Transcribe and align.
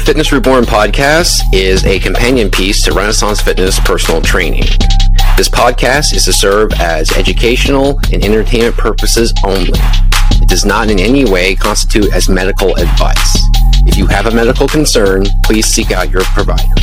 The 0.00 0.06
Fitness 0.06 0.32
Reborn 0.32 0.64
podcast 0.64 1.42
is 1.52 1.84
a 1.84 1.98
companion 1.98 2.50
piece 2.50 2.82
to 2.84 2.92
Renaissance 2.92 3.42
Fitness 3.42 3.78
personal 3.80 4.22
training. 4.22 4.64
This 5.36 5.50
podcast 5.50 6.14
is 6.14 6.24
to 6.24 6.32
serve 6.32 6.72
as 6.80 7.12
educational 7.12 8.00
and 8.10 8.24
entertainment 8.24 8.78
purposes 8.78 9.34
only. 9.44 9.78
It 10.40 10.48
does 10.48 10.64
not 10.64 10.88
in 10.88 10.98
any 10.98 11.30
way 11.30 11.54
constitute 11.54 12.14
as 12.14 12.30
medical 12.30 12.74
advice. 12.76 13.42
If 13.86 13.98
you 13.98 14.06
have 14.06 14.24
a 14.24 14.30
medical 14.30 14.66
concern, 14.66 15.26
please 15.44 15.66
seek 15.66 15.92
out 15.92 16.10
your 16.10 16.22
provider. 16.22 16.74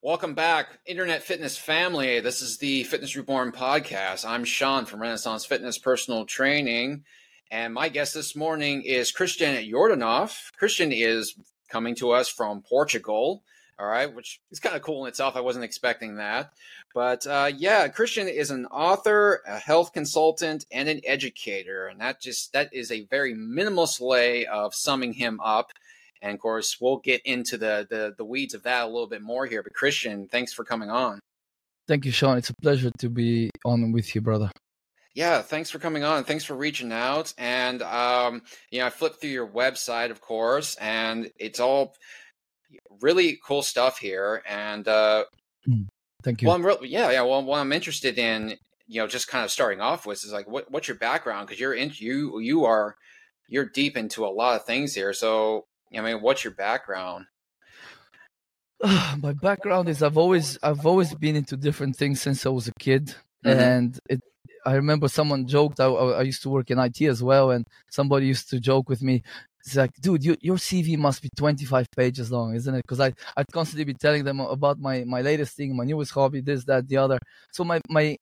Welcome 0.00 0.34
back, 0.34 0.78
Internet 0.86 1.24
Fitness 1.24 1.58
family. 1.58 2.20
This 2.20 2.40
is 2.40 2.58
the 2.58 2.84
Fitness 2.84 3.16
Reborn 3.16 3.50
podcast. 3.50 4.24
I'm 4.24 4.44
Sean 4.44 4.86
from 4.86 5.02
Renaissance 5.02 5.44
Fitness 5.44 5.76
Personal 5.76 6.24
Training. 6.24 7.02
And 7.50 7.74
my 7.74 7.88
guest 7.88 8.14
this 8.14 8.34
morning 8.34 8.82
is 8.82 9.12
Christian 9.12 9.54
Yordanov. 9.64 10.36
Christian 10.58 10.90
is 10.90 11.34
coming 11.70 11.94
to 11.96 12.10
us 12.10 12.28
from 12.28 12.62
Portugal, 12.68 13.44
all 13.78 13.86
right, 13.86 14.12
which 14.12 14.40
is 14.50 14.58
kind 14.58 14.74
of 14.74 14.82
cool 14.82 15.04
in 15.04 15.08
itself. 15.08 15.36
I 15.36 15.40
wasn't 15.40 15.64
expecting 15.64 16.16
that. 16.16 16.50
But 16.92 17.24
uh, 17.26 17.52
yeah, 17.56 17.86
Christian 17.88 18.26
is 18.26 18.50
an 18.50 18.66
author, 18.66 19.42
a 19.46 19.58
health 19.58 19.92
consultant, 19.92 20.64
and 20.72 20.88
an 20.88 21.00
educator. 21.04 21.86
And 21.86 22.00
that 22.00 22.20
just 22.20 22.52
that 22.52 22.70
is 22.72 22.90
a 22.90 23.04
very 23.06 23.34
minimalist 23.34 24.00
way 24.00 24.46
of 24.46 24.74
summing 24.74 25.12
him 25.12 25.38
up. 25.40 25.70
And 26.22 26.34
of 26.34 26.40
course, 26.40 26.78
we'll 26.80 26.98
get 26.98 27.20
into 27.24 27.58
the, 27.58 27.86
the 27.88 28.14
the 28.16 28.24
weeds 28.24 28.54
of 28.54 28.64
that 28.64 28.84
a 28.84 28.86
little 28.86 29.08
bit 29.08 29.22
more 29.22 29.46
here. 29.46 29.62
But 29.62 29.74
Christian, 29.74 30.26
thanks 30.26 30.52
for 30.52 30.64
coming 30.64 30.90
on. 30.90 31.20
Thank 31.86 32.04
you, 32.04 32.10
Sean. 32.10 32.38
It's 32.38 32.50
a 32.50 32.54
pleasure 32.60 32.90
to 32.98 33.08
be 33.08 33.50
on 33.64 33.92
with 33.92 34.14
you, 34.16 34.20
brother. 34.20 34.50
Yeah, 35.16 35.40
thanks 35.40 35.70
for 35.70 35.78
coming 35.78 36.04
on. 36.04 36.24
Thanks 36.24 36.44
for 36.44 36.54
reaching 36.54 36.92
out. 36.92 37.32
And 37.38 37.80
um, 37.80 38.42
you 38.70 38.80
know, 38.80 38.86
I 38.86 38.90
flipped 38.90 39.18
through 39.18 39.30
your 39.30 39.48
website, 39.48 40.10
of 40.10 40.20
course, 40.20 40.76
and 40.76 41.30
it's 41.38 41.58
all 41.58 41.94
really 43.00 43.38
cool 43.42 43.62
stuff 43.62 43.96
here. 43.96 44.42
And 44.46 44.86
uh, 44.86 45.24
mm, 45.66 45.86
thank 46.22 46.42
you. 46.42 46.48
Well, 46.48 46.56
I'm 46.56 46.66
really, 46.66 46.90
yeah, 46.90 47.10
yeah. 47.10 47.22
Well, 47.22 47.42
what 47.42 47.60
I'm 47.60 47.72
interested 47.72 48.18
in, 48.18 48.58
you 48.88 49.00
know, 49.00 49.06
just 49.06 49.26
kind 49.28 49.42
of 49.42 49.50
starting 49.50 49.80
off 49.80 50.04
with 50.04 50.22
is 50.22 50.34
like, 50.34 50.46
what, 50.46 50.70
what's 50.70 50.86
your 50.86 50.98
background? 50.98 51.46
Because 51.46 51.58
you're 51.58 51.72
in, 51.72 51.92
you 51.94 52.38
you 52.40 52.66
are 52.66 52.94
you're 53.48 53.70
deep 53.70 53.96
into 53.96 54.26
a 54.26 54.28
lot 54.28 54.60
of 54.60 54.66
things 54.66 54.94
here. 54.94 55.14
So 55.14 55.64
I 55.96 56.02
mean, 56.02 56.20
what's 56.20 56.44
your 56.44 56.52
background? 56.52 57.24
My 58.82 59.32
background 59.32 59.88
is 59.88 60.02
I've 60.02 60.18
always 60.18 60.58
I've 60.62 60.84
always 60.84 61.14
been 61.14 61.36
into 61.36 61.56
different 61.56 61.96
things 61.96 62.20
since 62.20 62.44
I 62.44 62.50
was 62.50 62.68
a 62.68 62.72
kid, 62.78 63.14
mm-hmm. 63.46 63.58
and 63.58 63.98
it. 64.10 64.20
I 64.66 64.74
remember 64.74 65.08
someone 65.08 65.46
joked. 65.46 65.80
I, 65.80 65.86
I 65.86 66.22
used 66.22 66.42
to 66.42 66.50
work 66.50 66.70
in 66.70 66.78
IT 66.78 67.00
as 67.02 67.22
well, 67.22 67.50
and 67.52 67.66
somebody 67.90 68.26
used 68.26 68.50
to 68.50 68.60
joke 68.60 68.88
with 68.88 69.02
me. 69.02 69.22
It's 69.64 69.76
like, 69.76 69.92
dude, 70.00 70.24
you, 70.24 70.36
your 70.40 70.56
CV 70.56 70.96
must 70.98 71.22
be 71.22 71.30
25 71.36 71.86
pages 71.96 72.30
long, 72.32 72.54
isn't 72.54 72.74
it? 72.74 72.82
Because 72.82 73.00
I 73.00 73.12
I'd 73.36 73.46
constantly 73.52 73.84
be 73.84 73.94
telling 73.94 74.24
them 74.24 74.40
about 74.40 74.78
my 74.80 75.04
my 75.04 75.22
latest 75.22 75.56
thing, 75.56 75.76
my 75.76 75.84
newest 75.84 76.12
hobby, 76.12 76.40
this, 76.40 76.64
that, 76.64 76.88
the 76.88 76.96
other. 76.98 77.18
So 77.52 77.64
my 77.64 77.80
my 77.88 78.16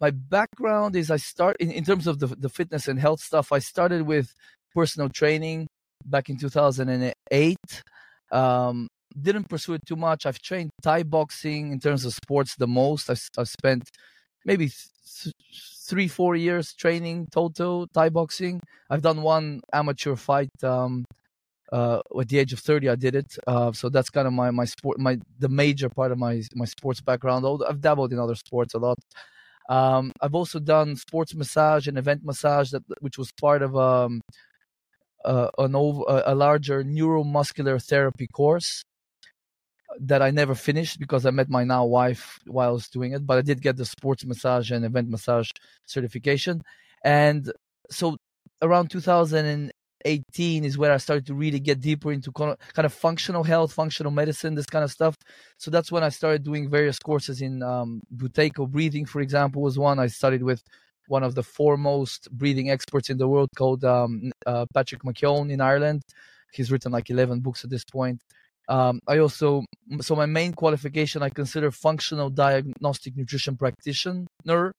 my 0.00 0.10
background 0.10 0.96
is 0.96 1.10
I 1.10 1.16
start 1.16 1.56
in, 1.60 1.70
in 1.72 1.84
terms 1.84 2.06
of 2.06 2.18
the 2.20 2.28
the 2.28 2.48
fitness 2.48 2.88
and 2.88 2.98
health 3.00 3.20
stuff. 3.20 3.52
I 3.52 3.58
started 3.60 4.02
with 4.02 4.32
personal 4.74 5.08
training 5.08 5.68
back 6.04 6.28
in 6.30 6.38
2008. 6.38 7.56
Um, 8.30 8.88
didn't 9.20 9.48
pursue 9.48 9.74
it 9.74 9.86
too 9.86 9.96
much. 9.96 10.26
I've 10.26 10.40
trained 10.40 10.70
Thai 10.82 11.02
boxing 11.02 11.72
in 11.72 11.80
terms 11.80 12.04
of 12.04 12.12
sports 12.14 12.54
the 12.56 12.66
most. 12.66 13.10
I've, 13.10 13.22
I've 13.36 13.48
spent 13.48 13.90
maybe 14.44 14.68
th- 14.68 15.34
three, 15.88 16.06
four 16.06 16.36
years 16.36 16.74
training 16.74 17.26
total 17.32 17.86
Thai 17.88 18.10
boxing. 18.10 18.60
I've 18.90 19.02
done 19.02 19.22
one 19.22 19.60
amateur 19.72 20.16
fight 20.16 20.50
um, 20.62 21.04
uh, 21.72 22.00
at 22.20 22.28
the 22.28 22.38
age 22.38 22.52
of 22.52 22.60
30. 22.60 22.88
I 22.90 22.94
did 22.96 23.14
it. 23.14 23.36
Uh, 23.46 23.72
so 23.72 23.88
that's 23.88 24.10
kind 24.10 24.26
of 24.26 24.34
my, 24.34 24.50
my 24.50 24.66
sport, 24.66 24.98
my 24.98 25.18
the 25.38 25.48
major 25.48 25.88
part 25.88 26.12
of 26.12 26.18
my 26.18 26.42
my 26.54 26.66
sports 26.66 27.00
background. 27.00 27.46
I've 27.66 27.80
dabbled 27.80 28.12
in 28.12 28.18
other 28.18 28.34
sports 28.34 28.74
a 28.74 28.78
lot. 28.78 28.98
Um, 29.68 30.12
I've 30.22 30.34
also 30.34 30.58
done 30.58 30.96
sports 30.96 31.34
massage 31.34 31.88
and 31.88 31.98
event 31.98 32.24
massage, 32.24 32.70
that 32.70 32.84
which 33.00 33.18
was 33.18 33.32
part 33.32 33.62
of 33.62 33.76
um, 33.76 34.20
uh, 35.24 35.48
an 35.58 35.74
over, 35.74 36.22
a 36.26 36.34
larger 36.34 36.84
neuromuscular 36.84 37.82
therapy 37.82 38.26
course 38.26 38.82
that 40.00 40.22
I 40.22 40.30
never 40.30 40.54
finished 40.54 40.98
because 40.98 41.26
I 41.26 41.30
met 41.30 41.48
my 41.48 41.64
now 41.64 41.84
wife 41.84 42.38
while 42.46 42.68
I 42.68 42.72
was 42.72 42.88
doing 42.88 43.12
it. 43.12 43.26
But 43.26 43.38
I 43.38 43.42
did 43.42 43.62
get 43.62 43.76
the 43.76 43.84
sports 43.84 44.24
massage 44.24 44.70
and 44.70 44.84
event 44.84 45.08
massage 45.08 45.50
certification, 45.86 46.62
and 47.04 47.52
so 47.90 48.16
around 48.62 48.90
2018 48.90 50.64
is 50.64 50.78
where 50.78 50.92
I 50.92 50.96
started 50.96 51.26
to 51.26 51.34
really 51.34 51.60
get 51.60 51.80
deeper 51.80 52.12
into 52.12 52.32
kind 52.32 52.56
of 52.76 52.92
functional 52.92 53.44
health, 53.44 53.72
functional 53.72 54.12
medicine, 54.12 54.54
this 54.54 54.66
kind 54.66 54.84
of 54.84 54.90
stuff. 54.90 55.16
So 55.58 55.70
that's 55.70 55.92
when 55.92 56.02
I 56.02 56.08
started 56.08 56.42
doing 56.42 56.68
various 56.70 56.98
courses 56.98 57.40
in 57.40 57.62
um, 57.62 58.02
breathing, 58.10 59.06
for 59.06 59.20
example, 59.20 59.62
was 59.62 59.78
one 59.78 59.98
I 59.98 60.08
studied 60.08 60.42
with 60.42 60.62
one 61.08 61.22
of 61.22 61.34
the 61.34 61.42
foremost 61.42 62.30
breathing 62.30 62.70
experts 62.70 63.10
in 63.10 63.18
the 63.18 63.28
world 63.28 63.48
called 63.56 63.84
um, 63.84 64.30
uh, 64.46 64.66
Patrick 64.74 65.02
McKeown 65.02 65.50
in 65.50 65.60
Ireland. 65.60 66.02
He's 66.52 66.70
written 66.70 66.92
like 66.92 67.10
11 67.10 67.40
books 67.40 67.64
at 67.64 67.70
this 67.70 67.84
point. 67.84 68.22
Um, 68.68 69.00
I 69.06 69.18
also, 69.18 69.64
so 70.00 70.14
my 70.14 70.26
main 70.26 70.52
qualification, 70.52 71.22
I 71.22 71.30
consider 71.30 71.70
functional 71.70 72.30
diagnostic 72.30 73.16
nutrition 73.16 73.56
practitioner. 73.56 74.72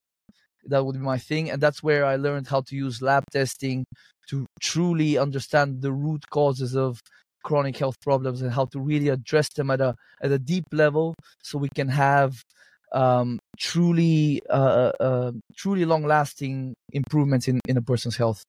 That 0.65 0.85
would 0.85 0.93
be 0.93 0.99
my 0.99 1.17
thing. 1.17 1.49
And 1.49 1.61
that's 1.61 1.81
where 1.81 2.05
I 2.05 2.15
learned 2.15 2.47
how 2.47 2.61
to 2.61 2.75
use 2.75 3.01
lab 3.01 3.23
testing 3.31 3.85
to 4.29 4.45
truly 4.61 5.17
understand 5.17 5.81
the 5.81 5.91
root 5.91 6.29
causes 6.29 6.75
of 6.75 7.01
chronic 7.43 7.77
health 7.77 7.99
problems 8.01 8.41
and 8.41 8.51
how 8.51 8.65
to 8.65 8.79
really 8.79 9.09
address 9.09 9.49
them 9.49 9.71
at 9.71 9.81
a, 9.81 9.95
at 10.21 10.31
a 10.31 10.37
deep 10.37 10.65
level 10.71 11.15
so 11.41 11.57
we 11.57 11.69
can 11.73 11.87
have 11.87 12.43
um, 12.91 13.39
truly 13.57 14.41
uh, 14.49 14.91
uh, 14.99 15.03
uh 15.03 15.31
truly 15.55 15.85
long 15.85 16.03
lasting 16.03 16.73
improvements 16.91 17.47
in, 17.47 17.59
in 17.67 17.77
a 17.77 17.81
person's 17.81 18.17
health. 18.17 18.43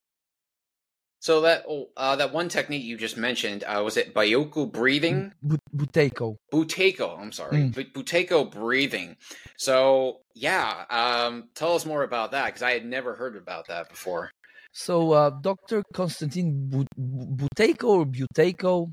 So 1.20 1.42
that 1.42 1.64
oh, 1.68 1.90
uh, 1.96 2.16
that 2.16 2.32
one 2.32 2.48
technique 2.48 2.82
you 2.82 2.96
just 2.96 3.18
mentioned 3.18 3.62
uh, 3.64 3.82
was 3.84 3.98
it 3.98 4.14
Buteyko 4.14 4.72
breathing? 4.72 5.32
Buteyko. 5.76 6.36
Buteyko. 6.52 7.20
I'm 7.20 7.32
sorry, 7.32 7.58
mm. 7.58 7.92
Buteyko 7.92 8.50
breathing. 8.50 9.16
So 9.58 10.20
yeah, 10.34 10.84
um, 10.88 11.50
tell 11.54 11.74
us 11.74 11.84
more 11.84 12.02
about 12.02 12.32
that 12.32 12.46
because 12.46 12.62
I 12.62 12.72
had 12.72 12.86
never 12.86 13.14
heard 13.14 13.36
about 13.36 13.68
that 13.68 13.90
before. 13.90 14.30
So 14.72 15.12
uh, 15.12 15.30
Dr. 15.30 15.82
Konstantin 15.92 16.70
Buteyko 16.98 17.84
or 17.84 18.06
Buteyko, 18.06 18.90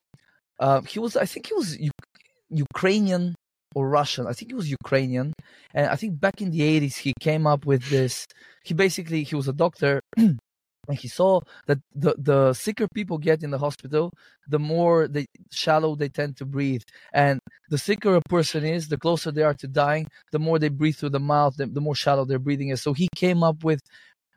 uh, 0.59 0.81
he 0.81 0.99
was 0.99 1.15
I 1.15 1.25
think 1.25 1.47
he 1.47 1.53
was 1.53 1.79
U- 1.79 1.91
Ukrainian 2.49 3.35
or 3.73 3.87
Russian. 3.87 4.27
I 4.27 4.33
think 4.33 4.51
he 4.51 4.55
was 4.55 4.69
Ukrainian. 4.69 5.33
And 5.73 5.87
I 5.87 5.95
think 5.95 6.19
back 6.19 6.41
in 6.41 6.51
the 6.51 6.61
80s, 6.61 6.97
he 6.97 7.13
came 7.19 7.45
up 7.45 7.65
with 7.65 7.89
this. 7.89 8.25
He 8.63 8.73
basically, 8.73 9.23
he 9.23 9.35
was 9.35 9.47
a 9.47 9.53
doctor. 9.53 10.01
and 10.87 10.97
he 10.97 11.07
saw 11.07 11.41
that 11.67 11.79
the, 11.93 12.15
the 12.17 12.53
sicker 12.53 12.87
people 12.93 13.17
get 13.17 13.43
in 13.43 13.51
the 13.51 13.57
hospital, 13.57 14.11
the 14.47 14.59
more 14.59 15.07
they 15.07 15.25
shallow 15.51 15.95
they 15.95 16.09
tend 16.09 16.37
to 16.37 16.45
breathe. 16.45 16.83
And 17.13 17.39
the 17.69 17.77
sicker 17.77 18.15
a 18.15 18.21
person 18.21 18.63
is, 18.63 18.87
the 18.87 18.97
closer 18.97 19.31
they 19.31 19.43
are 19.43 19.53
to 19.55 19.67
dying, 19.67 20.07
the 20.31 20.39
more 20.39 20.59
they 20.59 20.69
breathe 20.69 20.95
through 20.95 21.09
the 21.09 21.19
mouth, 21.19 21.57
the, 21.57 21.65
the 21.65 21.81
more 21.81 21.95
shallow 21.95 22.25
their 22.25 22.39
breathing 22.39 22.69
is. 22.69 22.81
So 22.81 22.93
he 22.93 23.09
came 23.15 23.43
up 23.43 23.63
with 23.63 23.81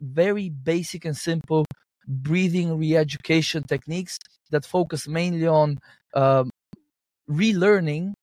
very 0.01 0.49
basic 0.49 1.05
and 1.05 1.15
simple 1.15 1.65
breathing 2.07 2.77
re-education 2.77 3.63
techniques 3.63 4.17
that 4.49 4.65
focus 4.65 5.07
mainly 5.07 5.47
on 5.47 5.77
um, 6.13 6.49
relearning 7.29 8.13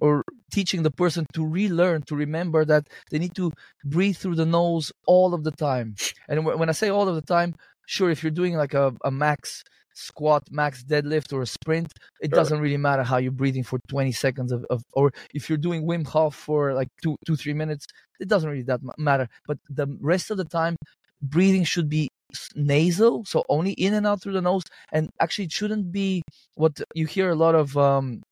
or 0.00 0.24
teaching 0.50 0.82
the 0.82 0.90
person 0.90 1.26
to 1.32 1.46
relearn 1.46 2.02
to 2.02 2.16
remember 2.16 2.64
that 2.64 2.88
they 3.10 3.18
need 3.18 3.34
to 3.34 3.52
breathe 3.84 4.16
through 4.16 4.34
the 4.34 4.46
nose 4.46 4.92
all 5.06 5.34
of 5.34 5.44
the 5.44 5.50
time. 5.52 5.94
And 6.28 6.44
when 6.44 6.68
i 6.68 6.72
say 6.72 6.88
all 6.88 7.08
of 7.08 7.14
the 7.14 7.22
time 7.22 7.54
sure 7.86 8.10
if 8.10 8.22
you're 8.22 8.30
doing 8.30 8.54
like 8.54 8.74
a, 8.74 8.94
a 9.04 9.10
max 9.10 9.62
squat 9.94 10.44
max 10.50 10.84
deadlift 10.84 11.32
or 11.32 11.42
a 11.42 11.46
sprint 11.46 11.92
it 12.20 12.30
sure. 12.30 12.36
doesn't 12.36 12.60
really 12.60 12.76
matter 12.76 13.02
how 13.02 13.16
you're 13.16 13.32
breathing 13.32 13.64
for 13.64 13.80
20 13.88 14.12
seconds 14.12 14.52
of, 14.52 14.64
of, 14.70 14.82
or 14.92 15.10
if 15.34 15.48
you're 15.48 15.58
doing 15.58 15.84
wim 15.84 16.06
hof 16.06 16.34
for 16.34 16.72
like 16.72 16.88
two 17.02 17.16
two 17.26 17.34
three 17.34 17.54
minutes 17.54 17.86
it 18.20 18.28
doesn't 18.28 18.50
really 18.50 18.62
that 18.62 18.80
matter. 18.98 19.28
But 19.46 19.58
the 19.68 19.86
rest 20.00 20.30
of 20.30 20.36
the 20.36 20.44
time 20.44 20.76
breathing 21.22 21.64
should 21.64 21.88
be 21.88 22.08
nasal 22.54 23.24
so 23.24 23.44
only 23.48 23.72
in 23.72 23.94
and 23.94 24.06
out 24.06 24.22
through 24.22 24.34
the 24.34 24.42
nose. 24.42 24.64
And 24.92 25.10
actually 25.20 25.46
it 25.46 25.52
shouldn't 25.52 25.90
be 25.92 26.22
what 26.54 26.80
you 26.94 27.06
hear 27.06 27.30
a 27.30 27.34
lot 27.34 27.54
of 27.54 27.76
um 27.76 28.22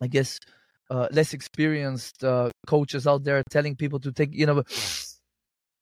i 0.00 0.06
guess 0.06 0.38
uh, 0.92 1.08
less 1.10 1.32
experienced 1.32 2.22
uh, 2.22 2.50
coaches 2.66 3.06
out 3.06 3.24
there 3.24 3.42
telling 3.50 3.74
people 3.74 3.98
to 3.98 4.12
take 4.12 4.30
you 4.32 4.46
know 4.46 4.62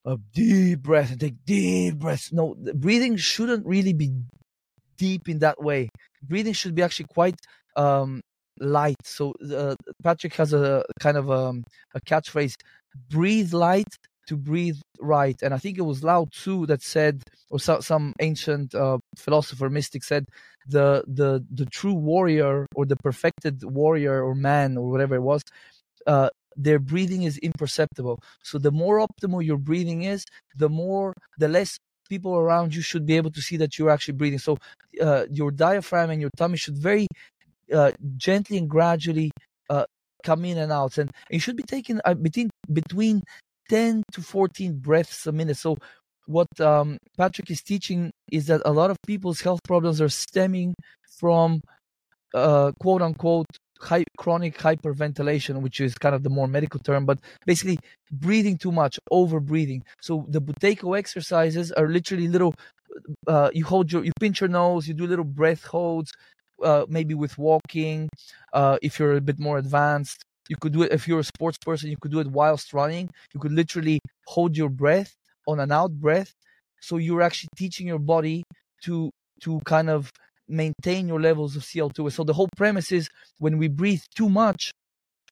a 0.04 0.16
deep 0.32 0.80
breath 0.82 1.10
and 1.10 1.20
take 1.20 1.44
deep 1.44 1.96
breaths. 1.96 2.32
No, 2.32 2.54
breathing 2.74 3.16
shouldn't 3.16 3.66
really 3.66 3.92
be 3.92 4.10
deep 4.96 5.28
in 5.28 5.40
that 5.40 5.60
way. 5.62 5.88
Breathing 6.22 6.52
should 6.52 6.74
be 6.74 6.82
actually 6.82 7.08
quite 7.12 7.38
um, 7.76 8.20
light. 8.60 9.02
So 9.04 9.34
uh, 9.54 9.74
Patrick 10.02 10.34
has 10.34 10.52
a 10.52 10.84
kind 11.00 11.16
of 11.16 11.30
um, 11.30 11.64
a 11.94 12.00
catchphrase: 12.00 12.54
breathe 13.10 13.52
light 13.52 13.92
to 14.30 14.36
breathe 14.50 14.80
right. 15.16 15.38
And 15.44 15.52
I 15.56 15.58
think 15.62 15.74
it 15.78 15.86
was 15.90 15.98
Lao 16.10 16.22
Tzu 16.30 16.66
that 16.70 16.82
said, 16.82 17.16
or 17.52 17.58
so, 17.66 17.80
some 17.92 18.06
ancient 18.28 18.68
uh, 18.84 18.98
philosopher 19.24 19.68
mystic 19.78 20.02
said, 20.10 20.24
the 20.76 20.88
the 21.20 21.30
the 21.60 21.66
true 21.78 21.98
warrior 22.12 22.54
or 22.76 22.84
the 22.92 23.00
perfected 23.08 23.56
warrior 23.80 24.16
or 24.26 24.34
man 24.50 24.68
or 24.78 24.86
whatever 24.92 25.14
it 25.20 25.24
was, 25.32 25.42
uh, 26.06 26.28
their 26.66 26.80
breathing 26.92 27.22
is 27.30 27.36
imperceptible. 27.48 28.16
So 28.48 28.54
the 28.66 28.74
more 28.82 28.96
optimal 29.06 29.42
your 29.50 29.60
breathing 29.70 30.00
is, 30.14 30.20
the 30.62 30.70
more 30.82 31.06
the 31.42 31.48
less 31.56 31.70
people 32.12 32.34
around 32.44 32.68
you 32.76 32.82
should 32.90 33.06
be 33.10 33.16
able 33.20 33.32
to 33.38 33.42
see 33.48 33.56
that 33.62 33.72
you're 33.76 33.94
actually 33.94 34.18
breathing. 34.20 34.42
So 34.48 34.52
uh, 35.06 35.24
your 35.40 35.50
diaphragm 35.64 36.10
and 36.12 36.20
your 36.24 36.32
tummy 36.40 36.58
should 36.62 36.78
very 36.90 37.06
uh, 37.78 37.92
gently 38.26 38.56
and 38.60 38.68
gradually 38.76 39.30
uh, 39.74 39.86
come 40.28 40.44
in 40.50 40.58
and 40.64 40.72
out, 40.80 40.98
and 41.00 41.08
it 41.34 41.40
should 41.42 41.58
be 41.62 41.68
taken 41.76 41.94
uh, 42.04 42.14
between 42.28 42.48
between 42.80 43.16
10 43.70 44.02
to 44.12 44.20
14 44.20 44.78
breaths 44.80 45.26
a 45.28 45.32
minute. 45.32 45.56
So 45.56 45.78
what 46.26 46.48
um, 46.60 46.98
Patrick 47.16 47.50
is 47.50 47.62
teaching 47.62 48.10
is 48.30 48.48
that 48.48 48.62
a 48.64 48.72
lot 48.72 48.90
of 48.90 48.96
people's 49.06 49.40
health 49.40 49.60
problems 49.62 50.00
are 50.00 50.08
stemming 50.08 50.74
from 51.18 51.62
uh, 52.34 52.72
quote 52.80 53.00
unquote 53.00 53.46
high, 53.80 54.04
chronic 54.18 54.58
hyperventilation, 54.58 55.62
which 55.62 55.80
is 55.80 55.94
kind 55.94 56.16
of 56.16 56.24
the 56.24 56.30
more 56.30 56.48
medical 56.48 56.80
term, 56.80 57.06
but 57.06 57.20
basically 57.46 57.78
breathing 58.10 58.58
too 58.58 58.72
much, 58.72 58.98
over 59.12 59.38
breathing. 59.38 59.84
So 60.00 60.26
the 60.28 60.40
Buteyko 60.40 60.98
exercises 60.98 61.70
are 61.72 61.88
literally 61.88 62.26
little. 62.26 62.54
Uh, 63.26 63.50
you 63.54 63.64
hold 63.64 63.92
your, 63.92 64.04
you 64.04 64.10
pinch 64.18 64.40
your 64.40 64.48
nose, 64.48 64.88
you 64.88 64.94
do 64.94 65.06
little 65.06 65.24
breath 65.24 65.64
holds, 65.64 66.12
uh, 66.64 66.86
maybe 66.88 67.14
with 67.14 67.38
walking. 67.38 68.08
Uh, 68.52 68.78
if 68.82 68.98
you're 68.98 69.16
a 69.16 69.20
bit 69.20 69.38
more 69.38 69.58
advanced, 69.58 70.24
you 70.50 70.56
could 70.60 70.72
do 70.74 70.82
it 70.82 70.92
if 70.92 71.08
you're 71.08 71.20
a 71.20 71.32
sports 71.36 71.58
person. 71.58 71.90
You 71.90 71.96
could 72.02 72.12
do 72.12 72.20
it 72.20 72.26
whilst 72.26 72.74
running. 72.74 73.08
You 73.34 73.40
could 73.40 73.52
literally 73.52 74.00
hold 74.26 74.56
your 74.56 74.68
breath 74.68 75.14
on 75.46 75.60
an 75.60 75.72
out 75.72 75.92
breath, 75.92 76.34
so 76.80 76.98
you're 76.98 77.22
actually 77.22 77.50
teaching 77.56 77.86
your 77.86 78.00
body 78.14 78.42
to 78.84 79.10
to 79.44 79.60
kind 79.64 79.88
of 79.88 80.10
maintain 80.48 81.08
your 81.08 81.20
levels 81.20 81.56
of 81.56 81.64
CO2. 81.64 82.10
So 82.10 82.24
the 82.24 82.34
whole 82.34 82.50
premise 82.56 82.90
is 82.92 83.08
when 83.38 83.58
we 83.58 83.68
breathe 83.68 84.02
too 84.16 84.28
much 84.28 84.72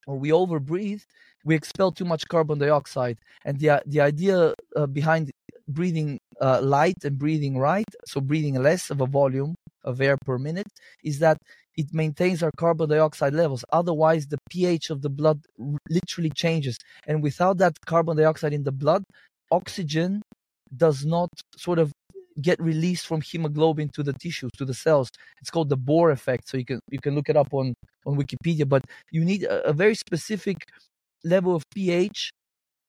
or 0.06 0.16
we 0.18 0.30
overbreathe, 0.30 1.02
we 1.44 1.54
expel 1.54 1.92
too 1.92 2.04
much 2.04 2.28
carbon 2.28 2.58
dioxide. 2.58 3.18
And 3.44 3.58
the 3.58 3.82
the 3.86 4.00
idea 4.00 4.54
uh, 4.76 4.86
behind 4.86 5.30
breathing 5.68 6.18
uh, 6.40 6.60
light 6.62 7.04
and 7.04 7.18
breathing 7.18 7.58
right, 7.58 7.90
so 8.06 8.20
breathing 8.20 8.54
less 8.62 8.90
of 8.90 9.00
a 9.00 9.06
volume 9.06 9.54
of 9.84 10.00
air 10.00 10.16
per 10.24 10.38
minute, 10.38 10.68
is 11.04 11.18
that 11.20 11.38
it 11.78 11.94
maintains 11.94 12.42
our 12.42 12.50
carbon 12.58 12.90
dioxide 12.90 13.32
levels. 13.34 13.64
Otherwise, 13.72 14.26
the 14.26 14.38
pH 14.50 14.90
of 14.90 15.00
the 15.00 15.08
blood 15.08 15.38
literally 15.88 16.30
changes. 16.30 16.76
And 17.06 17.22
without 17.22 17.58
that 17.58 17.74
carbon 17.86 18.16
dioxide 18.16 18.52
in 18.52 18.64
the 18.64 18.72
blood, 18.72 19.04
oxygen 19.52 20.20
does 20.76 21.06
not 21.06 21.30
sort 21.56 21.78
of 21.78 21.92
get 22.42 22.60
released 22.60 23.06
from 23.06 23.20
hemoglobin 23.20 23.88
to 23.94 24.02
the 24.02 24.12
tissues 24.12 24.50
to 24.56 24.64
the 24.64 24.74
cells 24.74 25.10
it's 25.40 25.50
called 25.50 25.68
the 25.68 25.76
bohr 25.76 26.12
effect 26.12 26.48
so 26.48 26.56
you 26.56 26.64
can 26.64 26.78
you 26.88 27.00
can 27.00 27.12
look 27.16 27.28
it 27.28 27.36
up 27.36 27.52
on 27.52 27.74
on 28.06 28.16
wikipedia 28.16 28.68
but 28.68 28.82
you 29.10 29.24
need 29.24 29.42
a, 29.42 29.66
a 29.66 29.72
very 29.72 29.96
specific 29.96 30.58
level 31.24 31.56
of 31.56 31.64
ph 31.74 32.30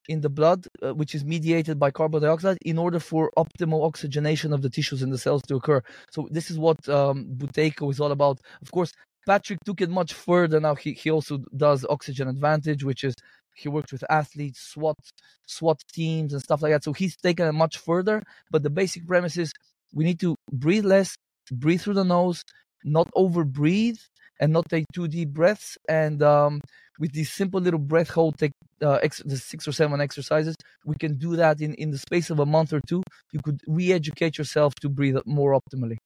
in 0.10 0.22
the 0.22 0.30
blood, 0.30 0.68
uh, 0.82 0.94
which 0.94 1.14
is 1.16 1.24
mediated 1.24 1.78
by 1.80 1.92
carbon 1.92 2.22
dioxide, 2.22 2.58
in 2.66 2.78
order 2.78 3.00
for 3.00 3.32
optimal 3.38 3.86
oxygenation 3.86 4.52
of 4.52 4.62
the 4.62 4.70
tissues 4.70 5.02
and 5.04 5.14
the 5.14 5.18
cells 5.26 5.44
to 5.44 5.56
occur. 5.56 5.82
So 6.12 6.28
this 6.32 6.50
is 6.52 6.58
what 6.58 6.80
um, 6.90 7.18
Buteyko 7.38 7.90
is 7.92 8.00
all 8.00 8.12
about. 8.12 8.40
Of 8.62 8.72
course, 8.72 8.92
Patrick 9.26 9.60
took 9.64 9.80
it 9.82 9.90
much 9.90 10.12
further. 10.14 10.60
Now 10.60 10.76
he, 10.76 10.94
he 10.94 11.10
also 11.12 11.38
does 11.56 11.86
oxygen 11.90 12.28
advantage, 12.28 12.84
which 12.84 13.04
is 13.04 13.16
he 13.56 13.70
works 13.70 13.92
with 13.92 14.04
athletes, 14.10 14.60
SWAT, 14.74 14.98
SWAT 15.46 15.80
teams, 15.94 16.34
and 16.34 16.42
stuff 16.42 16.62
like 16.62 16.72
that. 16.72 16.84
So 16.84 16.94
he's 16.94 17.16
taken 17.18 17.46
it 17.48 17.52
much 17.54 17.78
further. 17.78 18.24
But 18.52 18.64
the 18.64 18.70
basic 18.70 19.06
premise 19.06 19.38
is 19.38 19.52
we 19.94 20.04
need 20.06 20.20
to 20.22 20.36
breathe 20.52 20.86
less, 20.86 21.16
breathe 21.52 21.82
through 21.82 21.96
the 21.96 22.04
nose, 22.04 22.44
not 22.84 23.10
over 23.16 23.44
breathe, 23.44 24.00
and 24.40 24.54
not 24.54 24.70
take 24.70 24.86
too 24.94 25.08
deep 25.08 25.30
breaths. 25.30 25.78
And 25.88 26.24
um, 26.24 26.62
with 27.00 27.14
these 27.14 27.32
simple 27.32 27.60
little 27.60 27.80
breath 27.80 28.10
hold 28.10 28.38
take 28.38 28.52
uh, 28.82 29.00
ex- 29.02 29.24
the 29.26 29.38
six 29.38 29.68
or 29.68 29.72
seven 29.72 30.00
exercises 30.02 30.56
we 30.86 30.96
can 30.96 31.16
do 31.18 31.36
that 31.36 31.62
in 31.62 31.74
in 31.76 31.92
the 31.92 31.98
space 31.98 32.30
of 32.30 32.40
a 32.40 32.46
month 32.46 32.74
or 32.74 32.82
two 32.88 33.02
you 33.32 33.40
could 33.44 33.62
re-educate 33.68 34.38
yourself 34.38 34.76
to 34.76 34.90
breathe 34.90 35.18
more 35.26 35.60
optimally 35.60 35.98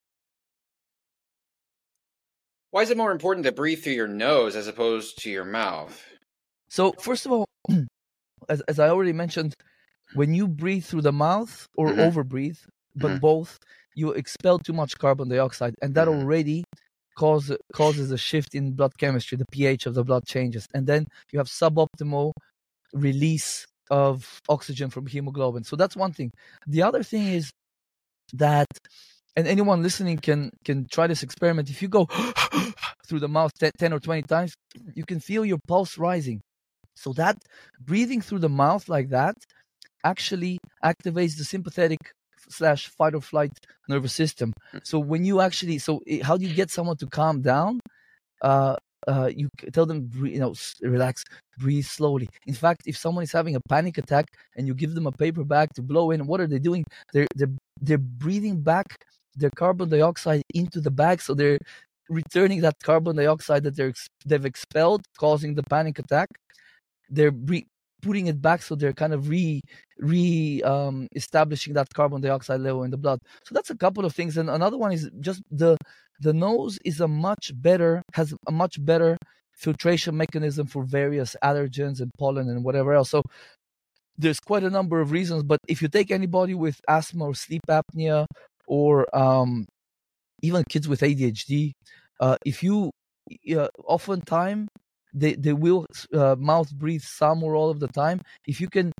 why 2.72 2.82
is 2.82 2.90
it 2.90 2.98
more 2.98 3.12
important 3.12 3.46
to 3.46 3.52
breathe 3.52 3.84
through 3.84 3.94
your 3.94 4.08
nose 4.08 4.56
as 4.56 4.68
opposed 4.68 5.22
to 5.22 5.30
your 5.30 5.46
mouth 5.46 6.04
so 6.70 6.94
first 6.94 7.26
of 7.26 7.32
all 7.32 7.48
as, 8.50 8.62
as 8.62 8.80
i 8.80 8.88
already 8.88 9.14
mentioned 9.14 9.54
when 10.14 10.34
you 10.34 10.48
breathe 10.48 10.86
through 10.86 11.02
the 11.02 11.12
mouth 11.12 11.68
or 11.76 11.90
mm-hmm. 11.90 12.00
over 12.02 12.24
breathe 12.24 12.58
but 12.96 13.10
mm-hmm. 13.10 13.20
both 13.20 13.60
you 13.96 14.12
expel 14.12 14.58
too 14.58 14.74
much 14.74 14.98
carbon 14.98 15.30
dioxide 15.30 15.76
and 15.82 15.96
that 15.96 16.08
mm-hmm. 16.08 16.22
already 16.22 16.64
cause, 17.16 17.52
causes 17.74 18.12
a 18.12 18.18
shift 18.18 18.56
in 18.56 18.72
blood 18.74 18.98
chemistry. 18.98 19.38
The 19.38 19.46
pH 19.52 19.86
of 19.86 19.94
the 19.94 20.04
blood 20.04 20.26
changes, 20.26 20.68
and 20.74 20.88
then 20.88 21.08
you 21.32 21.40
have 21.40 21.48
suboptimal 21.48 22.34
release 22.94 23.66
of 23.90 24.40
oxygen 24.50 24.90
from 24.90 25.06
hemoglobin. 25.08 25.64
So 25.64 25.76
that's 25.76 25.96
one 25.96 26.14
thing. 26.14 26.32
The 26.68 26.84
other 26.84 27.04
thing 27.04 27.28
is 27.28 27.52
that, 28.34 28.68
and 29.36 29.48
anyone 29.48 29.82
listening 29.84 30.18
can 30.18 30.52
can 30.64 30.88
try 30.92 31.08
this 31.08 31.24
experiment. 31.24 31.70
If 31.70 31.82
you 31.82 31.88
go 31.88 32.06
through 33.08 33.20
the 33.20 33.28
mouth 33.28 33.52
10 33.60 33.94
or 33.94 34.00
20 34.00 34.24
times, 34.24 34.54
you 34.96 35.06
can 35.06 35.20
feel 35.20 35.46
your 35.46 35.60
pulse 35.68 35.98
rising. 35.98 36.42
So 36.96 37.14
that 37.14 37.38
breathing 37.80 38.22
through 38.22 38.40
the 38.40 38.50
mouth 38.50 38.88
like 38.88 39.10
that 39.10 39.36
actually 40.04 40.60
activates 40.84 41.38
the 41.38 41.46
sympathetic 41.46 42.00
slash 42.50 42.88
fight 42.88 43.16
or 43.16 43.22
flight 43.22 43.52
nervous 43.88 44.14
system. 44.14 44.54
Hmm. 44.72 44.80
So 44.84 45.00
when 45.00 45.26
you 45.26 45.42
actually, 45.42 45.78
so 45.80 46.02
how 46.24 46.38
do 46.38 46.46
you 46.46 46.54
get 46.54 46.72
someone 46.72 46.98
to 46.98 47.08
calm 47.08 47.42
down? 47.42 47.80
Uh, 48.42 48.76
uh, 49.08 49.30
you 49.36 49.50
tell 49.74 49.86
them, 49.86 50.10
you 50.24 50.40
know, 50.40 50.54
relax, 50.82 51.24
breathe 51.58 51.86
slowly. 51.86 52.30
In 52.48 52.54
fact, 52.54 52.84
if 52.86 52.98
someone 52.98 53.24
is 53.24 53.32
having 53.32 53.56
a 53.56 53.60
panic 53.70 53.98
attack 53.98 54.26
and 54.56 54.68
you 54.68 54.74
give 54.74 54.96
them 54.96 55.08
a 55.08 55.12
paper 55.12 55.44
bag 55.44 55.70
to 55.76 55.82
blow 55.82 56.12
in, 56.12 56.26
what 56.26 56.40
are 56.40 56.48
they 56.48 56.60
doing? 56.60 56.84
They're 57.12 57.28
they're 57.36 57.52
they're 57.82 57.98
breathing 57.98 58.62
back 58.62 59.06
their 59.36 59.50
carbon 59.50 59.90
dioxide 59.90 60.44
into 60.54 60.80
the 60.80 60.92
bag, 60.92 61.22
so 61.22 61.34
they're 61.34 61.60
returning 62.10 62.62
that 62.62 62.76
carbon 62.84 63.16
dioxide 63.16 63.64
that 63.64 63.76
they're 63.76 63.94
they've 64.26 64.46
expelled, 64.46 65.04
causing 65.18 65.56
the 65.56 65.64
panic 65.64 66.00
attack. 66.00 66.30
They're 67.10 67.32
putting 68.04 68.28
it 68.28 68.42
back 68.42 68.62
so 68.62 68.76
they're 68.76 68.94
kind 68.94 69.14
of 69.14 69.30
re 69.30 69.62
re 69.98 70.62
um, 70.64 71.08
establishing 71.16 71.74
that 71.74 71.94
carbon 71.94 72.22
dioxide 72.22 72.62
level 72.62 72.84
in 72.84 72.92
the 72.92 72.98
blood. 72.98 73.20
So 73.46 73.56
that's 73.56 73.70
a 73.70 73.78
couple 73.78 74.06
of 74.06 74.14
things 74.14 74.38
and 74.38 74.50
another 74.50 74.78
one 74.78 74.92
is 74.92 75.10
just 75.20 75.42
the 75.50 75.78
the 76.20 76.34
nose 76.34 76.78
is 76.86 77.00
a 77.02 77.08
much 77.08 77.52
better 77.56 78.04
has 78.14 78.34
a 78.48 78.52
much 78.52 78.84
better 78.84 79.18
filtration 79.54 80.18
mechanism 80.18 80.68
for 80.68 80.84
various 80.84 81.36
allergens 81.44 82.02
and 82.02 82.12
pollen 82.20 82.50
and 82.50 82.64
whatever 82.64 82.94
else. 82.94 83.10
So 83.10 83.24
there's 84.18 84.40
quite 84.40 84.64
a 84.64 84.70
number 84.70 85.00
of 85.02 85.12
reasons 85.12 85.44
but 85.44 85.60
if 85.68 85.82
you 85.82 85.88
take 85.88 86.12
anybody 86.12 86.54
with 86.54 86.80
asthma 86.88 87.26
or 87.26 87.36
sleep 87.36 87.62
apnea 87.70 88.26
or 88.68 89.08
um, 89.16 89.66
even 90.42 90.64
kids 90.70 90.88
with 90.88 91.02
adhd 91.02 91.72
uh, 92.20 92.38
if 92.46 92.62
you 92.62 92.92
uh, 93.58 93.68
oftentimes 93.86 94.68
they 95.14 95.34
they 95.36 95.54
will 95.54 95.86
uh, 96.14 96.36
mouth 96.40 96.74
breathe 96.74 97.04
some 97.04 97.44
or 97.44 97.56
all 97.56 97.70
of 97.70 97.80
the 97.80 97.88
time. 97.88 98.22
If 98.48 98.60
you 98.62 98.70
can 98.70 98.92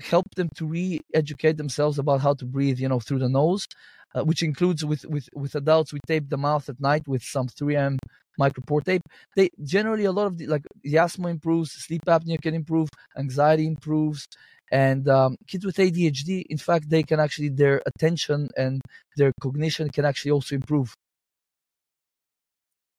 help 0.00 0.26
them 0.36 0.48
to 0.56 0.66
re-educate 0.66 1.56
themselves 1.56 1.98
about 1.98 2.20
how 2.20 2.34
to 2.34 2.44
breathe 2.44 2.78
you 2.78 2.88
know 2.88 3.00
through 3.00 3.18
the 3.18 3.28
nose 3.30 3.66
uh, 4.14 4.22
which 4.24 4.42
includes 4.42 4.84
with 4.84 5.04
with 5.06 5.28
with 5.34 5.54
adults 5.54 5.92
we 5.92 6.00
tape 6.06 6.28
the 6.28 6.36
mouth 6.36 6.68
at 6.68 6.80
night 6.80 7.02
with 7.06 7.22
some 7.22 7.48
3m 7.48 7.98
micropore 8.40 8.84
tape. 8.84 9.02
They 9.34 9.48
generally 9.64 10.04
a 10.04 10.12
lot 10.12 10.26
of 10.26 10.36
the 10.38 10.46
like 10.46 10.64
the 10.82 10.98
asthma 10.98 11.28
improves 11.28 11.72
sleep 11.72 12.02
apnea 12.06 12.40
can 12.40 12.54
improve 12.54 12.88
anxiety 13.16 13.66
improves 13.66 14.26
and 14.70 15.08
um, 15.08 15.36
kids 15.46 15.64
with 15.64 15.76
adhd 15.76 16.44
in 16.50 16.58
fact 16.58 16.90
they 16.90 17.02
can 17.02 17.20
actually 17.20 17.48
their 17.48 17.82
attention 17.86 18.48
and 18.56 18.82
their 19.16 19.32
cognition 19.40 19.88
can 19.88 20.04
actually 20.04 20.30
also 20.32 20.54
improve 20.54 20.94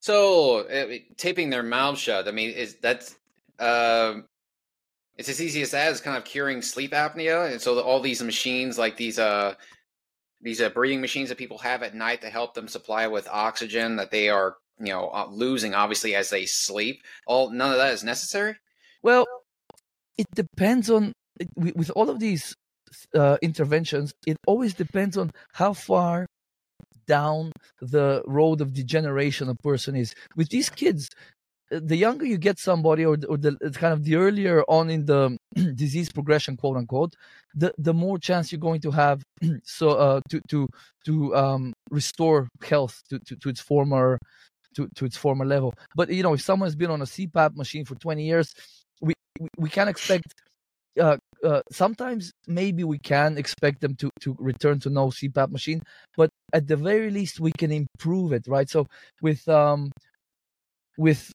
so 0.08 0.66
taping 1.18 1.50
their 1.50 1.64
mouth 1.64 1.98
shut. 1.98 2.30
I 2.30 2.32
mean, 2.32 2.52
is 2.52 2.76
that's 2.76 3.18
uh, 3.60 4.14
it's 5.18 5.28
as 5.28 5.42
easy 5.42 5.62
as 5.62 5.72
that. 5.72 5.92
It's 5.92 6.00
kind 6.00 6.16
of 6.16 6.24
curing 6.24 6.62
sleep 6.62 6.94
apnea, 6.94 7.52
and 7.52 7.60
so 7.60 7.76
the, 7.76 7.82
all 7.82 8.00
these 8.00 8.24
machines, 8.24 8.78
like 8.78 8.96
these 8.96 9.20
uh 9.20 9.56
these 10.40 10.62
uh, 10.62 10.70
breathing 10.70 11.02
machines 11.02 11.28
that 11.28 11.38
people 11.38 11.58
have 11.58 11.84
at 11.84 11.94
night 11.94 12.22
to 12.22 12.30
help 12.30 12.54
them 12.54 12.70
supply 12.70 13.08
with 13.08 13.28
oxygen 13.28 13.98
that 13.98 14.10
they 14.10 14.30
are 14.30 14.56
you 14.80 14.94
know 14.94 15.10
uh, 15.10 15.28
losing 15.30 15.74
obviously 15.74 16.16
as 16.16 16.30
they 16.30 16.46
sleep. 16.46 17.04
All 17.26 17.50
none 17.50 17.72
of 17.72 17.78
that 17.78 17.94
is 17.94 18.06
necessary. 18.06 18.56
Well, 19.04 19.28
it 20.18 20.28
depends 20.34 20.90
on 20.90 21.12
with 21.58 21.92
all 21.98 22.10
of 22.10 22.20
these 22.20 22.56
uh, 23.14 23.36
interventions. 23.42 24.14
It 24.26 24.38
always 24.48 24.74
depends 24.74 25.18
on 25.18 25.32
how 25.52 25.74
far 25.74 26.28
down 27.08 27.52
the 27.82 28.22
road 28.26 28.62
of 28.62 28.74
degeneration 28.74 29.50
a 29.50 29.56
person 29.56 29.96
is. 29.96 30.14
With 30.36 30.50
these 30.50 30.70
kids, 30.70 31.10
the 31.70 31.96
younger 31.96 32.26
you 32.26 32.38
get 32.38 32.60
somebody 32.60 33.06
or, 33.06 33.18
or 33.28 33.38
the 33.38 33.58
kind 33.74 33.94
of 33.94 34.04
the 34.04 34.16
earlier 34.16 34.64
on 34.70 34.90
in 34.90 35.06
the 35.06 35.38
disease 35.76 36.10
progression 36.12 36.56
quote 36.56 36.78
unquote 36.78 37.14
the 37.56 37.74
the 37.78 37.94
more 37.94 38.18
chance 38.18 38.52
you're 38.52 38.60
going 38.60 38.80
to 38.80 38.92
have 38.92 39.22
so 39.64 39.90
uh, 39.90 40.22
to 40.30 40.40
to 40.48 40.68
to 41.06 41.36
um, 41.36 41.74
restore 41.90 42.48
health 42.64 43.02
to, 43.10 43.20
to, 43.20 43.36
to 43.36 43.50
its 43.50 43.60
former 43.60 44.18
to, 44.76 44.88
to 44.96 45.06
its 45.06 45.18
former 45.18 45.46
level 45.46 45.74
but 45.96 46.10
you 46.10 46.24
know 46.24 46.34
if 46.34 46.42
someone's 46.42 46.76
been 46.76 46.92
on 46.92 47.02
a 47.02 47.06
cpap 47.06 47.56
machine 47.56 47.84
for 47.84 47.96
20 47.96 48.24
years 48.24 48.54
we 49.02 49.14
we, 49.40 49.48
we 49.58 49.70
can 49.70 49.88
expect 49.88 50.34
uh, 51.00 51.18
uh, 51.44 51.62
sometimes 51.72 52.32
maybe 52.48 52.84
we 52.84 53.00
can 53.00 53.38
expect 53.38 53.82
them 53.82 53.96
to 53.96 54.10
to 54.22 54.36
return 54.40 54.80
to 54.82 54.90
no 54.90 55.08
CPAP 55.10 55.52
machine, 55.52 55.82
but 56.16 56.30
at 56.54 56.68
the 56.68 56.76
very 56.78 57.12
least 57.12 57.40
we 57.40 57.52
can 57.52 57.72
improve 57.72 58.34
it, 58.34 58.48
right? 58.48 58.70
So 58.70 58.88
with 59.22 59.48
um 59.48 59.92
with 60.98 61.32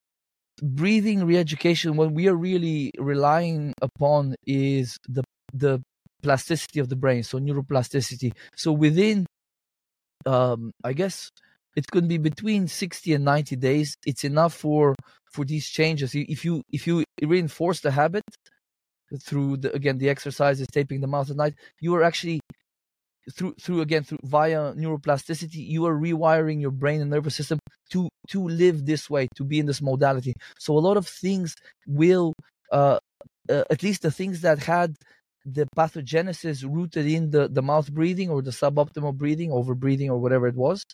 breathing 0.62 1.24
re-education, 1.24 1.96
what 1.96 2.12
we 2.12 2.28
are 2.28 2.36
really 2.36 2.92
relying 2.98 3.74
upon 3.82 4.34
is 4.46 4.96
the 5.08 5.24
the 5.54 5.82
plasticity 6.22 6.80
of 6.80 6.88
the 6.88 6.96
brain, 6.96 7.22
so 7.22 7.38
neuroplasticity. 7.38 8.32
So 8.56 8.72
within, 8.72 9.26
um, 10.26 10.72
I 10.84 10.92
guess 10.92 11.30
it 11.76 11.86
could 11.90 12.08
be 12.08 12.18
between 12.18 12.68
60 12.68 13.14
and 13.14 13.24
90 13.24 13.56
days. 13.56 13.96
It's 14.06 14.24
enough 14.24 14.54
for 14.54 14.94
for 15.32 15.44
these 15.44 15.66
changes. 15.68 16.14
If 16.14 16.44
you 16.44 16.62
if 16.72 16.86
you 16.86 17.04
reinforce 17.22 17.80
the 17.80 17.90
habit 17.92 18.24
through 19.20 19.58
the 19.58 19.72
again 19.74 19.98
the 19.98 20.08
exercises, 20.08 20.66
taping 20.72 21.00
the 21.00 21.06
mouth 21.06 21.30
at 21.30 21.36
night, 21.36 21.54
you 21.80 21.94
are 21.94 22.02
actually 22.02 22.40
through 23.30 23.54
through 23.60 23.80
again 23.80 24.02
through 24.02 24.18
via 24.24 24.72
neuroplasticity 24.72 25.64
you 25.66 25.86
are 25.86 25.96
rewiring 25.96 26.60
your 26.60 26.72
brain 26.72 27.00
and 27.00 27.10
nervous 27.10 27.36
system 27.36 27.58
to 27.90 28.08
to 28.28 28.48
live 28.48 28.84
this 28.84 29.08
way 29.08 29.28
to 29.36 29.44
be 29.44 29.58
in 29.58 29.66
this 29.66 29.80
modality. 29.80 30.32
So 30.58 30.76
a 30.76 30.80
lot 30.80 30.96
of 30.96 31.06
things 31.06 31.54
will 31.86 32.32
uh, 32.72 32.98
uh, 33.48 33.64
at 33.70 33.82
least 33.82 34.02
the 34.02 34.10
things 34.10 34.40
that 34.40 34.58
had 34.58 34.96
the 35.44 35.66
pathogenesis 35.76 36.64
rooted 36.64 37.06
in 37.06 37.30
the 37.30 37.48
the 37.48 37.62
mouth 37.62 37.92
breathing 37.92 38.30
or 38.30 38.42
the 38.42 38.50
suboptimal 38.50 39.14
breathing 39.14 39.52
over 39.52 39.74
breathing 39.74 40.10
or 40.10 40.18
whatever 40.18 40.46
it 40.46 40.56
was 40.56 40.84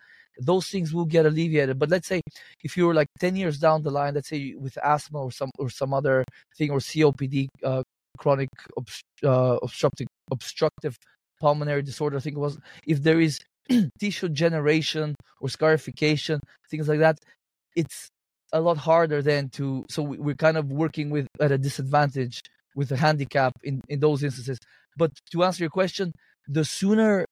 those 0.40 0.68
things 0.68 0.94
will 0.94 1.04
get 1.04 1.26
alleviated. 1.26 1.78
But 1.78 1.88
let's 1.90 2.06
say 2.06 2.20
if 2.62 2.76
you're 2.76 2.94
like 2.94 3.08
10 3.18 3.37
years 3.37 3.58
down 3.58 3.82
the 3.82 3.90
line 3.90 4.14
let's 4.14 4.28
say 4.28 4.54
with 4.56 4.76
asthma 4.78 5.20
or 5.20 5.32
some 5.32 5.50
or 5.58 5.68
some 5.70 5.92
other 5.92 6.25
thing 6.56 6.70
or 6.70 6.78
copd 6.78 7.48
uh, 7.64 7.82
chronic 8.18 8.50
obst- 8.78 9.02
uh, 9.25 9.58
obstructive 9.62 10.08
obstructive 10.30 10.96
pulmonary 11.40 11.82
disorder. 11.82 12.16
I 12.16 12.20
think 12.20 12.37
it 12.37 12.40
was 12.40 12.58
if 12.87 13.02
there 13.02 13.20
is 13.20 13.40
tissue 14.00 14.28
generation 14.28 15.14
or 15.40 15.48
scarification, 15.48 16.40
things 16.70 16.88
like 16.88 17.00
that. 17.00 17.18
It's 17.76 18.08
a 18.52 18.60
lot 18.60 18.78
harder 18.78 19.22
than 19.22 19.50
to. 19.50 19.84
So 19.90 20.02
we're 20.02 20.34
kind 20.34 20.56
of 20.56 20.72
working 20.72 21.10
with 21.10 21.26
at 21.40 21.52
a 21.52 21.58
disadvantage 21.58 22.40
with 22.75 22.90
a 22.92 22.96
handicap 22.96 23.52
in 23.62 23.80
in 23.88 24.00
those 24.00 24.22
instances. 24.22 24.58
But 24.96 25.12
to 25.32 25.44
answer 25.44 25.62
your 25.64 25.70
question, 25.70 26.12
the 26.46 26.64
sooner 26.64 27.25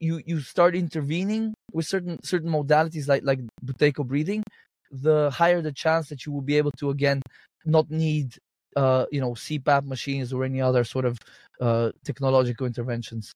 you 0.00 0.20
you 0.26 0.40
start 0.40 0.74
intervening 0.74 1.54
with 1.72 1.86
certain 1.86 2.22
certain 2.22 2.50
modalities 2.50 3.08
like 3.08 3.22
like 3.24 3.40
Buteyko 3.64 4.06
breathing, 4.06 4.42
the 4.90 5.30
higher 5.30 5.60
the 5.62 5.72
chance 5.72 6.08
that 6.08 6.26
you 6.26 6.32
will 6.32 6.42
be 6.42 6.56
able 6.58 6.72
to 6.78 6.90
again 6.90 7.22
not 7.64 7.90
need 7.90 8.36
uh, 8.76 9.06
you 9.10 9.20
know 9.20 9.32
CPAP 9.32 9.84
machines 9.84 10.32
or 10.32 10.44
any 10.44 10.60
other 10.60 10.84
sort 10.84 11.04
of 11.04 11.18
uh, 11.60 11.92
technological 12.04 12.66
interventions. 12.66 13.32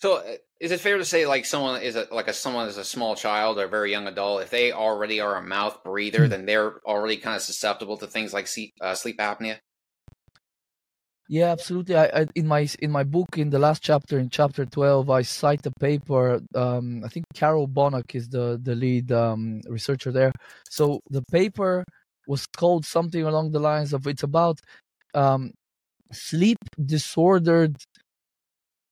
So, 0.00 0.16
uh, 0.16 0.36
is 0.60 0.72
it 0.72 0.80
fair 0.80 0.96
to 0.96 1.04
say, 1.04 1.26
like 1.26 1.44
someone 1.44 1.82
is 1.82 1.96
a, 1.96 2.06
like 2.10 2.28
a 2.28 2.32
someone 2.32 2.68
is 2.68 2.78
a 2.78 2.84
small 2.84 3.14
child 3.14 3.58
or 3.58 3.64
a 3.64 3.68
very 3.68 3.90
young 3.90 4.06
adult, 4.06 4.42
if 4.42 4.50
they 4.50 4.72
already 4.72 5.20
are 5.20 5.36
a 5.36 5.42
mouth 5.42 5.82
breather, 5.84 6.20
mm-hmm. 6.20 6.30
then 6.30 6.46
they're 6.46 6.80
already 6.86 7.16
kind 7.18 7.36
of 7.36 7.42
susceptible 7.42 7.98
to 7.98 8.06
things 8.06 8.32
like 8.32 8.46
sleep, 8.46 8.72
uh, 8.80 8.94
sleep 8.94 9.18
apnea? 9.18 9.58
Yeah, 11.28 11.52
absolutely. 11.52 11.96
I, 11.96 12.06
I, 12.06 12.26
in 12.34 12.48
my 12.48 12.66
in 12.80 12.90
my 12.90 13.04
book, 13.04 13.38
in 13.38 13.50
the 13.50 13.58
last 13.58 13.84
chapter, 13.84 14.18
in 14.18 14.30
chapter 14.30 14.66
twelve, 14.66 15.10
I 15.10 15.22
cite 15.22 15.64
a 15.66 15.70
paper. 15.78 16.40
Um, 16.56 17.04
I 17.04 17.08
think 17.08 17.26
Carol 17.34 17.68
Bonuck 17.68 18.16
is 18.16 18.28
the 18.28 18.58
the 18.60 18.74
lead 18.74 19.12
um, 19.12 19.60
researcher 19.68 20.10
there. 20.10 20.32
So 20.68 21.00
the 21.08 21.22
paper 21.30 21.84
was 22.32 22.42
called 22.60 22.84
something 22.96 23.24
along 23.30 23.46
the 23.52 23.60
lines 23.70 23.92
of 23.96 24.06
it's 24.12 24.22
about 24.32 24.58
um, 25.14 25.42
sleep 26.12 26.58
disordered 26.96 27.76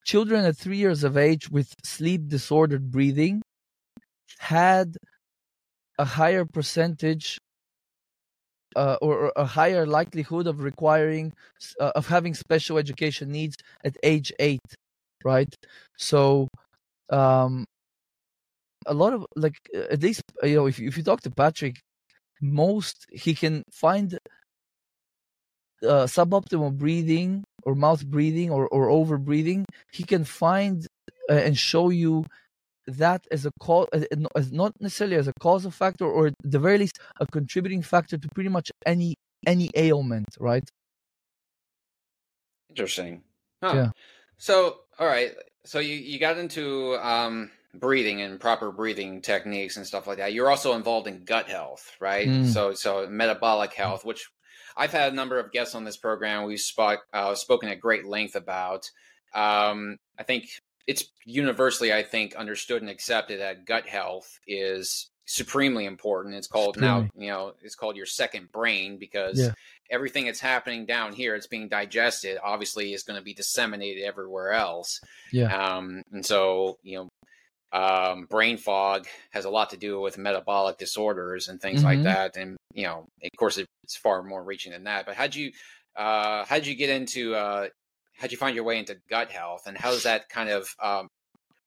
children 0.05 0.45
at 0.45 0.57
three 0.57 0.77
years 0.79 1.05
of 1.05 1.17
age 1.17 1.51
with 1.51 1.75
sleep 1.85 2.29
disordered 2.29 2.91
breathing 2.91 3.43
had 4.39 4.97
a 5.99 6.05
higher 6.05 6.45
percentage 6.45 7.39
uh, 8.77 8.97
or, 9.01 9.33
a 9.37 9.45
higher 9.45 9.87
likelihood 9.87 10.47
of 10.47 10.61
requiring 10.61 11.33
uh, 11.81 11.93
of 11.95 12.07
having 12.07 12.35
special 12.35 12.79
education 12.79 13.31
needs 13.31 13.57
at 13.85 13.97
age 14.03 14.33
eight 14.39 14.61
right? 15.25 15.53
So 15.99 16.49
um 17.11 17.65
a 18.87 18.95
lot 18.95 19.13
of 19.13 19.27
like 19.37 19.55
at 19.91 20.03
least 20.03 20.23
you 20.43 20.57
know 20.57 20.67
if, 20.67 20.79
if 20.81 20.97
you 20.97 21.03
talk 21.03 21.21
to 21.23 21.31
patrick 21.31 21.77
most 22.41 23.07
he 23.11 23.35
can 23.35 23.63
find 23.71 24.19
uh, 25.83 26.07
suboptimal 26.07 26.77
breathing 26.77 27.45
or 27.65 27.75
mouth 27.75 28.05
breathing 28.07 28.51
or, 28.51 28.67
or 28.69 28.89
over 28.89 29.19
breathing, 29.19 29.65
he 29.93 30.03
can 30.03 30.25
find 30.25 30.87
uh, 31.31 31.35
and 31.35 31.57
show 31.57 31.91
you 31.91 32.25
that 32.87 33.27
as 33.31 33.45
a 33.45 33.51
cause, 33.61 33.87
as 34.35 34.51
not 34.51 34.73
necessarily 34.81 35.17
as 35.17 35.29
a 35.29 35.33
causal 35.41 35.71
factor, 35.71 36.07
or 36.07 36.29
at 36.29 36.35
the 36.43 36.59
very 36.59 36.79
least 36.79 36.99
a 37.21 37.27
contributing 37.27 37.83
factor 37.83 38.17
to 38.17 38.29
pretty 38.35 38.49
much 38.49 38.71
any 38.87 39.15
any 39.47 39.71
ailment, 39.75 40.29
right? 40.41 40.69
Interesting. 42.71 43.23
Huh. 43.63 43.73
Yeah. 43.75 43.91
So, 44.39 44.81
all 44.99 45.07
right. 45.07 45.35
So 45.65 45.81
you 45.81 45.95
you 45.95 46.19
got 46.19 46.39
into 46.39 46.97
um, 46.97 47.51
breathing 47.79 48.21
and 48.21 48.41
proper 48.41 48.71
breathing 48.71 49.23
techniques 49.23 49.77
and 49.77 49.87
stuff 49.87 50.07
like 50.07 50.19
that. 50.19 50.33
You're 50.33 50.51
also 50.51 50.75
involved 50.75 51.07
in 51.07 51.25
gut 51.25 51.49
health, 51.49 51.97
right? 52.01 52.29
Mm. 52.29 52.47
So 52.47 52.75
so 52.75 53.07
metabolic 53.09 53.73
health, 53.75 54.05
which 54.05 54.29
I've 54.77 54.93
had 54.93 55.13
a 55.13 55.17
number 55.17 55.39
of 55.41 55.51
guests 55.51 55.75
on 55.75 55.85
this 55.85 55.97
program. 55.97 56.45
We've 56.45 56.61
spoke, 56.61 57.01
uh, 57.13 57.35
spoken 57.35 57.69
at 57.69 57.81
great 57.81 58.07
length 58.07 58.37
about. 58.37 58.89
Um, 59.35 59.99
I 60.19 60.23
think 60.23 60.49
it's 60.87 61.05
universally, 61.25 61.93
I 61.93 62.03
think, 62.05 62.37
understood 62.37 62.81
and 62.81 62.91
accepted 62.91 63.41
that 63.41 63.67
gut 63.67 63.87
health 63.87 64.39
is 64.47 65.11
supremely 65.27 65.85
important. 65.85 66.37
It's 66.37 66.47
called 66.47 66.77
supremely. 66.77 67.11
now, 67.15 67.23
you 67.23 67.31
know, 67.31 67.53
it's 67.63 67.75
called 67.75 67.97
your 67.97 68.07
second 68.07 68.51
brain 68.53 68.99
because 68.99 69.39
yeah. 69.39 69.51
everything 69.91 70.25
that's 70.25 70.41
happening 70.41 70.87
down 70.87 71.13
here, 71.13 71.35
it's 71.35 71.49
being 71.49 71.69
digested. 71.69 72.39
Obviously, 72.43 72.95
is 72.95 73.03
going 73.03 73.19
to 73.19 73.25
be 73.25 73.35
disseminated 73.35 74.05
everywhere 74.05 74.53
else. 74.53 75.01
Yeah. 75.33 75.55
Um, 75.55 76.03
and 76.13 76.25
so, 76.25 76.79
you 76.83 76.99
know, 76.99 77.09
um, 77.73 78.27
brain 78.31 78.57
fog 78.57 79.07
has 79.31 79.45
a 79.45 79.51
lot 79.51 79.71
to 79.71 79.77
do 79.77 80.01
with 80.01 80.19
metabolic 80.19 80.79
disorders 80.79 81.49
and 81.49 81.61
things 81.61 81.79
mm-hmm. 81.79 81.87
like 81.87 82.03
that. 82.05 82.37
And 82.37 82.57
you 82.73 82.85
know, 82.85 83.07
of 83.23 83.31
course, 83.37 83.59
it's 83.59 83.97
far 83.97 84.23
more 84.23 84.43
reaching 84.43 84.73
than 84.73 84.85
that. 84.85 85.07
But 85.07 85.17
how'd 85.17 85.35
you 85.35 85.53
uh, 85.97 86.45
how'd 86.45 86.67
you 86.67 86.75
get 86.75 86.91
into 86.91 87.35
uh, 87.35 87.69
how'd 88.17 88.33
you 88.33 88.39
find 88.39 88.55
your 88.55 88.65
way 88.65 88.79
into 88.79 88.97
gut 89.11 89.31
health, 89.31 89.67
and 89.67 89.77
how 89.77 89.91
does 89.91 90.05
that 90.05 90.29
kind 90.29 90.49
of 90.49 90.69
um, 90.83 91.09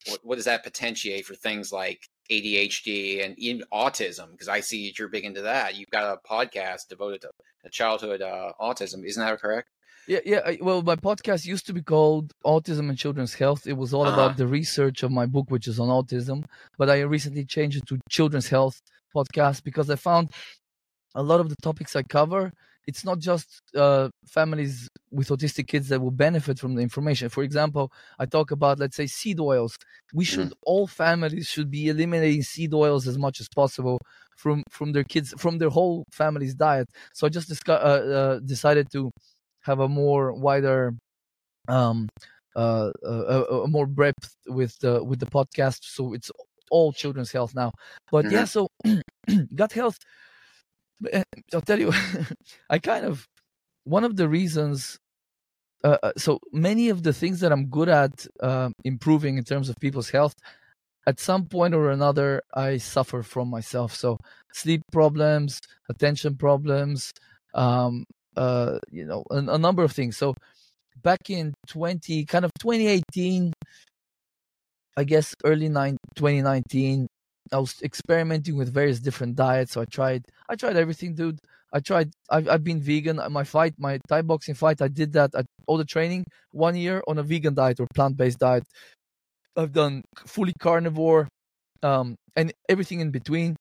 what, 0.07 0.19
what 0.23 0.35
does 0.35 0.45
that 0.45 0.63
potentiate 0.63 1.25
for 1.25 1.35
things 1.35 1.71
like 1.71 2.07
ADHD 2.31 3.23
and 3.23 3.37
even 3.37 3.63
autism? 3.71 4.31
Because 4.31 4.47
I 4.47 4.61
see 4.61 4.87
that 4.87 4.97
you're 4.97 5.09
big 5.09 5.25
into 5.25 5.41
that. 5.41 5.75
You've 5.75 5.89
got 5.89 6.17
a 6.17 6.27
podcast 6.27 6.87
devoted 6.89 7.21
to 7.21 7.69
childhood 7.69 8.21
uh, 8.21 8.53
autism. 8.59 9.05
Isn't 9.05 9.23
that 9.23 9.39
correct? 9.39 9.69
Yeah, 10.07 10.19
yeah. 10.25 10.55
Well, 10.61 10.81
my 10.81 10.95
podcast 10.95 11.45
used 11.45 11.65
to 11.67 11.73
be 11.73 11.81
called 11.81 12.33
Autism 12.45 12.89
and 12.89 12.97
Children's 12.97 13.33
Health. 13.33 13.67
It 13.67 13.77
was 13.77 13.93
all 13.93 14.07
uh-huh. 14.07 14.13
about 14.13 14.37
the 14.37 14.47
research 14.47 15.03
of 15.03 15.11
my 15.11 15.25
book, 15.25 15.49
which 15.49 15.67
is 15.67 15.79
on 15.79 15.89
autism. 15.89 16.45
But 16.77 16.89
I 16.89 17.01
recently 17.01 17.45
changed 17.45 17.77
it 17.77 17.85
to 17.87 17.99
Children's 18.09 18.49
Health 18.49 18.81
podcast 19.15 19.63
because 19.63 19.89
I 19.89 19.95
found 19.95 20.31
a 21.15 21.21
lot 21.21 21.39
of 21.39 21.49
the 21.49 21.55
topics 21.61 21.95
I 21.95 22.03
cover. 22.03 22.51
It's 22.87 23.05
not 23.05 23.19
just 23.19 23.61
uh, 23.75 24.09
families 24.25 24.89
with 25.11 25.29
autistic 25.29 25.67
kids 25.67 25.89
that 25.89 26.01
will 26.01 26.11
benefit 26.11 26.57
from 26.57 26.73
the 26.73 26.81
information. 26.81 27.29
For 27.29 27.43
example, 27.43 27.91
I 28.17 28.25
talk 28.25 28.49
about, 28.49 28.79
let's 28.79 28.95
say, 28.95 29.05
seed 29.05 29.39
oils. 29.39 29.77
We 30.13 30.25
should 30.25 30.49
mm. 30.49 30.53
all 30.63 30.87
families 30.87 31.47
should 31.47 31.69
be 31.69 31.89
eliminating 31.89 32.41
seed 32.41 32.73
oils 32.73 33.07
as 33.07 33.19
much 33.19 33.39
as 33.39 33.47
possible 33.47 33.99
from 34.35 34.63
from 34.69 34.93
their 34.93 35.03
kids 35.03 35.33
from 35.37 35.59
their 35.59 35.69
whole 35.69 36.05
family's 36.11 36.55
diet. 36.55 36.89
So 37.13 37.27
I 37.27 37.29
just 37.29 37.47
discuss, 37.47 37.79
uh, 37.79 37.85
uh, 37.85 38.39
decided 38.39 38.91
to 38.93 39.11
have 39.61 39.79
a 39.79 39.87
more 39.87 40.33
wider 40.33 40.93
um 41.67 42.09
uh, 42.55 42.91
uh 43.05 43.43
a, 43.49 43.61
a, 43.61 43.67
more 43.67 43.85
breadth 43.85 44.35
with 44.47 44.77
the 44.79 45.03
with 45.03 45.19
the 45.19 45.25
podcast 45.25 45.79
so 45.81 46.13
it's 46.13 46.31
all 46.69 46.91
children's 46.91 47.31
health 47.31 47.53
now 47.55 47.71
but 48.11 48.25
mm-hmm. 48.25 48.35
yeah 48.35 48.45
so 48.45 48.67
gut 49.55 49.71
health 49.71 49.97
eh, 51.11 51.23
i'll 51.53 51.61
tell 51.61 51.79
you 51.79 51.93
i 52.69 52.77
kind 52.79 53.05
of 53.05 53.25
one 53.83 54.03
of 54.03 54.15
the 54.15 54.27
reasons 54.27 54.97
uh, 55.83 55.97
uh, 56.03 56.11
so 56.17 56.39
many 56.51 56.89
of 56.89 57.03
the 57.03 57.13
things 57.13 57.39
that 57.39 57.51
i'm 57.51 57.67
good 57.67 57.89
at 57.89 58.27
uh, 58.41 58.69
improving 58.83 59.37
in 59.37 59.43
terms 59.43 59.69
of 59.69 59.75
people's 59.79 60.09
health 60.09 60.35
at 61.07 61.19
some 61.19 61.45
point 61.45 61.73
or 61.73 61.89
another, 61.89 62.41
I 62.53 62.77
suffer 62.77 63.23
from 63.23 63.49
myself. 63.49 63.95
So 63.95 64.19
sleep 64.53 64.81
problems, 64.91 65.61
attention 65.89 66.35
problems, 66.37 67.13
um, 67.53 68.05
uh, 68.35 68.79
you 68.91 69.05
know, 69.05 69.23
a, 69.31 69.37
a 69.37 69.57
number 69.57 69.83
of 69.83 69.91
things. 69.91 70.17
So 70.17 70.33
back 71.01 71.29
in 71.29 71.53
20, 71.67 72.25
kind 72.25 72.45
of 72.45 72.51
2018, 72.59 73.53
I 74.97 75.03
guess 75.03 75.33
early 75.43 75.69
nine, 75.69 75.97
2019, 76.15 77.07
I 77.51 77.57
was 77.57 77.81
experimenting 77.81 78.57
with 78.57 78.73
various 78.73 78.99
different 78.99 79.35
diets. 79.35 79.73
So 79.73 79.81
I 79.81 79.85
tried, 79.85 80.25
I 80.49 80.55
tried 80.55 80.77
everything, 80.77 81.15
dude. 81.15 81.39
I 81.73 81.79
tried. 81.79 82.11
I've, 82.29 82.49
I've 82.49 82.63
been 82.63 82.81
vegan. 82.81 83.19
My 83.29 83.43
fight, 83.43 83.73
my 83.77 83.99
Thai 84.09 84.23
boxing 84.23 84.55
fight, 84.55 84.81
I 84.81 84.89
did 84.89 85.13
that. 85.13 85.33
at 85.35 85.45
all 85.67 85.77
the 85.77 85.85
training 85.85 86.25
one 86.51 86.75
year 86.75 87.01
on 87.07 87.17
a 87.17 87.23
vegan 87.23 87.53
diet 87.53 87.79
or 87.79 87.87
plant-based 87.93 88.39
diet. 88.39 88.63
I've 89.55 89.71
done 89.71 90.03
fully 90.27 90.53
carnivore, 90.59 91.27
um, 91.83 92.15
and 92.35 92.51
everything 92.69 92.99
in 92.99 93.11
between. 93.11 93.55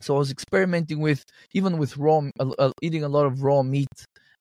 So 0.00 0.14
I 0.16 0.18
was 0.18 0.30
experimenting 0.30 1.00
with 1.00 1.24
even 1.52 1.78
with 1.78 1.96
raw, 1.96 2.22
uh, 2.40 2.72
eating 2.82 3.04
a 3.04 3.08
lot 3.08 3.26
of 3.26 3.42
raw 3.42 3.62
meat 3.62 3.88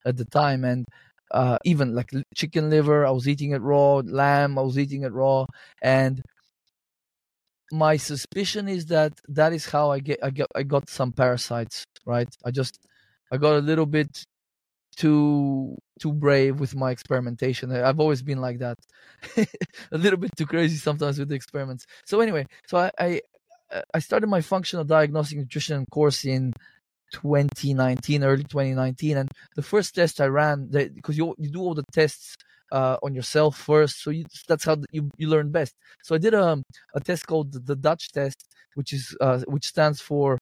at 0.05 0.17
the 0.17 0.25
time, 0.25 0.63
and 0.65 0.85
uh, 1.31 1.57
even 1.65 1.95
like 1.95 2.12
chicken 2.35 2.69
liver, 2.69 3.05
I 3.05 3.12
was 3.12 3.27
eating 3.27 3.51
it 3.51 3.62
raw. 3.62 4.01
Lamb, 4.05 4.57
I 4.57 4.62
was 4.62 4.77
eating 4.77 5.03
it 5.03 5.13
raw, 5.13 5.45
and 5.81 6.21
my 7.71 7.97
suspicion 7.97 8.67
is 8.67 8.85
that 8.88 9.13
that 9.27 9.51
is 9.53 9.65
how 9.65 9.91
I 9.91 10.00
get 10.00 10.19
I 10.24 10.29
got 10.29 10.47
I 10.55 10.63
got 10.63 10.89
some 10.89 11.12
parasites. 11.12 11.85
Right, 12.05 12.29
I 12.45 12.51
just 12.51 12.79
I 13.31 13.38
got 13.38 13.55
a 13.55 13.59
little 13.59 13.85
bit 13.88 14.24
too 14.97 15.77
too 16.01 16.13
brave 16.13 16.59
with 16.59 16.75
my 16.75 16.91
experimentation. 16.91 17.71
I've 17.71 18.00
always 18.00 18.24
been 18.24 18.41
like 18.41 18.59
that, 18.59 18.77
a 19.91 19.97
little 19.97 20.19
bit 20.19 20.31
too 20.38 20.45
crazy 20.47 20.77
sometimes 20.77 21.19
with 21.19 21.29
the 21.29 21.35
experiments. 21.35 21.85
So 22.05 22.21
anyway, 22.21 22.47
so 22.67 22.77
I 22.79 22.91
I, 23.00 23.21
I 23.94 24.00
started 24.00 24.27
my 24.27 24.41
functional 24.41 24.86
diagnostic 24.86 25.38
nutrition 25.38 25.86
course 25.91 26.25
in 26.25 26.53
2019, 27.13 28.24
early 28.24 28.44
2019, 28.44 29.17
and 29.17 29.29
the 29.55 29.62
first 29.62 29.96
test 29.96 30.20
I 30.22 30.27
ran 30.27 30.67
because 30.67 31.17
you 31.17 31.36
you 31.38 31.50
do 31.50 31.62
all 31.62 31.74
the 31.75 31.86
tests 31.91 32.36
uh, 32.72 32.98
on 33.03 33.13
yourself 33.13 33.58
first, 33.58 34.03
so 34.03 34.10
you, 34.10 34.25
that's 34.48 34.65
how 34.65 34.77
you 34.91 35.10
you 35.17 35.27
learn 35.27 35.51
best. 35.51 35.74
So 36.03 36.15
I 36.15 36.17
did 36.17 36.34
a 36.34 36.62
a 36.94 37.00
test 37.00 37.27
called 37.27 37.53
the 37.65 37.75
Dutch 37.75 38.12
test, 38.12 38.48
which 38.75 38.94
is 38.94 39.15
uh, 39.22 39.39
which 39.48 39.67
stands 39.67 40.01
for 40.01 40.38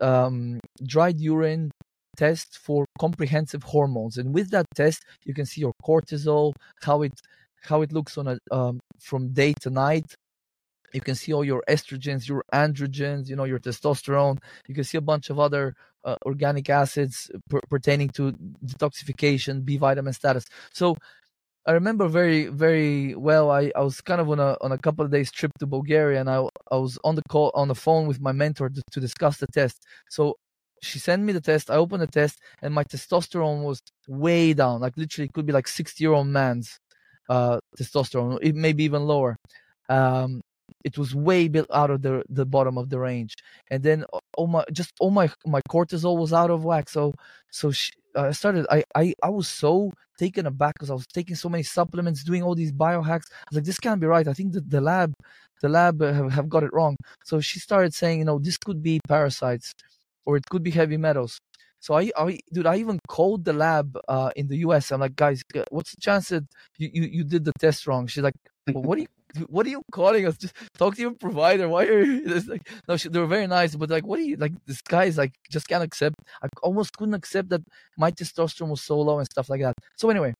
um, 0.00 0.60
dried 0.86 1.20
urine 1.20 1.70
test 2.16 2.58
for 2.58 2.86
comprehensive 2.98 3.62
hormones 3.62 4.18
and 4.18 4.32
with 4.32 4.48
that 4.50 4.66
test 4.74 5.04
you 5.24 5.34
can 5.34 5.44
see 5.44 5.60
your 5.60 5.72
cortisol 5.84 6.52
how 6.82 7.02
it 7.02 7.12
how 7.62 7.82
it 7.82 7.92
looks 7.92 8.16
on 8.16 8.28
a 8.28 8.38
um, 8.52 8.78
from 9.00 9.32
day 9.32 9.52
to 9.60 9.68
night 9.68 10.14
you 10.94 11.00
can 11.00 11.14
see 11.14 11.32
all 11.32 11.44
your 11.44 11.62
estrogens 11.68 12.28
your 12.28 12.44
androgens 12.52 13.28
you 13.28 13.36
know 13.36 13.44
your 13.44 13.58
testosterone 13.58 14.38
you 14.68 14.74
can 14.74 14.84
see 14.84 14.98
a 14.98 15.02
bunch 15.02 15.30
of 15.30 15.38
other 15.38 15.74
uh, 16.04 16.16
organic 16.26 16.68
acids 16.70 17.30
per- 17.50 17.60
pertaining 17.70 18.08
to 18.10 18.32
detoxification 18.64 19.64
b 19.64 19.76
vitamin 19.76 20.12
status 20.12 20.46
so 20.72 20.96
I 21.66 21.72
remember 21.72 22.08
very 22.08 22.46
very 22.48 23.14
well. 23.14 23.50
I, 23.50 23.72
I 23.74 23.80
was 23.82 24.00
kind 24.02 24.20
of 24.20 24.28
on 24.30 24.38
a 24.38 24.56
on 24.60 24.72
a 24.72 24.78
couple 24.78 25.04
of 25.04 25.10
days 25.10 25.32
trip 25.32 25.52
to 25.60 25.66
Bulgaria, 25.66 26.20
and 26.20 26.28
I 26.28 26.46
I 26.70 26.76
was 26.76 26.98
on 27.04 27.14
the 27.14 27.22
call 27.30 27.50
on 27.54 27.68
the 27.68 27.74
phone 27.74 28.06
with 28.06 28.20
my 28.20 28.32
mentor 28.32 28.68
to, 28.68 28.82
to 28.92 29.00
discuss 29.00 29.38
the 29.38 29.46
test. 29.48 29.78
So 30.10 30.36
she 30.82 30.98
sent 30.98 31.22
me 31.22 31.32
the 31.32 31.40
test. 31.40 31.70
I 31.70 31.76
opened 31.76 32.02
the 32.02 32.06
test, 32.06 32.38
and 32.62 32.74
my 32.74 32.84
testosterone 32.84 33.62
was 33.64 33.80
way 34.08 34.52
down. 34.52 34.80
Like 34.82 34.96
literally, 34.98 35.26
it 35.28 35.32
could 35.32 35.46
be 35.46 35.54
like 35.54 35.68
sixty 35.68 36.04
year 36.04 36.12
old 36.12 36.26
man's 36.26 36.78
uh, 37.28 37.58
testosterone, 37.78 38.38
it 38.42 38.54
may 38.54 38.72
be 38.72 38.84
even 38.84 39.04
lower. 39.04 39.36
Um, 39.88 40.40
it 40.84 40.98
was 40.98 41.14
way 41.14 41.48
bit 41.48 41.66
out 41.72 41.90
of 41.90 42.02
the 42.02 42.22
the 42.28 42.46
bottom 42.46 42.78
of 42.78 42.90
the 42.90 42.98
range, 42.98 43.34
and 43.70 43.82
then 43.82 44.04
all 44.36 44.46
my 44.46 44.64
just 44.72 44.92
all 45.00 45.10
my 45.10 45.30
my 45.46 45.60
cortisol 45.68 46.18
was 46.18 46.32
out 46.32 46.50
of 46.50 46.64
whack. 46.64 46.88
So 46.88 47.14
so 47.50 47.70
she, 47.72 47.92
I 48.14 48.32
started. 48.32 48.66
I 48.70 48.84
I 48.94 49.14
I 49.22 49.30
was 49.30 49.48
so 49.48 49.92
taken 50.18 50.46
aback 50.46 50.74
because 50.74 50.90
I 50.90 50.94
was 50.94 51.06
taking 51.06 51.36
so 51.36 51.48
many 51.48 51.64
supplements, 51.64 52.22
doing 52.22 52.42
all 52.42 52.54
these 52.54 52.72
biohacks. 52.72 53.26
I 53.32 53.48
was 53.50 53.56
like, 53.56 53.64
this 53.64 53.80
can't 53.80 54.00
be 54.00 54.06
right. 54.06 54.28
I 54.28 54.32
think 54.32 54.52
that 54.52 54.70
the 54.70 54.80
lab 54.80 55.14
the 55.62 55.68
lab 55.68 56.02
have, 56.02 56.32
have 56.32 56.48
got 56.48 56.62
it 56.62 56.72
wrong. 56.72 56.96
So 57.24 57.40
she 57.40 57.58
started 57.58 57.94
saying, 57.94 58.18
you 58.18 58.24
know, 58.24 58.38
this 58.38 58.58
could 58.58 58.82
be 58.82 59.00
parasites 59.08 59.72
or 60.26 60.36
it 60.36 60.44
could 60.50 60.62
be 60.62 60.70
heavy 60.70 60.96
metals. 60.96 61.38
So 61.80 61.94
I, 61.94 62.10
I, 62.16 62.38
dude, 62.52 62.66
I 62.66 62.76
even 62.76 62.98
called 63.08 63.44
the 63.44 63.52
lab 63.52 63.98
uh, 64.08 64.30
in 64.36 64.48
the 64.48 64.58
U.S. 64.58 64.90
I'm 64.90 65.00
like, 65.00 65.16
guys, 65.16 65.42
what's 65.70 65.94
the 65.94 66.00
chance 66.00 66.28
that 66.28 66.44
you, 66.78 66.90
you, 66.92 67.02
you 67.02 67.24
did 67.24 67.44
the 67.44 67.52
test 67.58 67.86
wrong? 67.86 68.06
She's 68.06 68.22
like, 68.22 68.34
well, 68.72 68.82
what 68.82 68.98
are 68.98 69.02
you, 69.02 69.06
what 69.48 69.66
are 69.66 69.70
you 69.70 69.82
calling 69.92 70.26
us? 70.26 70.36
Just 70.36 70.54
talk 70.76 70.96
to 70.96 71.02
your 71.02 71.12
provider. 71.12 71.68
Why 71.68 71.86
are 71.86 72.02
you? 72.02 72.22
It's 72.36 72.46
like, 72.48 72.68
no, 72.88 72.96
she, 72.96 73.08
they 73.08 73.18
were 73.18 73.26
very 73.26 73.46
nice, 73.46 73.74
but 73.76 73.90
like, 73.90 74.06
what 74.06 74.18
are 74.18 74.22
you 74.22 74.36
like? 74.36 74.52
This 74.66 74.80
guy 74.82 75.04
is 75.04 75.18
like, 75.18 75.32
just 75.50 75.68
can't 75.68 75.82
accept. 75.82 76.16
I 76.42 76.48
almost 76.62 76.96
couldn't 76.96 77.14
accept 77.14 77.48
that 77.50 77.62
my 77.98 78.10
testosterone 78.10 78.70
was 78.70 78.82
so 78.82 79.00
low 79.00 79.18
and 79.18 79.26
stuff 79.26 79.48
like 79.48 79.60
that. 79.62 79.74
So 79.96 80.10
anyway, 80.10 80.34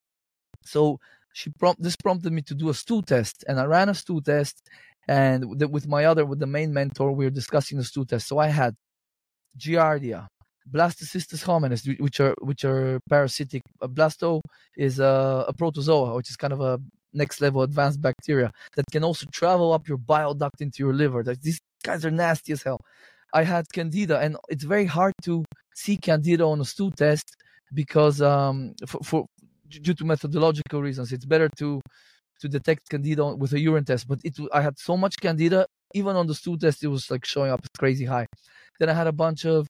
so 0.64 0.98
she 1.32 1.50
prompt 1.50 1.82
this 1.82 1.96
prompted 1.96 2.32
me 2.32 2.42
to 2.42 2.54
do 2.54 2.68
a 2.70 2.74
stool 2.74 3.02
test, 3.02 3.44
and 3.48 3.60
I 3.60 3.64
ran 3.64 3.88
a 3.88 3.94
stool 3.94 4.22
test, 4.22 4.62
and 5.08 5.60
with 5.70 5.86
my 5.88 6.04
other, 6.04 6.24
with 6.24 6.38
the 6.40 6.46
main 6.46 6.72
mentor, 6.72 7.12
we 7.12 7.24
were 7.24 7.30
discussing 7.30 7.78
the 7.78 7.84
stool 7.84 8.06
test. 8.06 8.28
So 8.28 8.38
I 8.38 8.48
had 8.48 8.74
Giardia, 9.58 10.28
Blastocystis 10.70 11.44
hominis, 11.44 12.00
which 12.00 12.20
are 12.20 12.34
which 12.40 12.64
are 12.64 13.00
parasitic. 13.08 13.62
Blasto 13.82 14.40
is 14.76 14.98
a, 14.98 15.44
a 15.48 15.52
protozoa, 15.52 16.14
which 16.16 16.30
is 16.30 16.36
kind 16.36 16.52
of 16.52 16.60
a 16.60 16.80
next 17.14 17.40
level 17.40 17.62
advanced 17.62 18.00
bacteria 18.00 18.52
that 18.76 18.84
can 18.90 19.04
also 19.04 19.26
travel 19.32 19.72
up 19.72 19.88
your 19.88 19.98
bile 19.98 20.34
duct 20.34 20.60
into 20.60 20.82
your 20.82 20.92
liver. 20.92 21.22
These 21.22 21.60
guys 21.82 22.04
are 22.04 22.10
nasty 22.10 22.52
as 22.52 22.62
hell. 22.62 22.80
I 23.32 23.42
had 23.42 23.66
candida, 23.72 24.18
and 24.20 24.36
it's 24.48 24.64
very 24.64 24.86
hard 24.86 25.14
to 25.24 25.44
see 25.74 25.96
candida 25.96 26.44
on 26.44 26.60
a 26.60 26.64
stool 26.64 26.92
test 26.92 27.36
because 27.72 28.22
um, 28.22 28.74
for, 28.86 29.00
for 29.02 29.26
due 29.68 29.94
to 29.94 30.04
methodological 30.04 30.80
reasons, 30.80 31.12
it's 31.12 31.24
better 31.24 31.48
to 31.58 31.80
to 32.40 32.48
detect 32.48 32.88
candida 32.88 33.34
with 33.34 33.52
a 33.52 33.60
urine 33.60 33.84
test. 33.84 34.06
But 34.08 34.20
it 34.24 34.36
I 34.52 34.62
had 34.62 34.78
so 34.78 34.96
much 34.96 35.16
candida, 35.20 35.66
even 35.94 36.16
on 36.16 36.26
the 36.26 36.34
stool 36.34 36.58
test, 36.58 36.84
it 36.84 36.88
was 36.88 37.10
like 37.10 37.24
showing 37.24 37.50
up 37.50 37.60
crazy 37.78 38.04
high. 38.04 38.26
Then 38.78 38.88
I 38.88 38.94
had 38.94 39.06
a 39.06 39.12
bunch 39.12 39.44
of 39.44 39.66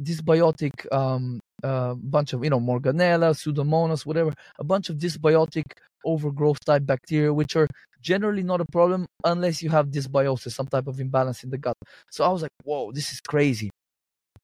dysbiotic, 0.00 0.92
um, 0.92 1.40
uh, 1.62 1.94
bunch 1.94 2.32
of 2.32 2.44
you 2.44 2.50
know 2.50 2.60
Morganella, 2.60 3.34
Pseudomonas, 3.34 4.04
whatever, 4.04 4.32
a 4.58 4.64
bunch 4.64 4.90
of 4.90 4.96
dysbiotic 4.96 5.64
overgrowth 6.06 6.64
type 6.64 6.86
bacteria, 6.86 7.32
which 7.34 7.56
are 7.56 7.68
generally 8.00 8.42
not 8.42 8.60
a 8.60 8.66
problem 8.66 9.06
unless 9.24 9.62
you 9.62 9.70
have 9.70 9.88
dysbiosis, 9.88 10.52
some 10.52 10.66
type 10.68 10.86
of 10.86 11.00
imbalance 11.00 11.42
in 11.44 11.50
the 11.50 11.58
gut. 11.58 11.76
So 12.10 12.24
I 12.24 12.28
was 12.28 12.42
like, 12.42 12.52
whoa, 12.64 12.92
this 12.92 13.12
is 13.12 13.20
crazy. 13.20 13.70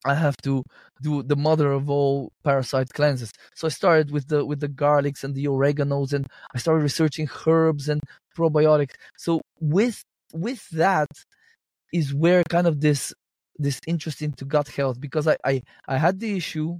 I 0.05 0.14
have 0.14 0.37
to 0.42 0.64
do 1.01 1.22
the 1.22 1.37
mother 1.37 1.70
of 1.72 1.88
all 1.88 2.33
parasite 2.44 2.88
cleanses. 2.90 3.31
So 3.55 3.68
I 3.68 3.70
started 3.70 4.11
with 4.11 4.29
the 4.29 4.44
with 4.44 4.61
the 4.61 4.68
garlics 4.68 5.22
and 5.22 5.35
the 5.35 5.44
oreganos, 5.46 6.12
and 6.12 6.27
I 6.55 6.59
started 6.59 6.83
researching 6.83 7.29
herbs 7.46 7.88
and 7.88 8.01
probiotics. 8.37 8.94
So 9.16 9.40
with 9.61 10.03
with 10.33 10.68
that 10.70 11.09
is 11.92 12.12
where 12.14 12.42
kind 12.48 12.66
of 12.66 12.81
this 12.81 13.14
this 13.59 13.79
interest 13.87 14.22
into 14.22 14.44
gut 14.44 14.68
health 14.68 15.01
because 15.01 15.29
I 15.29 15.37
I, 15.44 15.62
I 15.87 15.98
had 15.98 16.18
the 16.18 16.37
issue, 16.37 16.79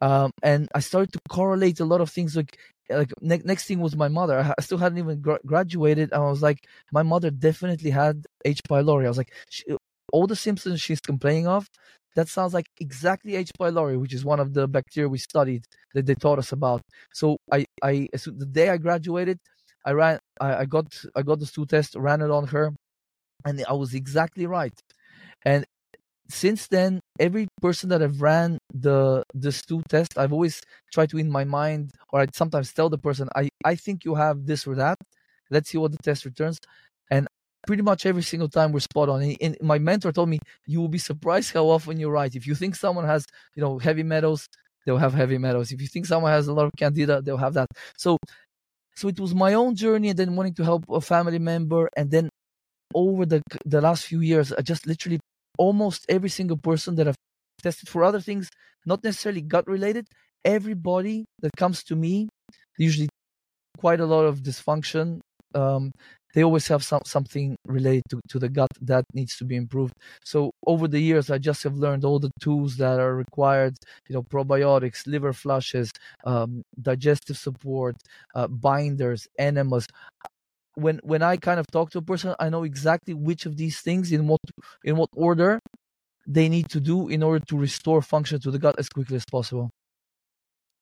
um, 0.00 0.30
and 0.42 0.68
I 0.74 0.80
started 0.80 1.12
to 1.12 1.20
correlate 1.28 1.80
a 1.80 1.84
lot 1.84 2.00
of 2.00 2.10
things. 2.10 2.36
Like 2.36 2.58
like 2.90 3.12
ne- 3.20 3.42
next 3.44 3.64
thing 3.66 3.80
was 3.80 3.96
my 3.96 4.08
mother. 4.08 4.54
I, 4.58 4.62
still 4.62 4.78
hadn't 4.78 4.98
even 4.98 5.20
gra- 5.20 5.40
graduated, 5.44 6.12
and 6.12 6.22
I 6.22 6.30
was 6.30 6.42
like, 6.42 6.58
my 6.92 7.02
mother 7.02 7.30
definitely 7.30 7.90
had 7.90 8.24
H. 8.44 8.60
pylori. 8.68 9.06
I 9.06 9.08
was 9.08 9.18
like, 9.18 9.32
she, 9.50 9.64
all 10.12 10.26
the 10.26 10.36
symptoms 10.36 10.80
she's 10.80 11.00
complaining 11.00 11.46
of. 11.46 11.68
That 12.14 12.28
sounds 12.28 12.54
like 12.54 12.66
exactly 12.80 13.36
H. 13.36 13.50
pylori, 13.60 14.00
which 14.00 14.14
is 14.14 14.24
one 14.24 14.40
of 14.40 14.54
the 14.54 14.66
bacteria 14.66 15.08
we 15.08 15.18
studied 15.18 15.64
that 15.94 16.06
they 16.06 16.14
taught 16.14 16.38
us 16.38 16.52
about. 16.52 16.80
So 17.12 17.36
I, 17.52 17.66
I, 17.82 18.08
so 18.16 18.30
the 18.30 18.46
day 18.46 18.70
I 18.70 18.78
graduated, 18.78 19.38
I 19.84 19.90
ran, 19.92 20.18
I, 20.40 20.56
I 20.56 20.64
got, 20.64 20.86
I 21.14 21.20
got 21.22 21.40
the 21.40 21.46
stool 21.46 21.66
test, 21.66 21.94
ran 21.94 22.22
it 22.22 22.30
on 22.30 22.46
her, 22.48 22.72
and 23.44 23.64
I 23.68 23.74
was 23.74 23.94
exactly 23.94 24.46
right. 24.46 24.72
And 25.44 25.64
since 26.28 26.68
then, 26.68 27.00
every 27.18 27.48
person 27.60 27.88
that 27.90 28.02
I've 28.02 28.20
ran 28.22 28.58
the 28.72 29.22
the 29.34 29.52
stool 29.52 29.82
test, 29.88 30.18
I've 30.18 30.32
always 30.32 30.60
tried 30.92 31.10
to 31.10 31.18
in 31.18 31.30
my 31.30 31.44
mind, 31.44 31.92
or 32.12 32.20
I'd 32.20 32.34
sometimes 32.34 32.72
tell 32.72 32.88
the 32.90 32.98
person, 32.98 33.28
I, 33.36 33.48
I 33.64 33.74
think 33.76 34.04
you 34.04 34.14
have 34.14 34.46
this 34.46 34.66
or 34.66 34.74
that. 34.76 34.98
Let's 35.50 35.70
see 35.70 35.78
what 35.78 35.92
the 35.92 35.98
test 36.02 36.24
returns. 36.24 36.58
And 37.10 37.28
pretty 37.66 37.82
much 37.82 38.06
every 38.06 38.22
single 38.22 38.48
time 38.48 38.72
we're 38.72 38.80
spot 38.80 39.08
on. 39.08 39.22
And, 39.22 39.36
and 39.40 39.56
my 39.62 39.78
mentor 39.78 40.12
told 40.12 40.28
me, 40.28 40.38
you 40.66 40.80
will 40.80 40.88
be 40.88 40.98
surprised 40.98 41.52
how 41.52 41.66
often 41.68 41.98
you're 42.00 42.10
right. 42.10 42.34
If 42.34 42.46
you 42.46 42.54
think 42.54 42.74
someone 42.76 43.04
has, 43.04 43.24
you 43.54 43.62
know, 43.62 43.78
heavy 43.78 44.02
metals, 44.02 44.48
they'll 44.84 44.98
have 44.98 45.14
heavy 45.14 45.38
metals. 45.38 45.72
If 45.72 45.80
you 45.80 45.86
think 45.88 46.06
someone 46.06 46.32
has 46.32 46.48
a 46.48 46.52
lot 46.52 46.66
of 46.66 46.72
candida, 46.78 47.22
they'll 47.22 47.36
have 47.38 47.54
that. 47.54 47.68
So 47.96 48.18
so 48.96 49.08
it 49.08 49.20
was 49.20 49.34
my 49.34 49.54
own 49.54 49.74
journey 49.76 50.08
and 50.10 50.18
then 50.18 50.36
wanting 50.36 50.54
to 50.54 50.64
help 50.64 50.84
a 50.90 51.00
family 51.00 51.38
member 51.38 51.88
and 51.96 52.10
then 52.10 52.28
over 52.94 53.26
the 53.26 53.42
the 53.64 53.80
last 53.80 54.06
few 54.06 54.20
years 54.20 54.52
i 54.52 54.62
just 54.62 54.86
literally 54.86 55.20
almost 55.58 56.06
every 56.08 56.28
single 56.28 56.56
person 56.56 56.96
that 56.96 57.08
I've 57.08 57.16
tested 57.62 57.88
for 57.88 58.04
other 58.04 58.20
things, 58.20 58.48
not 58.84 59.02
necessarily 59.04 59.40
gut 59.40 59.66
related, 59.66 60.06
everybody 60.44 61.24
that 61.40 61.52
comes 61.56 61.82
to 61.84 61.96
me, 61.96 62.28
usually 62.78 63.08
quite 63.78 64.00
a 64.00 64.06
lot 64.06 64.24
of 64.24 64.40
dysfunction, 64.40 65.20
um, 65.54 65.92
they 66.34 66.44
always 66.44 66.68
have 66.68 66.84
some 66.84 67.00
something 67.06 67.56
related 67.66 68.02
to, 68.10 68.20
to 68.28 68.38
the 68.38 68.50
gut 68.50 68.68
that 68.82 69.04
needs 69.14 69.36
to 69.38 69.44
be 69.46 69.56
improved. 69.56 69.94
So 70.22 70.50
over 70.66 70.86
the 70.86 71.00
years, 71.00 71.30
I 71.30 71.38
just 71.38 71.62
have 71.62 71.76
learned 71.76 72.04
all 72.04 72.18
the 72.18 72.30
tools 72.40 72.76
that 72.76 73.00
are 73.00 73.14
required. 73.16 73.74
You 74.06 74.16
know, 74.16 74.22
probiotics, 74.22 75.06
liver 75.06 75.32
flushes, 75.32 75.90
um, 76.24 76.62
digestive 76.80 77.38
support, 77.38 77.96
uh, 78.34 78.48
binders, 78.48 79.26
enemas. 79.38 79.86
When 80.76 81.00
when 81.02 81.22
I 81.22 81.36
kind 81.36 81.58
of 81.58 81.66
talk 81.66 81.90
to 81.90 81.98
a 81.98 82.02
person, 82.02 82.34
I 82.38 82.48
know 82.48 82.62
exactly 82.62 83.14
which 83.14 83.46
of 83.46 83.56
these 83.56 83.80
things 83.80 84.12
in 84.12 84.28
what 84.28 84.40
in 84.84 84.96
what 84.96 85.10
order 85.14 85.60
they 86.26 86.48
need 86.48 86.68
to 86.70 86.80
do 86.80 87.08
in 87.08 87.22
order 87.22 87.44
to 87.46 87.56
restore 87.56 88.02
function 88.02 88.40
to 88.40 88.50
the 88.50 88.58
gut 88.58 88.76
as 88.78 88.88
quickly 88.88 89.16
as 89.16 89.24
possible. 89.24 89.70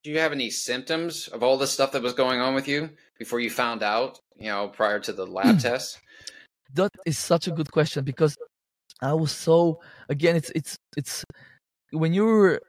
Do 0.03 0.11
you 0.11 0.19
have 0.19 0.33
any 0.33 0.51
symptoms 0.51 1.29
of 1.29 1.43
all 1.43 1.57
the 1.57 1.67
stuff 1.67 1.93
that 1.93 2.03
was 2.03 2.13
going 2.13 2.41
on 2.41 2.55
with 2.55 2.69
you 2.69 2.91
before 3.19 3.41
you 3.41 3.49
found 3.49 3.83
out, 3.83 4.21
you 4.37 4.51
know, 4.51 4.69
prior 4.69 5.01
to 5.01 5.13
the 5.13 5.27
lab 5.27 5.61
test? 5.69 5.99
That 6.75 6.91
is 7.07 7.17
such 7.17 7.47
a 7.47 7.53
good 7.53 7.71
question 7.71 8.05
because 8.05 8.37
I 9.01 9.15
was 9.15 9.33
so 9.33 9.81
again 10.09 10.37
it's 10.37 10.51
it's 10.55 10.77
it's 10.97 11.25
when 11.91 12.13
you're 12.13 12.61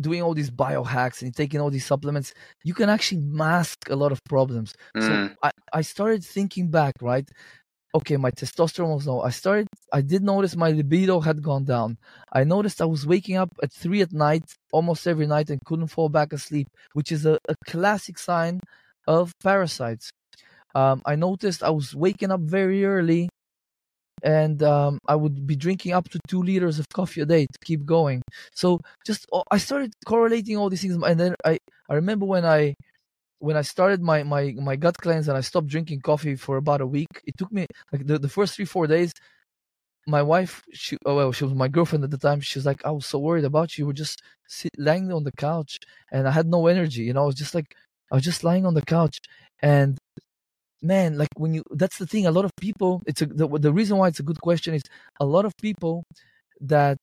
doing 0.00 0.22
all 0.22 0.34
these 0.34 0.50
biohacks 0.50 1.22
and 1.22 1.34
taking 1.34 1.60
all 1.60 1.70
these 1.70 1.86
supplements, 1.86 2.34
you 2.64 2.74
can 2.74 2.88
actually 2.88 3.20
mask 3.22 3.90
a 3.90 3.96
lot 3.96 4.12
of 4.12 4.22
problems. 4.24 4.74
Mm. 4.96 5.06
So 5.06 5.34
I, 5.42 5.50
I 5.72 5.82
started 5.82 6.24
thinking 6.24 6.70
back, 6.70 6.94
right? 7.00 7.28
okay, 7.94 8.16
my 8.16 8.30
testosterone 8.30 8.94
was 8.94 9.06
low. 9.06 9.22
I 9.22 9.30
started, 9.30 9.66
I 9.92 10.02
did 10.02 10.22
notice 10.22 10.56
my 10.56 10.70
libido 10.70 11.20
had 11.20 11.42
gone 11.42 11.64
down. 11.64 11.98
I 12.32 12.44
noticed 12.44 12.82
I 12.82 12.84
was 12.84 13.06
waking 13.06 13.36
up 13.36 13.50
at 13.62 13.72
three 13.72 14.02
at 14.02 14.12
night 14.12 14.44
almost 14.72 15.06
every 15.06 15.26
night 15.26 15.50
and 15.50 15.60
couldn't 15.64 15.88
fall 15.88 16.08
back 16.08 16.32
asleep, 16.32 16.68
which 16.92 17.10
is 17.10 17.24
a, 17.26 17.38
a 17.48 17.54
classic 17.66 18.18
sign 18.18 18.60
of 19.06 19.32
parasites. 19.42 20.10
Um, 20.74 21.02
I 21.06 21.16
noticed 21.16 21.62
I 21.62 21.70
was 21.70 21.94
waking 21.94 22.30
up 22.30 22.40
very 22.40 22.84
early 22.84 23.28
and 24.22 24.62
um, 24.62 24.98
I 25.08 25.14
would 25.16 25.46
be 25.46 25.56
drinking 25.56 25.92
up 25.92 26.08
to 26.10 26.20
two 26.28 26.42
liters 26.42 26.78
of 26.78 26.88
coffee 26.90 27.20
a 27.22 27.26
day 27.26 27.46
to 27.46 27.58
keep 27.64 27.84
going. 27.84 28.22
So 28.54 28.80
just 29.06 29.26
oh, 29.32 29.44
I 29.50 29.58
started 29.58 29.92
correlating 30.06 30.56
all 30.56 30.70
these 30.70 30.82
things, 30.82 30.96
and 31.02 31.20
then 31.20 31.34
I 31.44 31.58
I 31.88 31.94
remember 31.94 32.26
when 32.26 32.44
I 32.44 32.74
when 33.40 33.56
I 33.56 33.62
started 33.62 34.02
my 34.02 34.22
my 34.24 34.54
my 34.58 34.76
gut 34.76 34.98
cleanse 34.98 35.28
and 35.28 35.36
I 35.38 35.42
stopped 35.42 35.68
drinking 35.68 36.00
coffee 36.02 36.36
for 36.36 36.56
about 36.56 36.80
a 36.80 36.86
week, 36.86 37.08
it 37.26 37.38
took 37.38 37.52
me 37.52 37.66
like 37.92 38.06
the, 38.06 38.18
the 38.18 38.28
first 38.28 38.54
three 38.56 38.64
four 38.66 38.86
days. 38.86 39.12
My 40.06 40.22
wife, 40.22 40.62
she 40.72 40.96
oh 41.04 41.16
well, 41.16 41.32
she 41.32 41.44
was 41.44 41.54
my 41.54 41.68
girlfriend 41.68 42.02
at 42.04 42.10
the 42.10 42.18
time. 42.18 42.40
She 42.40 42.58
was 42.58 42.64
like, 42.66 42.84
I 42.84 42.90
was 42.90 43.06
so 43.06 43.18
worried 43.18 43.44
about 43.44 43.76
you. 43.76 43.82
You 43.82 43.86
were 43.88 43.92
just 43.92 44.22
sit, 44.48 44.72
lying 44.78 45.12
on 45.12 45.24
the 45.24 45.32
couch, 45.32 45.78
and 46.10 46.26
I 46.26 46.30
had 46.30 46.46
no 46.46 46.66
energy. 46.66 47.02
You 47.02 47.12
know, 47.12 47.22
I 47.24 47.26
was 47.26 47.34
just 47.34 47.54
like, 47.54 47.76
I 48.10 48.14
was 48.16 48.24
just 48.24 48.42
lying 48.42 48.64
on 48.64 48.74
the 48.74 48.82
couch, 48.82 49.18
and 49.60 49.97
man, 50.82 51.18
like 51.18 51.28
when 51.36 51.54
you, 51.54 51.62
that's 51.70 51.98
the 51.98 52.06
thing. 52.06 52.26
A 52.26 52.30
lot 52.30 52.44
of 52.44 52.52
people, 52.60 53.02
it's 53.06 53.22
a 53.22 53.26
the, 53.26 53.48
the 53.48 53.72
reason 53.72 53.96
why 53.98 54.08
it's 54.08 54.20
a 54.20 54.22
good 54.24 54.40
question 54.40 54.74
is 54.74 54.82
a 55.20 55.26
lot 55.26 55.44
of 55.44 55.52
people 55.60 56.04
that 56.60 56.98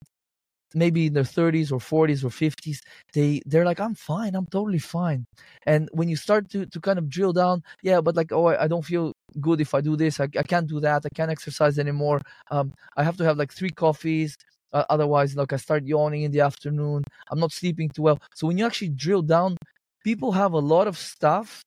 maybe 0.73 1.07
in 1.07 1.13
their 1.13 1.23
30s 1.23 1.71
or 1.71 1.79
40s 1.79 2.23
or 2.23 2.29
50s 2.29 2.81
they 3.13 3.41
they're 3.45 3.65
like 3.65 3.79
i'm 3.79 3.95
fine 3.95 4.35
i'm 4.35 4.45
totally 4.47 4.79
fine 4.79 5.25
and 5.65 5.89
when 5.93 6.09
you 6.09 6.15
start 6.15 6.49
to 6.49 6.65
to 6.67 6.79
kind 6.81 6.99
of 6.99 7.09
drill 7.09 7.33
down 7.33 7.63
yeah 7.83 8.01
but 8.01 8.15
like 8.15 8.31
oh 8.31 8.47
i, 8.47 8.63
I 8.63 8.67
don't 8.67 8.85
feel 8.85 9.13
good 9.39 9.61
if 9.61 9.73
i 9.73 9.81
do 9.81 9.95
this 9.95 10.19
I, 10.19 10.25
I 10.37 10.43
can't 10.43 10.67
do 10.67 10.79
that 10.81 11.03
i 11.05 11.09
can't 11.15 11.31
exercise 11.31 11.79
anymore 11.79 12.19
um 12.51 12.73
i 12.97 13.03
have 13.03 13.17
to 13.17 13.23
have 13.23 13.37
like 13.37 13.53
three 13.53 13.69
coffees 13.69 14.35
uh, 14.73 14.83
otherwise 14.89 15.35
like 15.35 15.53
i 15.53 15.57
start 15.57 15.85
yawning 15.85 16.23
in 16.23 16.31
the 16.31 16.41
afternoon 16.41 17.03
i'm 17.31 17.39
not 17.39 17.51
sleeping 17.53 17.89
too 17.89 18.01
well 18.03 18.19
so 18.33 18.47
when 18.47 18.57
you 18.57 18.65
actually 18.65 18.89
drill 18.89 19.21
down 19.21 19.55
people 20.03 20.31
have 20.33 20.53
a 20.53 20.59
lot 20.59 20.87
of 20.87 20.97
stuff 20.97 21.61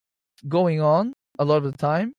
going 0.48 0.80
on 0.80 1.12
a 1.38 1.44
lot 1.44 1.58
of 1.64 1.70
the 1.72 1.78
time 1.78 2.12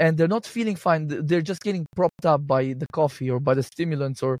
and 0.00 0.16
they're 0.18 0.28
not 0.28 0.46
feeling 0.46 0.76
fine 0.76 1.08
they're 1.26 1.42
just 1.42 1.62
getting 1.62 1.86
propped 1.96 2.26
up 2.26 2.46
by 2.46 2.74
the 2.74 2.86
coffee 2.92 3.30
or 3.30 3.40
by 3.40 3.54
the 3.54 3.62
stimulants 3.62 4.22
or 4.22 4.38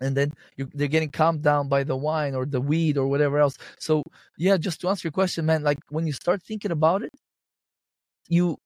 and 0.00 0.16
then 0.16 0.32
you, 0.56 0.68
they're 0.74 0.88
getting 0.88 1.10
calmed 1.10 1.42
down 1.42 1.68
by 1.68 1.84
the 1.84 1.96
wine 1.96 2.34
or 2.34 2.46
the 2.46 2.60
weed 2.60 2.98
or 2.98 3.08
whatever 3.08 3.38
else. 3.38 3.56
So 3.80 4.02
yeah, 4.38 4.56
just 4.56 4.80
to 4.82 4.88
answer 4.88 5.08
your 5.08 5.12
question, 5.12 5.46
man, 5.46 5.62
like 5.62 5.78
when 5.90 6.06
you 6.06 6.12
start 6.12 6.42
thinking 6.42 6.70
about 6.70 7.02
it, 7.02 7.10
you, 8.28 8.56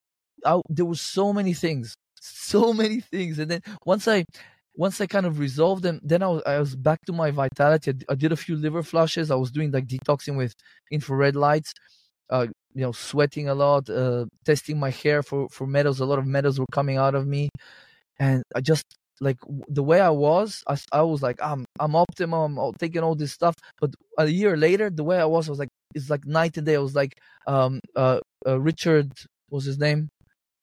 I, 0.44 0.60
there 0.68 0.84
were 0.84 0.94
so 0.94 1.32
many 1.32 1.54
things, 1.54 1.94
so 2.20 2.72
many 2.82 3.00
things, 3.00 3.38
and 3.38 3.50
then 3.50 3.60
once 3.84 4.08
I, 4.08 4.24
once 4.74 5.00
I 5.00 5.06
kind 5.06 5.26
of 5.26 5.38
resolved 5.38 5.82
them, 5.82 6.00
then 6.02 6.22
I 6.22 6.28
was, 6.28 6.42
I 6.46 6.58
was 6.58 6.74
back 6.76 7.00
to 7.06 7.12
my 7.12 7.30
vitality. 7.30 7.92
I, 7.92 8.12
I 8.12 8.14
did 8.14 8.32
a 8.32 8.36
few 8.36 8.56
liver 8.56 8.82
flushes. 8.82 9.30
I 9.30 9.34
was 9.34 9.50
doing 9.50 9.70
like 9.70 9.86
detoxing 9.86 10.36
with 10.36 10.54
infrared 10.90 11.36
lights. 11.36 11.74
Uh, 12.30 12.46
you 12.74 12.82
know, 12.82 12.92
sweating 12.92 13.48
a 13.48 13.54
lot, 13.54 13.88
uh, 13.90 14.26
testing 14.44 14.78
my 14.78 14.90
hair 14.90 15.22
for 15.22 15.48
for 15.50 15.66
metals. 15.66 16.00
A 16.00 16.06
lot 16.06 16.18
of 16.18 16.26
metals 16.26 16.58
were 16.58 16.72
coming 16.72 16.96
out 16.96 17.14
of 17.14 17.26
me, 17.26 17.48
and 18.18 18.42
I 18.54 18.60
just 18.60 18.84
like 19.20 19.38
the 19.68 19.82
way 19.82 20.00
I 20.00 20.10
was, 20.10 20.62
I, 20.66 20.76
I 20.92 21.02
was 21.02 21.22
like, 21.22 21.40
I'm 21.42 21.64
I'm 21.80 21.94
optimum, 21.96 22.58
I'm 22.58 22.74
taking 22.74 23.02
all 23.02 23.14
this 23.14 23.32
stuff. 23.32 23.54
But 23.80 23.90
a 24.18 24.26
year 24.26 24.56
later, 24.56 24.90
the 24.90 25.04
way 25.04 25.18
I 25.18 25.24
was, 25.26 25.48
I 25.48 25.52
was 25.52 25.58
like, 25.58 25.68
it's 25.94 26.10
like 26.10 26.26
night 26.26 26.56
and 26.56 26.66
day. 26.66 26.76
I 26.76 26.78
was 26.78 26.94
like, 26.94 27.14
um, 27.46 27.80
uh, 27.96 28.20
uh 28.46 28.60
Richard 28.60 29.12
was 29.50 29.64
his 29.64 29.78
name, 29.78 30.08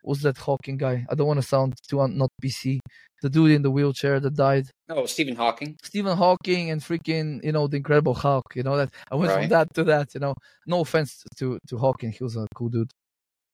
was 0.04 0.22
that 0.22 0.38
Hawking 0.38 0.78
guy? 0.78 1.06
I 1.10 1.16
don't 1.16 1.28
want 1.28 1.42
to 1.42 1.48
sound 1.48 1.76
too 1.88 2.02
un- 2.02 2.18
not 2.18 2.32
PC. 2.42 2.80
The 3.22 3.30
dude 3.30 3.52
in 3.52 3.62
the 3.62 3.72
wheelchair 3.72 4.20
that 4.22 4.36
died. 4.36 4.68
Oh, 4.88 5.06
Stephen 5.06 5.36
Hawking. 5.36 5.78
Stephen 5.84 6.16
Hawking 6.16 6.72
and 6.72 6.82
freaking, 6.82 7.44
you 7.44 7.52
know, 7.52 7.68
the 7.68 7.78
Incredible 7.78 8.14
Hulk. 8.14 8.56
You 8.56 8.64
know 8.64 8.78
that 8.78 8.92
I 9.12 9.16
went 9.16 9.32
right. 9.32 9.42
from 9.42 9.50
that 9.50 9.74
to 9.74 9.84
that. 9.86 10.14
You 10.14 10.22
know, 10.22 10.34
no 10.66 10.82
offense 10.82 11.24
to 11.38 11.60
to 11.68 11.78
Hawking, 11.78 12.12
he 12.12 12.24
was 12.24 12.38
a 12.38 12.48
cool 12.56 12.70
dude. 12.70 12.92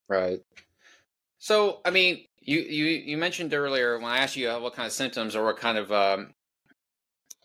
Right. 0.08 0.42
So, 1.40 1.82
I 1.84 1.92
mean, 1.92 2.26
you, 2.40 2.60
you 2.60 2.86
you 2.86 3.18
mentioned 3.18 3.54
earlier 3.54 3.98
when 3.98 4.12
I 4.12 4.20
asked 4.20 4.36
you 4.36 4.50
what 4.50 4.74
kind 4.74 4.86
of 4.86 4.94
symptoms 4.94 5.36
or 5.36 5.44
what 5.44 5.58
kind 5.58 5.78
of 5.78 5.92
um, 5.92 6.34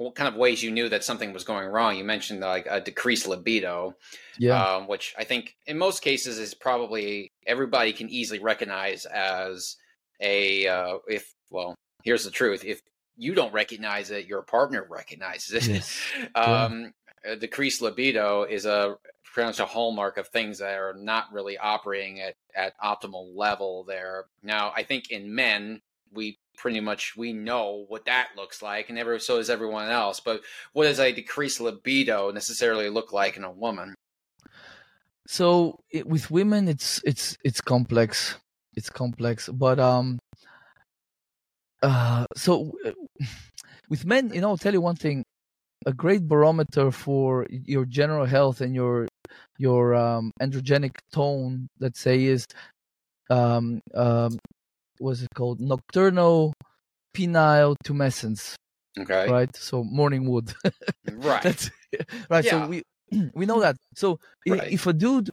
what 0.00 0.14
kind 0.14 0.28
of 0.28 0.34
ways 0.34 0.62
you 0.62 0.70
knew 0.70 0.88
that 0.88 1.04
something 1.04 1.32
was 1.32 1.44
going 1.44 1.68
wrong. 1.68 1.96
You 1.96 2.04
mentioned 2.04 2.40
like 2.40 2.66
a 2.70 2.80
decreased 2.80 3.28
libido, 3.28 3.94
yeah, 4.38 4.62
um, 4.62 4.88
which 4.88 5.14
I 5.18 5.24
think 5.24 5.56
in 5.66 5.76
most 5.76 6.00
cases 6.00 6.38
is 6.38 6.54
probably 6.54 7.32
everybody 7.46 7.92
can 7.92 8.08
easily 8.08 8.38
recognize 8.38 9.04
as 9.04 9.76
a 10.20 10.66
uh, 10.66 10.98
if 11.06 11.34
well 11.50 11.74
here's 12.02 12.24
the 12.24 12.30
truth 12.30 12.64
if 12.64 12.80
you 13.16 13.34
don't 13.34 13.52
recognize 13.52 14.10
it 14.10 14.26
your 14.26 14.40
partner 14.40 14.86
recognizes 14.88 15.68
it 15.68 15.74
yes. 15.74 16.00
um, 16.34 16.94
yeah. 17.26 17.34
decreased 17.34 17.82
libido 17.82 18.44
is 18.44 18.64
a 18.64 18.96
pretty 19.34 19.46
much 19.46 19.60
a 19.60 19.66
hallmark 19.66 20.16
of 20.16 20.28
things 20.28 20.58
that 20.58 20.78
are 20.78 20.94
not 20.94 21.32
really 21.32 21.56
operating 21.58 22.20
at, 22.20 22.34
at 22.56 22.72
optimal 22.82 23.30
level 23.34 23.84
there. 23.84 24.24
Now, 24.42 24.72
I 24.74 24.82
think 24.82 25.10
in 25.10 25.34
men, 25.34 25.80
we 26.12 26.38
pretty 26.60 26.80
much 26.80 27.16
we 27.16 27.32
know 27.32 27.86
what 27.88 28.04
that 28.04 28.28
looks 28.36 28.60
like 28.60 28.90
and 28.90 28.98
ever 28.98 29.18
so 29.18 29.38
does 29.38 29.48
everyone 29.48 29.88
else 29.88 30.20
but 30.20 30.42
what 30.74 30.84
does 30.84 31.00
a 31.00 31.10
decreased 31.10 31.60
libido 31.60 32.30
necessarily 32.30 32.90
look 32.90 33.12
like 33.12 33.36
in 33.38 33.44
a 33.44 33.50
woman? 33.50 33.94
So 35.26 35.78
it, 35.90 36.06
with 36.06 36.30
women 36.30 36.68
it's 36.68 37.00
it's 37.04 37.36
it's 37.44 37.60
complex. 37.60 38.36
It's 38.76 38.90
complex 38.90 39.48
but 39.48 39.80
um 39.80 40.18
uh 41.82 42.26
so 42.36 42.72
uh, 42.84 42.92
with 43.88 44.04
men 44.04 44.30
you 44.34 44.40
know 44.40 44.50
i'll 44.50 44.58
tell 44.58 44.74
you 44.74 44.82
one 44.82 44.96
thing. 44.96 45.24
A 45.86 45.94
great 45.94 46.28
barometer 46.28 46.90
for 46.90 47.46
your 47.48 47.86
general 47.86 48.26
health 48.26 48.60
and 48.60 48.74
your 48.74 49.08
your 49.56 49.94
um, 49.94 50.30
androgenic 50.40 50.96
tone, 51.10 51.68
let's 51.78 52.00
say, 52.00 52.24
is 52.24 52.46
um, 53.30 53.80
um, 53.94 54.38
what's 55.00 55.22
it 55.22 55.28
called? 55.34 55.60
Nocturnal 55.60 56.52
penile 57.16 57.74
tumescence. 57.84 58.54
Okay. 58.98 59.28
Right. 59.28 59.54
So 59.56 59.82
morning 59.82 60.28
wood. 60.28 60.52
right. 61.12 61.70
Right. 62.28 62.44
Yeah. 62.44 62.50
So 62.50 62.66
we 62.68 62.82
we 63.34 63.46
know 63.46 63.60
that. 63.60 63.76
So 63.96 64.18
right. 64.46 64.70
if 64.70 64.86
a 64.86 64.92
dude 64.92 65.30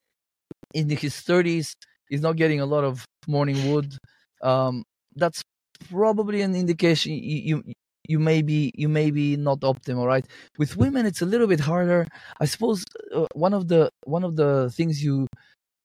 in 0.74 0.90
his 0.90 1.20
thirties 1.22 1.76
is 2.10 2.22
not 2.22 2.36
getting 2.36 2.62
a 2.62 2.66
lot 2.66 2.84
of 2.84 3.06
morning 3.28 3.72
wood, 3.72 3.96
um, 4.42 4.84
that's 5.16 5.42
probably 5.90 6.42
an 6.42 6.56
indication 6.56 7.14
you, 7.14 7.38
you 7.50 7.74
you 8.08 8.20
may 8.20 8.42
be 8.42 8.72
you 8.76 8.90
may 8.90 9.12
be 9.12 9.36
not 9.36 9.60
optimal 9.60 10.08
right 10.08 10.26
with 10.58 10.76
women 10.76 11.06
it's 11.06 11.22
a 11.22 11.26
little 11.26 11.46
bit 11.46 11.60
harder 11.60 12.08
i 12.40 12.46
suppose 12.46 12.84
uh, 13.14 13.28
one 13.36 13.54
of 13.54 13.68
the 13.68 13.90
one 14.06 14.24
of 14.24 14.36
the 14.36 14.72
things 14.72 15.04
you 15.04 15.28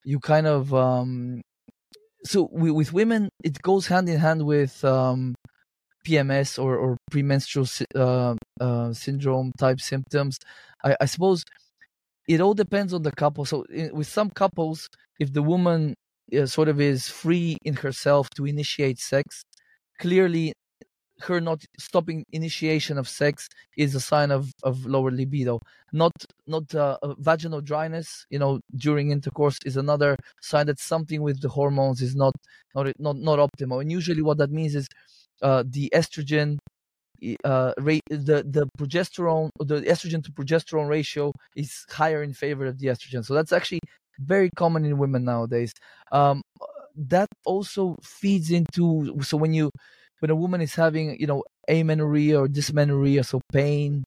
you 0.04 0.18
kind 0.18 0.46
of 0.46 0.72
um 0.72 1.42
so 2.24 2.48
we, 2.52 2.70
with 2.70 2.92
women 2.92 3.28
it 3.42 3.60
goes 3.62 3.86
hand 3.86 4.08
in 4.08 4.18
hand 4.18 4.44
with 4.46 4.84
um 4.84 5.34
pms 6.06 6.62
or 6.62 6.76
or 6.76 6.96
premenstrual 7.10 7.66
uh, 7.94 8.34
uh, 8.60 8.92
syndrome 8.92 9.52
type 9.58 9.80
symptoms. 9.80 10.38
I, 10.84 10.96
I 11.00 11.04
suppose 11.06 11.44
it 12.28 12.40
all 12.40 12.54
depends 12.54 12.92
on 12.94 13.02
the 13.02 13.12
couple. 13.12 13.44
So 13.44 13.62
in, 13.64 13.94
with 13.94 14.08
some 14.08 14.30
couples 14.30 14.88
if 15.20 15.32
the 15.32 15.42
woman 15.42 15.94
uh, 16.36 16.46
sort 16.46 16.68
of 16.68 16.80
is 16.80 17.08
free 17.08 17.56
in 17.64 17.74
herself 17.74 18.28
to 18.30 18.46
initiate 18.46 18.98
sex 18.98 19.42
clearly 20.00 20.52
her 21.22 21.40
not 21.40 21.64
stopping 21.78 22.24
initiation 22.32 22.98
of 22.98 23.08
sex 23.08 23.48
is 23.76 23.94
a 23.94 24.00
sign 24.00 24.30
of, 24.30 24.52
of 24.62 24.84
lower 24.86 25.10
libido. 25.10 25.60
Not 25.92 26.12
not 26.46 26.74
uh, 26.74 26.98
vaginal 27.18 27.60
dryness, 27.60 28.26
you 28.30 28.38
know, 28.38 28.60
during 28.76 29.10
intercourse 29.10 29.58
is 29.64 29.76
another 29.76 30.16
sign 30.40 30.66
that 30.66 30.80
something 30.80 31.22
with 31.22 31.40
the 31.42 31.48
hormones 31.48 32.00
is 32.02 32.14
not 32.16 32.34
not 32.74 32.86
not 32.98 33.16
not 33.16 33.38
optimal. 33.38 33.80
And 33.82 33.92
usually, 33.92 34.22
what 34.22 34.38
that 34.38 34.50
means 34.50 34.74
is 34.74 34.86
uh, 35.42 35.64
the 35.66 35.90
estrogen 35.94 36.58
uh, 37.44 37.72
rate, 37.78 38.02
the 38.08 38.44
the 38.46 38.66
progesterone, 38.78 39.50
the 39.60 39.82
estrogen 39.82 40.24
to 40.24 40.32
progesterone 40.32 40.88
ratio 40.88 41.32
is 41.56 41.84
higher 41.90 42.22
in 42.22 42.32
favor 42.32 42.66
of 42.66 42.78
the 42.78 42.88
estrogen. 42.88 43.24
So 43.24 43.34
that's 43.34 43.52
actually 43.52 43.80
very 44.18 44.50
common 44.56 44.84
in 44.84 44.98
women 44.98 45.24
nowadays. 45.24 45.72
Um, 46.10 46.42
that 46.96 47.28
also 47.44 47.96
feeds 48.02 48.50
into 48.50 49.16
so 49.22 49.36
when 49.36 49.54
you 49.54 49.70
when 50.22 50.30
a 50.30 50.36
woman 50.36 50.60
is 50.60 50.74
having 50.76 51.18
you 51.20 51.26
know 51.26 51.42
amenorrhea 51.68 52.40
or 52.40 52.48
dysmenorrhea, 52.48 53.24
so 53.24 53.40
pain, 53.52 54.04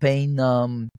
pain 0.00 0.38
um, 0.38 0.90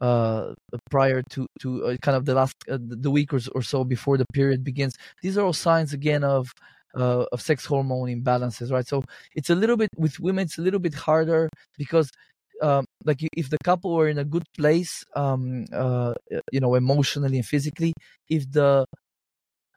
uh, 0.00 0.54
prior 0.90 1.22
to 1.30 1.46
to 1.60 1.84
uh, 1.86 1.96
kind 2.00 2.16
of 2.16 2.24
the 2.24 2.34
last 2.34 2.54
uh, 2.70 2.78
the 2.80 3.10
week 3.10 3.34
or, 3.34 3.40
or 3.54 3.62
so 3.62 3.82
before 3.84 4.16
the 4.16 4.26
period 4.32 4.62
begins. 4.62 4.94
These 5.22 5.36
are 5.36 5.44
all 5.44 5.52
signs 5.52 5.92
again 5.92 6.22
of 6.22 6.52
uh, 6.94 7.24
of 7.32 7.40
sex 7.42 7.66
hormone 7.66 8.08
imbalances, 8.08 8.70
right? 8.70 8.86
So 8.86 9.02
it's 9.34 9.50
a 9.50 9.56
little 9.56 9.76
bit 9.76 9.90
with 9.96 10.20
women, 10.20 10.44
it's 10.44 10.58
a 10.58 10.62
little 10.62 10.80
bit 10.80 10.94
harder 10.94 11.48
because. 11.76 12.10
Um, 12.62 12.84
like 13.06 13.20
if 13.34 13.48
the 13.48 13.56
couple 13.64 13.94
were 13.94 14.06
in 14.10 14.18
a 14.18 14.24
good 14.24 14.44
place, 14.54 15.02
um, 15.16 15.64
uh, 15.72 16.12
you 16.52 16.60
know, 16.60 16.74
emotionally 16.74 17.38
and 17.38 17.46
physically, 17.46 17.94
if 18.28 18.52
the 18.52 18.84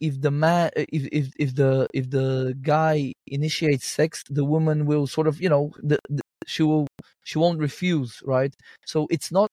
if 0.04 0.20
the 0.20 0.32
man 0.32 0.70
if, 0.76 1.08
if 1.20 1.26
if 1.40 1.56
the 1.56 1.88
if 1.94 2.10
the 2.10 2.54
guy 2.62 3.14
initiates 3.26 3.88
sex 3.88 4.22
the 4.30 4.44
woman 4.44 4.86
will 4.86 5.08
sort 5.08 5.28
of 5.28 5.42
you 5.42 5.48
know 5.48 5.72
the, 5.82 5.98
the, 6.10 6.22
she 6.46 6.62
will 6.62 6.88
she 7.24 7.38
won't 7.40 7.60
refuse 7.60 8.22
right? 8.26 8.54
So 8.86 9.08
it's 9.10 9.32
not 9.32 9.48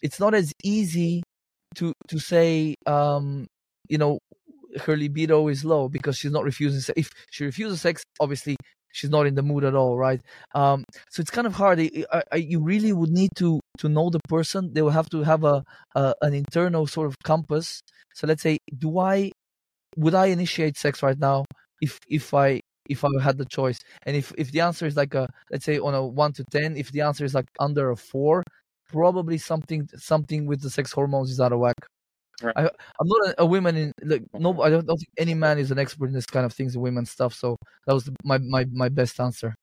it's 0.00 0.20
not 0.20 0.32
as 0.32 0.52
easy 0.62 1.24
to 1.74 1.92
to 2.08 2.18
say 2.20 2.76
um 2.86 3.48
you 3.88 3.98
know 3.98 4.20
her 4.84 4.96
libido 4.96 5.48
is 5.48 5.64
low 5.64 5.88
because 5.88 6.16
she's 6.16 6.30
not 6.30 6.44
refusing 6.44 6.80
sex. 6.80 6.96
if 6.96 7.10
she 7.32 7.44
refuses 7.44 7.80
sex 7.80 8.04
obviously 8.20 8.56
she's 8.92 9.10
not 9.10 9.26
in 9.26 9.34
the 9.34 9.42
mood 9.42 9.64
at 9.64 9.74
all 9.74 9.96
right? 9.98 10.20
Um 10.54 10.84
so 11.10 11.20
it's 11.20 11.32
kind 11.32 11.48
of 11.48 11.54
hard. 11.54 11.80
I, 11.80 12.22
I, 12.32 12.36
you 12.36 12.60
really 12.62 12.92
would 12.92 13.10
need 13.10 13.30
to 13.42 13.58
to 13.78 13.88
know 13.88 14.08
the 14.08 14.20
person. 14.28 14.72
They 14.72 14.82
will 14.82 14.96
have 15.00 15.10
to 15.10 15.24
have 15.24 15.42
a, 15.42 15.64
a 15.96 16.14
an 16.22 16.34
internal 16.34 16.86
sort 16.86 17.08
of 17.08 17.16
compass. 17.24 17.80
So 18.14 18.26
let's 18.28 18.42
say 18.42 18.58
do 18.78 18.98
i 18.98 19.30
would 19.96 20.14
I 20.14 20.26
initiate 20.26 20.76
sex 20.76 21.02
right 21.02 21.18
now 21.18 21.44
if 21.80 21.98
if 22.08 22.34
I 22.34 22.60
if 22.88 23.04
I 23.04 23.08
had 23.22 23.38
the 23.38 23.44
choice? 23.44 23.78
And 24.04 24.16
if 24.16 24.32
if 24.38 24.52
the 24.52 24.60
answer 24.60 24.86
is 24.86 24.96
like 24.96 25.14
a 25.14 25.28
let's 25.50 25.64
say 25.64 25.78
on 25.78 25.94
a 25.94 26.04
one 26.04 26.32
to 26.34 26.44
ten, 26.50 26.76
if 26.76 26.92
the 26.92 27.02
answer 27.02 27.24
is 27.24 27.34
like 27.34 27.48
under 27.58 27.90
a 27.90 27.96
four, 27.96 28.42
probably 28.88 29.38
something 29.38 29.88
something 29.96 30.46
with 30.46 30.60
the 30.62 30.70
sex 30.70 30.92
hormones 30.92 31.30
is 31.30 31.40
out 31.40 31.52
of 31.52 31.60
whack. 31.60 31.76
Right. 32.42 32.56
I, 32.56 32.62
am 32.62 32.68
not 33.04 33.28
a, 33.28 33.42
a, 33.42 33.46
woman 33.46 33.76
in 33.76 33.92
like 34.02 34.22
no. 34.32 34.62
I 34.62 34.70
don't, 34.70 34.86
don't, 34.86 34.96
think 34.96 35.10
any 35.18 35.34
man 35.34 35.58
is 35.58 35.70
an 35.70 35.78
expert 35.78 36.06
in 36.06 36.14
this 36.14 36.24
kind 36.24 36.46
of 36.46 36.54
things, 36.54 36.76
women 36.76 37.04
stuff. 37.04 37.34
So 37.34 37.56
that 37.86 37.92
was 37.92 38.08
my 38.24 38.38
my 38.38 38.64
my 38.72 38.88
best 38.88 39.20
answer. 39.20 39.54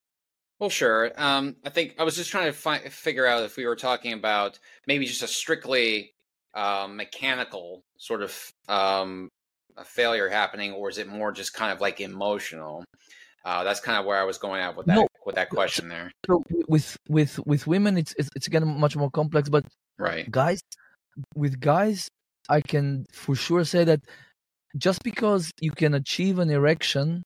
Well, 0.59 0.69
sure. 0.69 1.11
Um, 1.17 1.55
I 1.65 1.69
think 1.69 1.95
I 1.99 2.03
was 2.03 2.15
just 2.15 2.31
trying 2.31 2.47
to 2.47 2.53
fi- 2.53 2.89
figure 2.89 3.27
out 3.27 3.43
if 3.43 3.57
we 3.57 3.65
were 3.65 3.75
talking 3.75 4.13
about 4.13 4.59
maybe 4.87 5.05
just 5.05 5.21
a 5.23 5.27
strictly 5.27 6.13
uh, 6.55 6.87
mechanical 6.89 7.83
sort 7.97 8.23
of 8.23 8.53
um, 8.67 9.29
a 9.77 9.83
failure 9.83 10.29
happening, 10.29 10.73
or 10.73 10.89
is 10.89 10.97
it 10.97 11.07
more 11.07 11.31
just 11.31 11.53
kind 11.53 11.71
of 11.71 11.81
like 11.81 11.99
emotional? 11.99 12.83
Uh, 13.45 13.63
that's 13.63 13.79
kind 13.79 13.97
of 13.97 14.05
where 14.05 14.17
I 14.17 14.23
was 14.23 14.37
going 14.37 14.61
at 14.61 14.75
with 14.75 14.87
that 14.87 14.95
no. 14.95 15.07
with 15.25 15.35
that 15.35 15.49
question 15.49 15.87
there. 15.87 16.11
So 16.25 16.43
with 16.67 16.97
with 17.07 17.39
with 17.45 17.67
women, 17.67 17.97
it's 17.97 18.13
it's, 18.17 18.29
it's 18.35 18.47
again 18.47 18.67
much 18.79 18.95
more 18.95 19.09
complex. 19.09 19.49
But 19.49 19.65
right, 19.97 20.29
guys, 20.29 20.59
with 21.35 21.59
guys, 21.59 22.09
I 22.49 22.61
can 22.61 23.05
for 23.13 23.35
sure 23.35 23.63
say 23.63 23.83
that 23.85 24.01
just 24.77 25.03
because 25.03 25.51
you 25.61 25.71
can 25.71 25.93
achieve 25.93 26.39
an 26.39 26.49
erection 26.49 27.23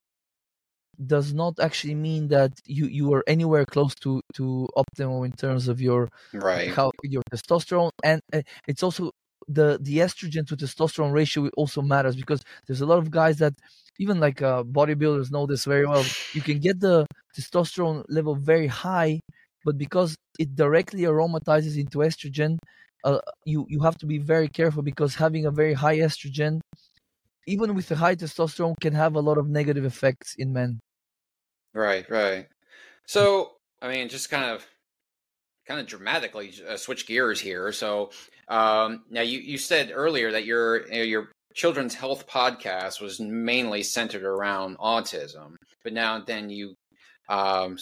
does 1.03 1.33
not 1.33 1.59
actually 1.59 1.95
mean 1.95 2.27
that 2.27 2.51
you 2.65 2.85
you 2.85 3.13
are 3.13 3.23
anywhere 3.27 3.65
close 3.65 3.95
to 3.95 4.21
to 4.35 4.67
optimal 4.77 5.25
in 5.25 5.31
terms 5.31 5.67
of 5.67 5.81
your 5.81 6.09
right 6.33 6.69
how 6.71 6.91
your 7.03 7.23
testosterone 7.31 7.89
and 8.03 8.21
uh, 8.33 8.41
it's 8.67 8.83
also 8.83 9.09
the 9.53 9.77
the 9.81 9.97
estrogen 9.97 10.47
to 10.47 10.55
testosterone 10.55 11.13
ratio 11.13 11.49
also 11.57 11.81
matters 11.81 12.15
because 12.15 12.41
there's 12.67 12.81
a 12.81 12.85
lot 12.85 12.99
of 12.99 13.11
guys 13.11 13.37
that 13.37 13.53
even 13.99 14.19
like 14.19 14.41
uh, 14.41 14.63
bodybuilders 14.63 15.31
know 15.31 15.45
this 15.45 15.65
very 15.65 15.85
well. 15.85 16.03
You 16.33 16.41
can 16.41 16.59
get 16.59 16.79
the 16.79 17.05
testosterone 17.37 18.03
level 18.09 18.35
very 18.35 18.67
high, 18.67 19.19
but 19.65 19.77
because 19.77 20.15
it 20.39 20.55
directly 20.55 21.01
aromatizes 21.01 21.77
into 21.77 21.99
estrogen, 21.99 22.57
uh, 23.03 23.19
you 23.45 23.65
you 23.69 23.81
have 23.81 23.97
to 23.99 24.05
be 24.05 24.17
very 24.17 24.47
careful 24.47 24.83
because 24.83 25.15
having 25.15 25.45
a 25.45 25.51
very 25.51 25.73
high 25.73 25.97
estrogen, 25.97 26.61
even 27.47 27.75
with 27.75 27.91
a 27.91 27.95
high 27.95 28.15
testosterone, 28.15 28.75
can 28.81 28.93
have 28.93 29.15
a 29.15 29.21
lot 29.21 29.37
of 29.37 29.47
negative 29.47 29.85
effects 29.85 30.35
in 30.37 30.53
men. 30.53 30.79
Right, 31.73 32.09
right. 32.09 32.47
So 33.05 33.53
I 33.81 33.89
mean, 33.89 34.09
just 34.09 34.29
kind 34.29 34.45
of 34.45 34.65
kind 35.71 35.79
of 35.79 35.87
dramatically 35.87 36.53
uh, 36.67 36.75
switch 36.75 37.07
gears 37.07 37.39
here. 37.39 37.71
So 37.71 38.11
um, 38.49 39.03
now 39.09 39.21
you, 39.21 39.39
you 39.39 39.57
said 39.57 39.91
earlier 39.93 40.33
that 40.33 40.43
your 40.43 40.85
you 40.87 40.97
know, 40.97 41.03
your 41.03 41.31
children's 41.53 41.95
health 41.95 42.27
podcast 42.27 42.99
was 42.99 43.21
mainly 43.21 43.81
centered 43.81 44.23
around 44.23 44.77
autism, 44.79 45.55
but 45.83 45.93
now 45.93 46.19
then 46.19 46.49
you 46.49 46.75
um, 47.29 47.77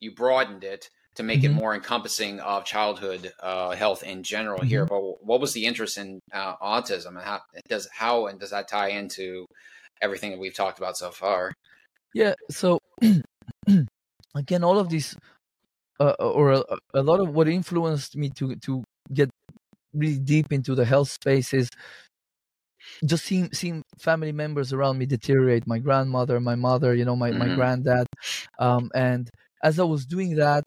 you 0.00 0.14
broadened 0.16 0.64
it 0.64 0.88
to 1.14 1.22
make 1.22 1.42
mm-hmm. 1.42 1.56
it 1.56 1.60
more 1.60 1.76
encompassing 1.76 2.40
of 2.40 2.64
childhood 2.64 3.32
uh, 3.40 3.70
health 3.70 4.02
in 4.02 4.24
general 4.24 4.58
mm-hmm. 4.58 4.68
here. 4.68 4.84
But 4.84 5.24
what 5.24 5.40
was 5.40 5.52
the 5.52 5.64
interest 5.64 5.98
in 5.98 6.18
uh, 6.32 6.56
autism, 6.56 7.10
and 7.10 7.20
how 7.20 7.40
does 7.68 7.88
how 7.92 8.26
and 8.26 8.40
does 8.40 8.50
that 8.50 8.66
tie 8.66 8.88
into 8.88 9.46
everything 10.02 10.32
that 10.32 10.40
we've 10.40 10.56
talked 10.56 10.78
about 10.78 10.96
so 10.96 11.12
far? 11.12 11.52
Yeah. 12.14 12.34
So 12.50 12.80
again, 14.34 14.64
all 14.64 14.80
of 14.80 14.88
these 14.88 15.16
uh, 16.00 16.14
or 16.20 16.52
a, 16.52 16.62
a, 16.94 17.02
lot 17.02 17.20
of 17.20 17.34
what 17.34 17.48
influenced 17.48 18.16
me 18.16 18.30
to 18.30 18.56
to 18.56 18.84
get 19.12 19.30
really 19.94 20.18
deep 20.18 20.52
into 20.52 20.74
the 20.74 20.84
health 20.84 21.10
space 21.10 21.54
is 21.54 21.70
just 23.04 23.24
seeing 23.24 23.50
seeing 23.52 23.82
family 23.98 24.32
members 24.32 24.72
around 24.72 24.98
me 24.98 25.06
deteriorate. 25.06 25.66
My 25.66 25.78
grandmother 25.78 26.40
my 26.40 26.54
mother 26.54 26.94
you 26.94 27.04
know 27.04 27.16
my, 27.16 27.30
mm-hmm. 27.30 27.38
my 27.38 27.54
granddad. 27.54 28.06
Um, 28.58 28.90
and 28.94 29.30
as 29.62 29.78
i 29.80 29.84
was 29.84 30.04
doing 30.06 30.36
that 30.36 30.64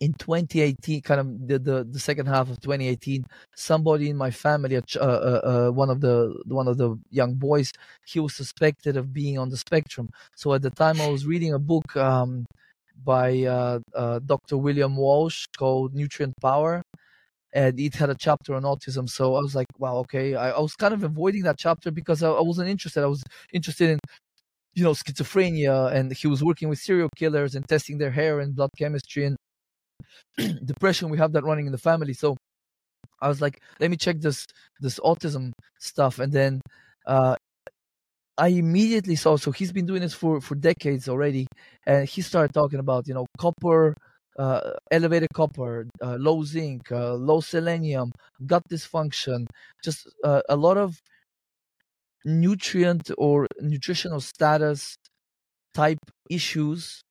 in 0.00 0.12
2018 0.14 1.02
kind 1.02 1.20
of 1.20 1.48
the, 1.48 1.58
the, 1.58 1.84
the 1.90 1.98
second 1.98 2.26
half 2.26 2.48
of 2.50 2.60
2018 2.60 3.24
somebody 3.56 4.08
in 4.08 4.16
my 4.16 4.30
family 4.30 4.76
uh, 4.76 4.80
uh, 5.00 5.00
uh, 5.02 5.70
one 5.70 5.90
of 5.90 6.00
the 6.00 6.40
one 6.46 6.68
of 6.68 6.78
the 6.78 6.96
young 7.10 7.34
boys 7.34 7.72
he 8.06 8.20
was 8.20 8.34
suspected 8.34 8.96
of 8.96 9.12
being 9.12 9.38
on 9.38 9.48
the 9.50 9.56
spectrum. 9.56 10.08
So 10.36 10.52
at 10.54 10.62
the 10.62 10.70
time 10.70 11.00
i 11.00 11.08
was 11.08 11.26
reading 11.26 11.54
a 11.54 11.58
book 11.58 11.96
um, 11.96 12.46
by 13.04 13.44
uh, 13.44 13.78
uh, 13.94 14.18
Dr. 14.20 14.56
William 14.58 14.96
Walsh 14.96 15.46
called 15.56 15.94
Nutrient 15.94 16.34
Power. 16.40 16.82
And 17.54 17.80
it 17.80 17.94
had 17.94 18.10
a 18.10 18.14
chapter 18.14 18.54
on 18.54 18.62
autism. 18.64 19.08
So 19.08 19.34
I 19.34 19.40
was 19.40 19.54
like, 19.54 19.68
wow, 19.78 19.96
okay. 19.98 20.34
I, 20.34 20.50
I 20.50 20.60
was 20.60 20.74
kind 20.74 20.92
of 20.92 21.02
avoiding 21.02 21.44
that 21.44 21.58
chapter 21.58 21.90
because 21.90 22.22
I, 22.22 22.30
I 22.30 22.42
wasn't 22.42 22.68
interested. 22.68 23.02
I 23.02 23.06
was 23.06 23.24
interested 23.52 23.90
in 23.90 23.98
you 24.74 24.84
know 24.84 24.92
schizophrenia 24.92 25.92
and 25.92 26.12
he 26.12 26.28
was 26.28 26.44
working 26.44 26.68
with 26.68 26.78
serial 26.78 27.08
killers 27.16 27.54
and 27.54 27.66
testing 27.68 27.98
their 27.98 28.12
hair 28.12 28.38
and 28.40 28.54
blood 28.54 28.70
chemistry 28.78 29.24
and 29.24 29.36
depression 30.64 31.08
we 31.08 31.18
have 31.18 31.32
that 31.32 31.44
running 31.44 31.66
in 31.66 31.72
the 31.72 31.78
family 31.78 32.12
so 32.12 32.36
i 33.20 33.28
was 33.28 33.40
like 33.40 33.60
let 33.80 33.90
me 33.90 33.96
check 33.96 34.20
this 34.20 34.46
this 34.80 35.00
autism 35.00 35.52
stuff 35.80 36.18
and 36.18 36.32
then 36.32 36.60
uh, 37.06 37.34
I 38.38 38.48
immediately 38.48 39.16
saw. 39.16 39.36
So 39.36 39.50
he's 39.50 39.72
been 39.72 39.86
doing 39.86 40.00
this 40.02 40.14
for 40.14 40.40
for 40.40 40.54
decades 40.54 41.08
already, 41.08 41.46
and 41.86 42.08
he 42.08 42.22
started 42.22 42.54
talking 42.54 42.78
about 42.78 43.08
you 43.08 43.14
know 43.14 43.26
copper, 43.38 43.94
uh, 44.38 44.72
elevated 44.90 45.28
copper, 45.34 45.86
uh, 46.02 46.16
low 46.16 46.42
zinc, 46.44 46.90
uh, 46.92 47.14
low 47.14 47.40
selenium, 47.40 48.12
gut 48.46 48.62
dysfunction, 48.70 49.46
just 49.84 50.08
uh, 50.24 50.42
a 50.48 50.56
lot 50.56 50.76
of 50.78 51.00
nutrient 52.24 53.10
or 53.18 53.46
nutritional 53.60 54.20
status 54.20 54.96
type 55.74 55.98
issues 56.30 57.02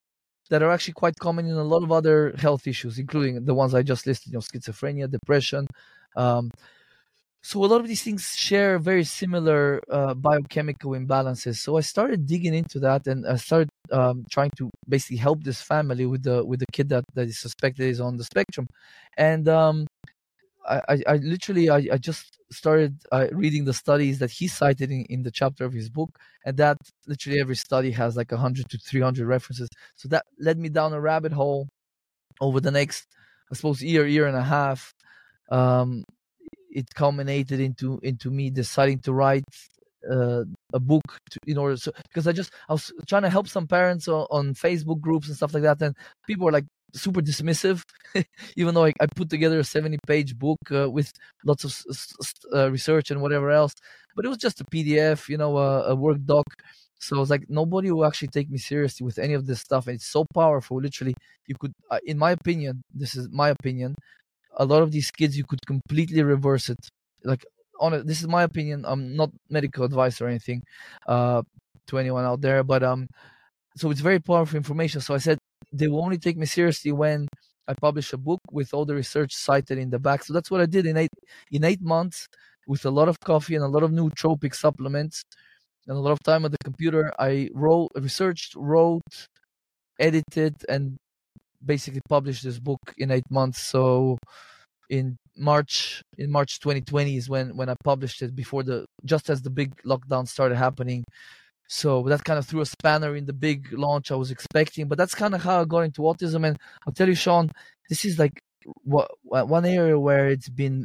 that 0.50 0.62
are 0.62 0.70
actually 0.70 0.94
quite 0.94 1.16
common 1.20 1.46
in 1.46 1.54
a 1.54 1.64
lot 1.64 1.82
of 1.82 1.92
other 1.92 2.34
health 2.38 2.66
issues, 2.66 2.98
including 2.98 3.44
the 3.44 3.54
ones 3.54 3.74
I 3.74 3.82
just 3.82 4.06
listed, 4.06 4.32
you 4.32 4.34
know, 4.34 4.40
schizophrenia, 4.40 5.10
depression. 5.10 5.66
Um, 6.16 6.50
so 7.42 7.64
a 7.64 7.66
lot 7.66 7.80
of 7.80 7.86
these 7.86 8.02
things 8.02 8.34
share 8.36 8.78
very 8.78 9.04
similar 9.04 9.80
uh, 9.90 10.14
biochemical 10.14 10.92
imbalances. 10.92 11.56
So 11.56 11.76
I 11.76 11.80
started 11.80 12.26
digging 12.26 12.54
into 12.54 12.80
that, 12.80 13.06
and 13.06 13.26
I 13.26 13.36
started 13.36 13.68
um, 13.92 14.24
trying 14.30 14.50
to 14.58 14.70
basically 14.88 15.18
help 15.18 15.44
this 15.44 15.62
family 15.62 16.06
with 16.06 16.24
the 16.24 16.44
with 16.44 16.60
the 16.60 16.66
kid 16.72 16.88
that, 16.90 17.04
that 17.14 17.28
is 17.28 17.38
suspected 17.38 17.88
is 17.88 18.00
on 18.00 18.16
the 18.16 18.24
spectrum. 18.24 18.66
And 19.16 19.48
um, 19.48 19.86
I, 20.68 20.82
I, 20.88 21.02
I, 21.06 21.16
literally 21.16 21.70
I, 21.70 21.88
I 21.92 21.98
just 21.98 22.38
started 22.50 22.96
uh, 23.12 23.28
reading 23.32 23.64
the 23.64 23.72
studies 23.72 24.18
that 24.18 24.30
he 24.30 24.48
cited 24.48 24.90
in, 24.90 25.04
in 25.08 25.22
the 25.22 25.30
chapter 25.30 25.64
of 25.64 25.72
his 25.72 25.88
book, 25.88 26.10
and 26.44 26.56
that 26.56 26.76
literally 27.06 27.40
every 27.40 27.56
study 27.56 27.92
has 27.92 28.16
like 28.16 28.32
100 28.32 28.68
to 28.68 28.78
300 28.78 29.26
references. 29.26 29.68
So 29.94 30.08
that 30.08 30.24
led 30.40 30.58
me 30.58 30.68
down 30.70 30.92
a 30.92 31.00
rabbit 31.00 31.32
hole 31.32 31.68
over 32.40 32.60
the 32.60 32.70
next, 32.70 33.06
I 33.50 33.54
suppose, 33.54 33.82
year, 33.82 34.06
year 34.06 34.26
and 34.26 34.36
a 34.36 34.42
half. 34.42 34.92
Um, 35.50 36.04
it 36.78 36.94
culminated 36.94 37.60
into 37.60 37.98
into 38.02 38.30
me 38.30 38.50
deciding 38.50 38.98
to 39.00 39.12
write 39.12 39.44
uh, 40.10 40.44
a 40.72 40.80
book 40.80 41.06
to, 41.30 41.38
in 41.46 41.58
order 41.58 41.76
to 41.76 41.92
because 42.04 42.26
I 42.26 42.32
just 42.32 42.50
I 42.68 42.72
was 42.72 42.92
trying 43.06 43.22
to 43.22 43.30
help 43.30 43.48
some 43.48 43.66
parents 43.66 44.08
on, 44.08 44.26
on 44.30 44.54
Facebook 44.54 45.00
groups 45.00 45.28
and 45.28 45.36
stuff 45.36 45.54
like 45.54 45.64
that, 45.64 45.82
and 45.82 45.94
people 46.26 46.46
were 46.46 46.52
like 46.52 46.66
super 46.94 47.20
dismissive, 47.20 47.82
even 48.56 48.74
though 48.74 48.84
I, 48.84 48.92
I, 49.00 49.06
put 49.06 49.28
together 49.28 49.58
a 49.58 49.64
70 49.64 49.98
page 50.06 50.38
book 50.38 50.58
uh, 50.72 50.90
with 50.90 51.12
lots 51.44 51.64
of 51.64 51.74
uh, 52.54 52.70
research 52.70 53.10
and 53.10 53.20
whatever 53.20 53.50
else. 53.50 53.74
But 54.16 54.24
it 54.24 54.28
was 54.28 54.38
just 54.38 54.60
a 54.60 54.64
PDF, 54.64 55.28
you 55.28 55.36
know, 55.36 55.56
a, 55.58 55.90
a 55.90 55.94
Word 55.94 56.26
doc. 56.26 56.46
So 57.00 57.16
I 57.16 57.20
was 57.20 57.30
like, 57.30 57.44
nobody 57.48 57.90
will 57.90 58.06
actually 58.06 58.28
take 58.28 58.50
me 58.50 58.58
seriously 58.58 59.04
with 59.04 59.18
any 59.18 59.34
of 59.34 59.46
this 59.46 59.60
stuff. 59.60 59.86
And 59.86 59.96
it's 59.96 60.06
so 60.06 60.24
powerful. 60.34 60.80
Literally, 60.80 61.14
you 61.46 61.54
could, 61.60 61.72
uh, 61.90 61.98
in 62.04 62.18
my 62.18 62.32
opinion, 62.32 62.82
this 62.92 63.14
is 63.14 63.28
my 63.30 63.50
opinion, 63.50 63.94
a 64.58 64.64
lot 64.64 64.82
of 64.82 64.92
these 64.92 65.10
kids, 65.10 65.38
you 65.38 65.44
could 65.44 65.64
completely 65.66 66.22
reverse 66.22 66.68
it. 66.68 66.78
Like 67.24 67.44
on 67.80 67.94
it. 67.94 68.06
This 68.06 68.20
is 68.20 68.28
my 68.28 68.42
opinion. 68.42 68.84
I'm 68.86 69.16
not 69.16 69.30
medical 69.48 69.84
advice 69.84 70.20
or 70.20 70.28
anything 70.28 70.62
uh, 71.06 71.42
to 71.88 71.98
anyone 71.98 72.24
out 72.24 72.40
there, 72.40 72.62
but 72.64 72.82
um, 72.82 73.08
so 73.76 73.90
it's 73.90 74.00
very 74.00 74.20
powerful 74.20 74.56
information. 74.56 75.00
So 75.00 75.14
I 75.14 75.18
said 75.18 75.38
they 75.72 75.88
will 75.88 76.02
only 76.02 76.18
take 76.18 76.36
me 76.36 76.46
seriously 76.46 76.92
when 76.92 77.28
I 77.66 77.74
publish 77.74 78.12
a 78.12 78.16
book 78.16 78.40
with 78.50 78.72
all 78.74 78.84
the 78.84 78.94
research 78.94 79.34
cited 79.34 79.78
in 79.78 79.90
the 79.90 79.98
back. 79.98 80.24
So 80.24 80.32
that's 80.32 80.50
what 80.50 80.60
I 80.60 80.66
did 80.66 80.86
in 80.86 80.96
eight 80.96 81.10
in 81.50 81.64
eight 81.64 81.82
months 81.82 82.26
with 82.66 82.84
a 82.84 82.90
lot 82.90 83.08
of 83.08 83.20
coffee 83.20 83.54
and 83.54 83.64
a 83.64 83.68
lot 83.68 83.82
of 83.82 83.90
nootropic 83.90 84.54
supplements 84.54 85.22
and 85.86 85.96
a 85.96 86.00
lot 86.00 86.12
of 86.12 86.22
time 86.22 86.44
at 86.44 86.52
the 86.52 86.58
computer. 86.64 87.12
I 87.18 87.50
wrote, 87.54 87.90
researched, 87.94 88.54
wrote, 88.56 89.28
edited, 89.98 90.54
and 90.68 90.98
basically 91.64 92.00
published 92.08 92.44
this 92.44 92.58
book 92.58 92.80
in 92.98 93.10
eight 93.10 93.30
months. 93.30 93.60
So 93.60 94.18
in 94.90 95.16
March 95.36 96.02
in 96.16 96.30
March 96.30 96.60
2020 96.60 97.16
is 97.16 97.28
when 97.28 97.56
when 97.56 97.68
I 97.68 97.74
published 97.84 98.22
it 98.22 98.34
before 98.34 98.62
the 98.62 98.86
just 99.04 99.30
as 99.30 99.42
the 99.42 99.50
big 99.50 99.74
lockdown 99.84 100.26
started 100.26 100.56
happening. 100.56 101.04
So 101.68 102.02
that 102.04 102.24
kind 102.24 102.38
of 102.38 102.46
threw 102.46 102.62
a 102.62 102.66
spanner 102.66 103.14
in 103.14 103.26
the 103.26 103.34
big 103.34 103.72
launch 103.72 104.10
I 104.10 104.14
was 104.14 104.30
expecting. 104.30 104.88
But 104.88 104.96
that's 104.96 105.14
kind 105.14 105.34
of 105.34 105.42
how 105.42 105.60
I 105.60 105.64
got 105.66 105.80
into 105.80 106.00
autism. 106.00 106.46
And 106.46 106.56
I'll 106.86 106.94
tell 106.94 107.08
you, 107.08 107.14
Seann, 107.14 107.50
this 107.90 108.06
is 108.06 108.18
like 108.18 108.40
what 108.84 109.10
one 109.28 109.66
area 109.66 109.98
where 109.98 110.28
it's 110.28 110.48
been 110.48 110.84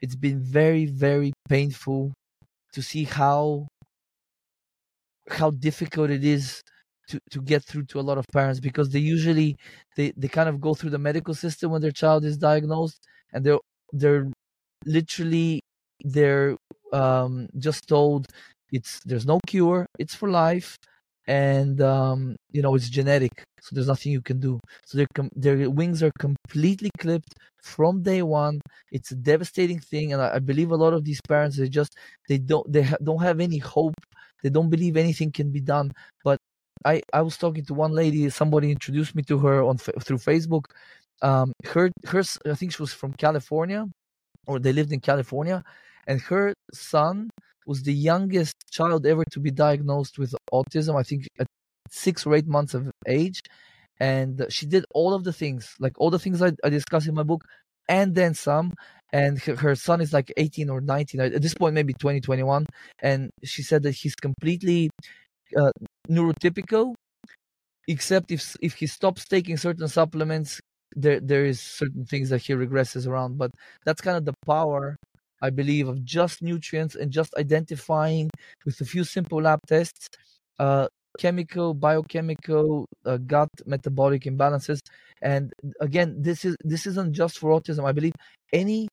it's 0.00 0.16
been 0.16 0.40
very 0.40 0.86
very 0.86 1.32
painful 1.48 2.12
to 2.72 2.82
see 2.82 3.04
how 3.04 3.66
how 5.30 5.50
difficult 5.50 6.10
it 6.10 6.24
is 6.24 6.60
to, 7.10 7.20
to 7.30 7.40
get 7.42 7.62
through 7.64 7.84
to 7.86 8.00
a 8.00 8.06
lot 8.08 8.18
of 8.18 8.26
parents 8.32 8.60
because 8.60 8.90
they 8.90 8.98
usually 8.98 9.56
they, 9.96 10.12
they 10.16 10.28
kind 10.28 10.48
of 10.48 10.60
go 10.60 10.74
through 10.74 10.90
the 10.90 10.98
medical 10.98 11.34
system 11.34 11.70
when 11.70 11.82
their 11.82 11.90
child 12.02 12.24
is 12.24 12.36
diagnosed 12.38 13.00
and 13.32 13.44
they're 13.44 13.58
they're 13.92 14.26
literally 14.86 15.60
they're 16.04 16.56
um, 16.92 17.48
just 17.58 17.86
told 17.88 18.26
it's 18.72 19.00
there's 19.04 19.26
no 19.26 19.38
cure 19.46 19.86
it's 19.98 20.14
for 20.14 20.28
life 20.30 20.76
and 21.26 21.80
um, 21.80 22.36
you 22.50 22.62
know 22.62 22.74
it's 22.74 22.88
genetic 22.88 23.30
so 23.62 23.74
there's 23.74 23.86
nothing 23.88 24.10
you 24.10 24.22
can 24.22 24.40
do. 24.40 24.58
So 24.86 24.96
their 24.98 25.06
com- 25.14 25.28
their 25.36 25.68
wings 25.68 26.02
are 26.02 26.12
completely 26.18 26.90
clipped 26.98 27.34
from 27.62 28.02
day 28.02 28.22
one. 28.22 28.62
It's 28.90 29.10
a 29.12 29.16
devastating 29.16 29.78
thing 29.80 30.14
and 30.14 30.22
I, 30.22 30.36
I 30.36 30.38
believe 30.38 30.70
a 30.70 30.76
lot 30.76 30.94
of 30.94 31.04
these 31.04 31.20
parents 31.28 31.58
they 31.58 31.68
just 31.68 31.94
they 32.28 32.38
don't 32.38 32.70
they 32.72 32.82
ha- 32.82 32.96
don't 33.04 33.22
have 33.22 33.38
any 33.40 33.58
hope. 33.58 33.94
They 34.42 34.48
don't 34.48 34.70
believe 34.70 34.96
anything 34.96 35.30
can 35.32 35.50
be 35.52 35.60
done 35.60 35.92
but 36.24 36.38
I, 36.84 37.02
I 37.12 37.22
was 37.22 37.36
talking 37.36 37.64
to 37.66 37.74
one 37.74 37.92
lady. 37.92 38.28
Somebody 38.30 38.70
introduced 38.70 39.14
me 39.14 39.22
to 39.24 39.38
her 39.38 39.62
on 39.62 39.78
through 39.78 40.18
Facebook. 40.18 40.64
Um, 41.22 41.52
her 41.66 41.90
her 42.06 42.22
I 42.46 42.54
think 42.54 42.72
she 42.72 42.82
was 42.82 42.92
from 42.94 43.12
California, 43.14 43.86
or 44.46 44.58
they 44.58 44.72
lived 44.72 44.92
in 44.92 45.00
California, 45.00 45.62
and 46.06 46.20
her 46.22 46.54
son 46.72 47.30
was 47.66 47.82
the 47.82 47.94
youngest 47.94 48.56
child 48.70 49.06
ever 49.06 49.24
to 49.32 49.40
be 49.40 49.50
diagnosed 49.50 50.18
with 50.18 50.34
autism. 50.52 50.98
I 50.98 51.02
think 51.04 51.28
at 51.38 51.46
six 51.90 52.26
or 52.26 52.34
eight 52.34 52.46
months 52.48 52.74
of 52.74 52.90
age, 53.08 53.40
and 54.00 54.46
she 54.50 54.66
did 54.66 54.84
all 54.94 55.14
of 55.14 55.24
the 55.24 55.32
things, 55.32 55.74
like 55.80 55.92
all 55.98 56.10
the 56.10 56.18
things 56.18 56.42
I, 56.42 56.52
I 56.64 56.70
discuss 56.70 57.06
in 57.06 57.14
my 57.14 57.22
book, 57.22 57.44
and 57.88 58.14
then 58.14 58.34
some. 58.34 58.72
And 59.12 59.40
her, 59.40 59.56
her 59.56 59.74
son 59.74 60.00
is 60.00 60.12
like 60.12 60.32
18 60.36 60.70
or 60.70 60.80
19 60.80 61.20
at 61.20 61.42
this 61.42 61.54
point, 61.54 61.74
maybe 61.74 61.92
2021. 61.94 62.64
and 63.02 63.30
she 63.44 63.62
said 63.62 63.82
that 63.82 63.92
he's 63.92 64.14
completely 64.14 64.90
uh, 65.56 65.70
neurotypical, 66.10 66.94
except 67.88 68.30
if 68.30 68.56
if 68.62 68.74
he 68.74 68.86
stops 68.86 69.24
taking 69.26 69.56
certain 69.56 69.88
supplements, 69.88 70.60
there 70.96 71.20
there 71.20 71.44
is 71.44 71.60
certain 71.60 72.04
things 72.04 72.30
that 72.30 72.42
he 72.42 72.52
regresses 72.54 73.06
around. 73.06 73.38
But 73.38 73.50
that's 73.84 74.00
kind 74.00 74.16
of 74.16 74.24
the 74.24 74.34
power, 74.46 74.96
I 75.42 75.50
believe, 75.50 75.88
of 75.88 76.04
just 76.04 76.42
nutrients 76.42 76.94
and 76.94 77.10
just 77.10 77.34
identifying 77.36 78.30
with 78.64 78.80
a 78.80 78.84
few 78.84 79.04
simple 79.04 79.42
lab 79.42 79.60
tests, 79.66 80.08
uh, 80.58 80.88
chemical, 81.18 81.74
biochemical, 81.74 82.86
uh, 83.06 83.18
gut 83.18 83.50
metabolic 83.66 84.22
imbalances. 84.24 84.80
And 85.22 85.52
again, 85.80 86.16
this 86.22 86.44
is 86.44 86.56
this 86.64 86.86
isn't 86.86 87.12
just 87.14 87.38
for 87.38 87.50
autism. 87.58 87.84
I 87.86 87.92
believe 87.92 88.14
any 88.52 88.88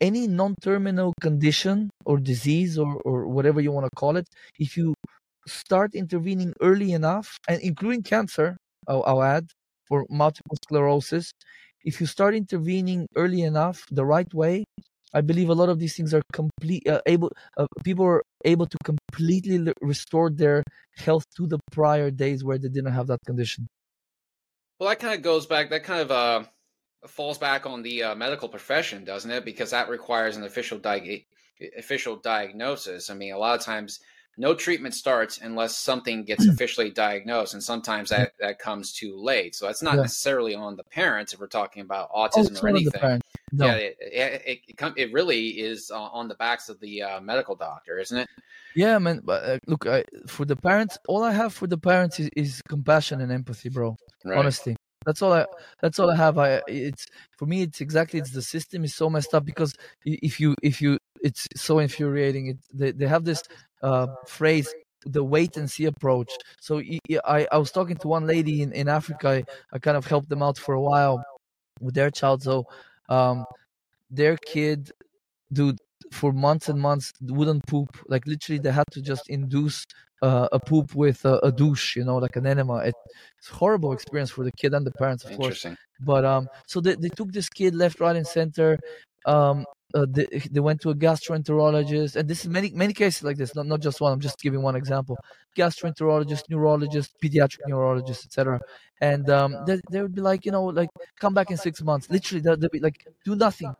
any 0.00 0.26
non-terminal 0.26 1.14
condition 1.20 1.88
or 2.04 2.18
disease 2.18 2.76
or, 2.76 3.00
or 3.04 3.28
whatever 3.28 3.60
you 3.60 3.70
want 3.70 3.86
to 3.86 3.96
call 3.96 4.16
it, 4.16 4.26
if 4.58 4.76
you 4.76 4.94
start 5.46 5.94
intervening 5.94 6.52
early 6.60 6.92
enough, 6.92 7.36
and 7.48 7.60
including 7.60 8.02
cancer, 8.02 8.56
I'll, 8.88 9.02
I'll 9.06 9.22
add, 9.22 9.48
for 9.88 10.06
multiple 10.08 10.56
sclerosis, 10.64 11.32
if 11.84 12.00
you 12.00 12.06
start 12.06 12.34
intervening 12.34 13.06
early 13.16 13.42
enough, 13.42 13.84
the 13.90 14.04
right 14.04 14.32
way, 14.32 14.64
I 15.14 15.20
believe 15.20 15.48
a 15.48 15.54
lot 15.54 15.68
of 15.68 15.78
these 15.78 15.94
things 15.96 16.14
are 16.14 16.22
complete 16.32 16.88
uh, 16.88 17.00
able. 17.06 17.32
Uh, 17.56 17.66
people 17.84 18.06
are 18.06 18.22
able 18.44 18.66
to 18.66 18.78
completely 18.84 19.72
restore 19.82 20.30
their 20.30 20.62
health 20.96 21.24
to 21.36 21.46
the 21.46 21.58
prior 21.70 22.10
days 22.10 22.44
where 22.44 22.58
they 22.58 22.68
didn't 22.68 22.92
have 22.92 23.08
that 23.08 23.18
condition. 23.26 23.66
Well, 24.78 24.88
that 24.88 25.00
kind 25.00 25.14
of 25.14 25.22
goes 25.22 25.46
back. 25.46 25.70
That 25.70 25.84
kind 25.84 26.00
of 26.00 26.10
uh, 26.10 26.44
falls 27.06 27.38
back 27.38 27.66
on 27.66 27.82
the 27.82 28.02
uh, 28.02 28.14
medical 28.14 28.48
profession, 28.48 29.04
doesn't 29.04 29.30
it? 29.30 29.44
Because 29.44 29.70
that 29.70 29.88
requires 29.88 30.36
an 30.36 30.44
official 30.44 30.78
di- 30.78 31.26
official 31.76 32.16
diagnosis. 32.16 33.10
I 33.10 33.14
mean, 33.14 33.32
a 33.32 33.38
lot 33.38 33.58
of 33.58 33.64
times 33.64 34.00
no 34.36 34.54
treatment 34.54 34.94
starts 34.94 35.38
unless 35.42 35.76
something 35.76 36.24
gets 36.24 36.46
officially 36.46 36.90
diagnosed 36.90 37.54
and 37.54 37.62
sometimes 37.62 38.10
that, 38.10 38.32
that 38.40 38.58
comes 38.58 38.92
too 38.92 39.16
late 39.16 39.54
so 39.54 39.66
that's 39.66 39.82
not 39.82 39.94
yeah. 39.94 40.02
necessarily 40.02 40.54
on 40.54 40.76
the 40.76 40.84
parents 40.84 41.32
if 41.32 41.40
we're 41.40 41.46
talking 41.46 41.82
about 41.82 42.08
oh, 42.14 42.26
autism 42.26 42.58
oh, 42.58 42.64
or 42.64 42.68
anything 42.68 43.20
no. 43.52 43.66
yeah 43.66 43.74
it, 43.74 43.96
it, 44.00 44.60
it, 44.68 44.92
it, 44.96 45.12
really 45.12 45.48
is 45.48 45.90
uh, 45.90 46.00
on 46.00 46.28
the 46.28 46.34
backs 46.34 46.68
of 46.68 46.80
the 46.80 47.02
uh, 47.02 47.20
medical 47.20 47.54
doctor 47.54 47.98
isn't 47.98 48.18
it 48.18 48.28
yeah 48.74 48.98
man 48.98 49.20
but, 49.22 49.44
uh, 49.44 49.58
look 49.66 49.86
I, 49.86 50.04
for 50.26 50.44
the 50.44 50.56
parents 50.56 50.98
all 51.08 51.22
i 51.22 51.32
have 51.32 51.52
for 51.52 51.66
the 51.66 51.78
parents 51.78 52.18
is, 52.18 52.30
is 52.36 52.62
compassion 52.68 53.20
and 53.20 53.30
empathy 53.30 53.68
bro 53.68 53.96
right. 54.24 54.38
honestly 54.38 54.76
that's 55.04 55.20
all 55.20 55.32
I. 55.32 55.46
That's 55.80 55.98
all 55.98 56.10
I 56.10 56.14
have. 56.16 56.38
I. 56.38 56.62
It's 56.68 57.06
for 57.36 57.46
me. 57.46 57.62
It's 57.62 57.80
exactly. 57.80 58.20
It's 58.20 58.30
the 58.30 58.40
system 58.40 58.84
is 58.84 58.94
so 58.94 59.10
messed 59.10 59.34
up 59.34 59.44
because 59.44 59.74
if 60.04 60.38
you 60.38 60.54
if 60.62 60.80
you 60.80 60.96
it's 61.22 61.48
so 61.56 61.78
infuriating. 61.78 62.48
It, 62.48 62.58
they 62.72 62.92
they 62.92 63.06
have 63.06 63.24
this 63.24 63.42
uh, 63.82 64.06
phrase 64.26 64.72
the 65.06 65.22
wait 65.22 65.56
and 65.56 65.70
see 65.70 65.86
approach. 65.86 66.30
So 66.60 66.80
I, 67.24 67.46
I 67.50 67.58
was 67.58 67.72
talking 67.72 67.96
to 67.96 68.08
one 68.08 68.26
lady 68.26 68.62
in, 68.62 68.72
in 68.72 68.88
Africa. 68.88 69.28
I, 69.28 69.44
I 69.72 69.78
kind 69.78 69.96
of 69.96 70.06
helped 70.06 70.28
them 70.28 70.42
out 70.42 70.58
for 70.58 70.74
a 70.74 70.80
while 70.80 71.24
with 71.80 71.94
their 71.94 72.10
child. 72.10 72.42
So 72.42 72.66
um, 73.08 73.44
their 74.10 74.36
kid, 74.36 74.92
dude, 75.52 75.78
for 76.12 76.32
months 76.32 76.68
and 76.68 76.80
months 76.80 77.12
wouldn't 77.20 77.66
poop. 77.66 77.88
Like 78.08 78.26
literally, 78.26 78.58
they 78.58 78.72
had 78.72 78.86
to 78.92 79.02
just 79.02 79.28
induce 79.28 79.84
uh, 80.20 80.48
a 80.52 80.60
poop 80.60 80.94
with 80.94 81.24
a, 81.24 81.38
a, 81.38 81.50
douche, 81.50 81.96
you 81.96 82.04
know, 82.04 82.18
like 82.18 82.36
an 82.36 82.46
enema. 82.46 82.76
It, 82.78 82.94
it's 83.38 83.50
a 83.50 83.54
horrible 83.54 83.92
experience 83.92 84.30
for 84.30 84.44
the 84.44 84.52
kid 84.52 84.72
and 84.72 84.86
the 84.86 84.92
parents, 84.92 85.24
of 85.24 85.36
course. 85.36 85.66
But 86.00 86.24
um, 86.24 86.48
so 86.66 86.80
they, 86.80 86.94
they 86.94 87.08
took 87.08 87.32
this 87.32 87.48
kid 87.48 87.74
left, 87.74 87.98
right, 88.00 88.14
and 88.14 88.26
center. 88.26 88.78
Um, 89.26 89.64
uh, 89.94 90.06
they, 90.08 90.26
they 90.50 90.60
went 90.60 90.80
to 90.82 90.90
a 90.90 90.94
gastroenterologist, 90.94 92.16
and 92.16 92.28
this 92.28 92.44
is 92.44 92.48
many 92.50 92.70
many 92.70 92.92
cases 92.92 93.22
like 93.22 93.36
this, 93.36 93.54
not 93.54 93.66
not 93.66 93.80
just 93.80 94.00
one. 94.00 94.12
I'm 94.12 94.20
just 94.20 94.40
giving 94.40 94.62
one 94.62 94.76
example: 94.76 95.16
gastroenterologist, 95.56 96.44
neurologist, 96.50 97.12
pediatric 97.22 97.60
neurologist, 97.66 98.26
etc. 98.26 98.60
And 99.00 99.28
um, 99.30 99.56
they, 99.66 99.80
they 99.90 100.00
would 100.02 100.14
be 100.14 100.20
like, 100.20 100.44
you 100.46 100.52
know, 100.52 100.64
like 100.64 100.90
come 101.20 101.34
back 101.34 101.50
in 101.50 101.56
six 101.56 101.82
months. 101.82 102.08
Literally, 102.10 102.40
they'll 102.40 102.56
be 102.56 102.80
like, 102.80 103.06
do 103.24 103.34
nothing, 103.34 103.74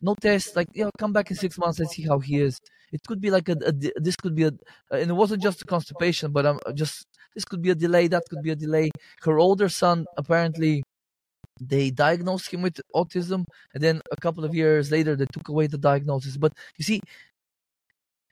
no 0.00 0.14
test. 0.20 0.56
Like, 0.56 0.68
you 0.74 0.84
know, 0.84 0.90
come 0.98 1.12
back 1.12 1.30
in 1.30 1.36
six 1.36 1.58
months 1.58 1.78
and 1.80 1.88
see 1.90 2.02
how 2.02 2.18
he 2.18 2.38
is. 2.40 2.60
It 2.92 3.00
could 3.06 3.20
be 3.20 3.30
like 3.30 3.48
a, 3.48 3.56
a 3.64 3.72
this 3.96 4.16
could 4.16 4.34
be 4.34 4.44
a, 4.44 4.52
and 4.90 5.10
it 5.10 5.14
wasn't 5.14 5.42
just 5.42 5.66
constipation, 5.66 6.32
but 6.32 6.44
i'm 6.46 6.58
just 6.74 7.06
this 7.34 7.44
could 7.44 7.62
be 7.62 7.70
a 7.70 7.74
delay. 7.74 8.08
That 8.08 8.24
could 8.28 8.42
be 8.42 8.50
a 8.50 8.56
delay. 8.56 8.90
Her 9.22 9.38
older 9.38 9.68
son 9.68 10.06
apparently 10.18 10.82
they 11.60 11.90
diagnosed 11.90 12.52
him 12.52 12.62
with 12.62 12.80
autism 12.94 13.44
and 13.74 13.82
then 13.82 14.00
a 14.10 14.16
couple 14.16 14.44
of 14.44 14.54
years 14.54 14.90
later 14.90 15.16
they 15.16 15.26
took 15.32 15.48
away 15.48 15.66
the 15.66 15.78
diagnosis. 15.78 16.36
But 16.36 16.52
you 16.76 16.84
see 16.84 17.00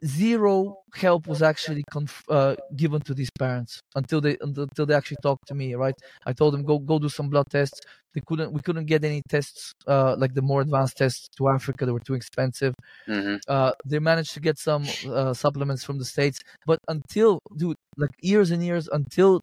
zero 0.04 0.76
help 0.94 1.26
was 1.26 1.42
actually 1.42 1.84
conf- 1.92 2.24
uh, 2.28 2.56
given 2.76 3.00
to 3.02 3.14
these 3.14 3.30
parents 3.38 3.80
until 3.94 4.20
they 4.20 4.36
until 4.40 4.86
they 4.86 4.94
actually 4.94 5.18
talked 5.22 5.46
to 5.48 5.54
me 5.54 5.74
right? 5.74 5.94
I 6.26 6.32
told 6.32 6.54
them 6.54 6.64
go 6.64 6.78
go 6.78 6.98
do 6.98 7.08
some 7.08 7.28
blood 7.28 7.46
tests. 7.50 7.80
They 8.14 8.22
couldn't 8.26 8.52
we 8.52 8.60
couldn't 8.62 8.86
get 8.86 9.04
any 9.04 9.22
tests 9.28 9.72
uh, 9.86 10.16
like 10.18 10.34
the 10.34 10.42
more 10.42 10.62
advanced 10.62 10.96
tests 10.96 11.28
to 11.38 11.48
africa 11.48 11.86
they 11.86 11.92
were 11.92 12.00
too 12.00 12.14
expensive. 12.14 12.74
Mm-hmm. 13.08 13.36
uh, 13.48 13.72
they 13.84 13.98
managed 13.98 14.34
to 14.34 14.40
get 14.40 14.58
some 14.58 14.84
uh, 15.08 15.34
supplements 15.34 15.84
from 15.84 15.98
the 15.98 16.04
states 16.04 16.40
but 16.66 16.78
until 16.88 17.40
dude 17.56 17.76
like 17.96 18.10
years 18.20 18.50
and 18.50 18.64
years 18.64 18.88
until 18.88 19.40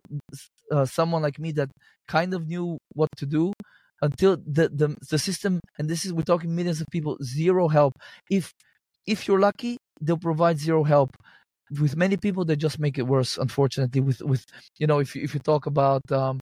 uh, 0.71 0.85
someone 0.85 1.21
like 1.21 1.39
me 1.39 1.51
that 1.53 1.69
kind 2.07 2.33
of 2.33 2.47
knew 2.47 2.77
what 2.93 3.09
to 3.17 3.25
do 3.25 3.53
until 4.01 4.37
the, 4.37 4.69
the 4.69 4.95
the 5.09 5.19
system 5.19 5.59
and 5.77 5.89
this 5.89 6.05
is 6.05 6.13
we're 6.13 6.21
talking 6.21 6.55
millions 6.55 6.81
of 6.81 6.87
people 6.91 7.17
zero 7.23 7.67
help. 7.67 7.93
If 8.29 8.53
if 9.07 9.27
you're 9.27 9.39
lucky 9.39 9.77
they'll 10.01 10.17
provide 10.17 10.59
zero 10.59 10.83
help. 10.83 11.15
With 11.81 11.97
many 11.97 12.17
people 12.17 12.45
they 12.45 12.55
just 12.55 12.79
make 12.79 12.97
it 12.97 13.03
worse 13.07 13.37
unfortunately 13.37 14.01
with 14.01 14.21
with 14.21 14.45
you 14.79 14.87
know 14.87 14.99
if 14.99 15.15
you, 15.15 15.23
if 15.23 15.33
you 15.33 15.41
talk 15.41 15.65
about 15.65 16.01
um, 16.11 16.39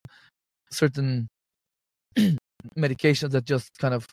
certain 0.70 1.28
medications 2.78 3.30
that 3.30 3.44
just 3.44 3.70
kind 3.78 3.94
of 3.94 4.06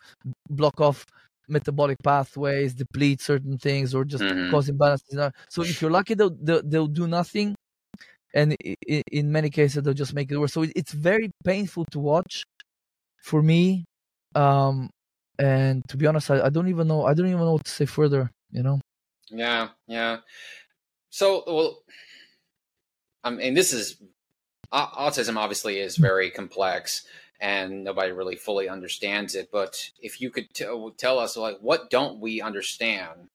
block 0.49 0.79
off 0.81 1.05
metabolic 1.49 1.97
pathways 2.03 2.73
deplete 2.73 3.21
certain 3.21 3.57
things 3.57 3.93
or 3.95 4.05
just 4.05 4.23
Mhm. 4.23 4.49
cause 4.49 4.69
imbalances 4.69 5.31
so 5.49 5.63
if 5.63 5.81
you're 5.81 5.91
lucky 5.91 6.13
they'll 6.13 6.35
they'll, 6.41 6.63
they'll 6.63 6.87
do 6.87 7.07
nothing 7.07 7.55
and 8.33 8.55
in 9.11 9.31
many 9.31 9.49
cases 9.49 9.83
they'll 9.83 9.93
just 9.93 10.13
make 10.13 10.31
it 10.31 10.37
worse. 10.37 10.53
So 10.53 10.63
it- 10.63 10.73
it's 10.75 10.93
very 10.93 11.31
painful 11.43 11.85
to 11.91 11.99
watch 11.99 12.43
for 13.21 13.41
me 13.41 13.85
um 14.35 14.89
and 15.39 15.83
to 15.89 15.97
be 15.97 16.07
honest 16.07 16.31
I, 16.31 16.45
I 16.45 16.49
don't 16.49 16.67
even 16.67 16.87
know 16.87 17.05
i 17.05 17.13
don't 17.13 17.27
even 17.27 17.39
know 17.39 17.53
what 17.53 17.65
to 17.65 17.71
say 17.71 17.85
further 17.85 18.29
you 18.51 18.63
know 18.63 18.79
Yeah, 19.33 19.69
yeah. 19.87 20.17
So, 21.09 21.43
well, 21.47 21.83
I 23.23 23.31
mean, 23.31 23.53
this 23.53 23.73
is 23.73 24.01
au- 24.71 24.91
autism. 24.97 25.37
Obviously, 25.37 25.79
is 25.79 25.97
very 25.97 26.29
complex, 26.29 27.05
and 27.39 27.83
nobody 27.83 28.11
really 28.11 28.35
fully 28.35 28.69
understands 28.69 29.35
it. 29.35 29.49
But 29.51 29.89
if 30.01 30.21
you 30.21 30.29
could 30.29 30.53
t- 30.53 30.65
tell 30.97 31.19
us, 31.19 31.35
like, 31.35 31.57
what 31.61 31.89
don't 31.89 32.19
we 32.19 32.41
understand 32.41 33.29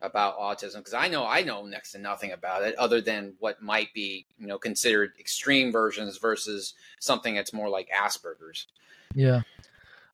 about 0.00 0.38
autism? 0.38 0.76
Because 0.76 0.94
I 0.94 1.08
know 1.08 1.26
I 1.26 1.42
know 1.42 1.66
next 1.66 1.92
to 1.92 1.98
nothing 1.98 2.32
about 2.32 2.62
it, 2.62 2.74
other 2.76 3.00
than 3.00 3.34
what 3.40 3.60
might 3.60 3.92
be, 3.92 4.26
you 4.38 4.46
know, 4.46 4.58
considered 4.58 5.12
extreme 5.18 5.72
versions 5.72 6.16
versus 6.18 6.74
something 7.00 7.34
that's 7.34 7.52
more 7.52 7.68
like 7.68 7.88
Asperger's. 7.90 8.66
Yeah. 9.14 9.42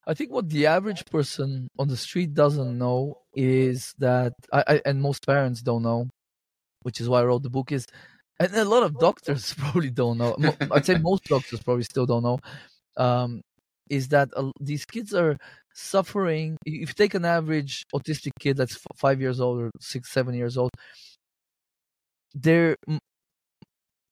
I 0.07 0.15
think 0.15 0.31
what 0.33 0.49
the 0.49 0.67
average 0.67 1.05
person 1.07 1.69
on 1.79 1.89
the 1.89 1.97
street 1.97 2.35
doesn't 2.35 2.79
know 2.79 3.19
is 3.35 3.93
that, 3.99 4.33
I, 4.53 4.65
I, 4.69 4.83
and 4.87 5.03
most 5.03 5.27
parents 5.27 5.63
don't 5.63 5.83
know, 5.83 6.09
which 6.83 7.01
is 7.01 7.09
why 7.09 7.21
I 7.21 7.25
wrote 7.25 7.43
the 7.43 7.51
book, 7.51 7.73
is, 7.73 7.87
and 8.39 8.55
a 8.55 8.65
lot 8.65 8.85
of 8.85 8.99
doctors 8.99 9.55
probably 9.59 9.91
don't 9.91 10.19
know. 10.19 10.37
I'd 10.71 10.87
say 10.87 10.97
most 10.99 11.25
doctors 11.29 11.61
probably 11.61 11.85
still 11.85 12.07
don't 12.07 12.23
know, 12.23 12.39
um, 12.97 13.41
is 13.91 14.09
that 14.09 14.29
uh, 14.37 14.51
these 14.61 14.85
kids 14.85 15.13
are 15.13 15.37
suffering. 15.75 16.57
If 16.65 16.89
you 16.89 16.95
take 16.95 17.15
an 17.15 17.25
average 17.25 17.85
autistic 17.95 18.33
kid 18.39 18.57
that's 18.57 18.77
f- 18.77 18.97
five 18.97 19.21
years 19.21 19.41
old 19.41 19.61
or 19.61 19.71
six, 19.81 20.13
seven 20.13 20.35
years 20.35 20.57
old, 20.57 20.71
they're 22.35 22.77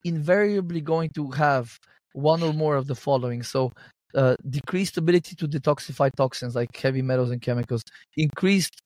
invariably 0.04 0.80
going 0.80 1.10
to 1.10 1.30
have 1.30 1.78
one 2.12 2.42
or 2.42 2.52
more 2.52 2.76
of 2.76 2.86
the 2.86 2.94
following. 2.94 3.42
So, 3.42 3.72
uh, 4.14 4.36
decreased 4.48 4.96
ability 4.98 5.36
to 5.36 5.48
detoxify 5.48 6.10
toxins 6.16 6.54
like 6.54 6.74
heavy 6.76 7.02
metals 7.02 7.30
and 7.30 7.42
chemicals, 7.42 7.82
increased 8.16 8.80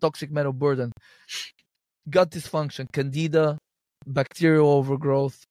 toxic 0.00 0.30
metal 0.30 0.52
burden, 0.52 0.92
gut 2.10 2.30
dysfunction, 2.30 2.86
candida, 2.92 3.58
bacterial 4.06 4.68
overgrowth, 4.70 5.44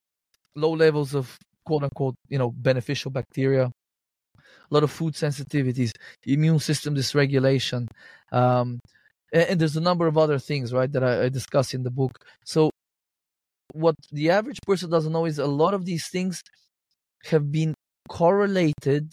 low 0.56 0.72
levels 0.72 1.14
of 1.16 1.38
quote 1.66 1.84
unquote, 1.84 2.16
you 2.30 2.38
know, 2.38 2.52
beneficial 2.52 3.12
bacteria, 3.12 3.66
a 3.66 4.74
lot 4.74 4.84
of 4.84 4.92
food 4.92 5.14
sensitivities, 5.14 5.92
immune 6.26 6.60
system 6.60 6.96
dysregulation, 6.96 7.88
um, 8.32 8.80
and, 9.34 9.44
and 9.50 9.60
there's 9.62 9.78
a 9.78 9.82
number 9.82 10.08
of 10.08 10.18
other 10.18 10.40
things, 10.40 10.74
right, 10.74 10.92
that 10.92 11.04
I, 11.04 11.26
I 11.26 11.30
discuss 11.30 11.74
in 11.74 11.84
the 11.84 11.92
book. 11.92 12.18
So, 12.46 12.70
what 13.74 13.96
the 14.12 14.30
average 14.30 14.60
person 14.68 14.90
doesn't 14.90 15.14
know 15.14 15.26
is 15.26 15.40
a 15.40 15.46
lot 15.48 15.74
of 15.74 15.86
these 15.86 16.08
things 16.10 16.42
have 17.26 17.52
been 17.52 17.74
correlated 18.18 19.06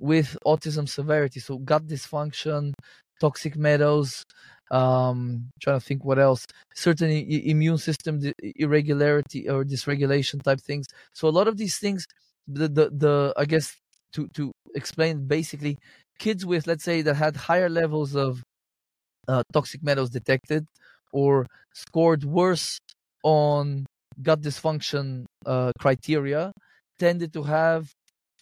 with 0.00 0.36
autism 0.46 0.88
severity. 0.88 1.40
So 1.40 1.58
gut 1.58 1.86
dysfunction, 1.86 2.72
toxic 3.20 3.54
metals, 3.56 4.24
um, 4.70 5.50
trying 5.62 5.78
to 5.80 5.84
think 5.84 6.04
what 6.04 6.18
else, 6.18 6.46
certain 6.74 7.10
I- 7.10 7.44
immune 7.52 7.78
system 7.78 8.20
di- 8.20 8.34
irregularity 8.64 9.48
or 9.48 9.64
dysregulation 9.64 10.42
type 10.42 10.60
things. 10.60 10.86
So 11.12 11.28
a 11.28 11.36
lot 11.38 11.48
of 11.48 11.56
these 11.56 11.78
things, 11.78 12.06
the 12.48 12.68
the, 12.68 12.84
the 13.04 13.34
I 13.36 13.44
guess 13.44 13.76
to 14.14 14.28
to 14.36 14.52
explain 14.74 15.26
basically, 15.26 15.76
kids 16.18 16.46
with 16.46 16.66
let's 16.66 16.84
say 16.84 17.02
that 17.02 17.16
had 17.16 17.36
higher 17.36 17.68
levels 17.68 18.14
of 18.16 18.42
uh, 19.28 19.42
toxic 19.52 19.82
metals 19.82 20.10
detected 20.10 20.66
or 21.12 21.46
scored 21.74 22.24
worse 22.24 22.78
on 23.22 23.86
gut 24.22 24.40
dysfunction 24.42 25.24
uh, 25.46 25.72
criteria 25.80 26.52
tended 26.98 27.32
to 27.32 27.42
have 27.44 27.90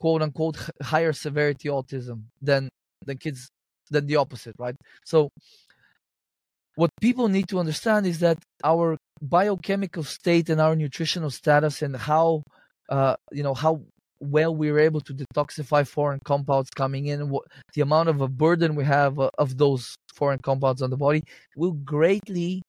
quote 0.01 0.23
unquote 0.23 0.57
higher 0.83 1.13
severity 1.13 1.69
autism 1.69 2.23
than 2.41 2.69
the 3.05 3.15
kids 3.15 3.49
than 3.91 4.07
the 4.07 4.17
opposite 4.17 4.55
right? 4.59 4.77
So 5.05 5.31
what 6.77 6.91
people 7.01 7.29
need 7.29 7.49
to 7.49 7.59
understand 7.59 8.07
is 8.07 8.21
that 8.21 8.39
our 8.63 8.97
biochemical 9.21 10.05
state 10.05 10.49
and 10.49 10.61
our 10.61 10.77
nutritional 10.77 11.31
status 11.31 11.83
and 11.83 11.97
how 11.97 12.43
uh, 12.89 13.17
you 13.33 13.43
know 13.43 13.55
how 13.55 13.83
well 14.21 14.55
we're 14.55 14.79
able 14.79 15.01
to 15.01 15.15
detoxify 15.15 15.87
foreign 15.87 16.21
compounds 16.25 16.71
coming 16.71 17.07
in 17.07 17.31
what, 17.31 17.45
the 17.75 17.81
amount 17.81 18.09
of 18.09 18.21
a 18.21 18.29
burden 18.29 18.75
we 18.75 18.85
have 18.85 19.19
uh, 19.19 19.31
of 19.39 19.59
those 19.59 19.95
foreign 20.15 20.39
compounds 20.39 20.83
on 20.83 20.91
the 20.91 20.97
body 20.97 21.23
will 21.57 21.73
greatly 21.73 22.63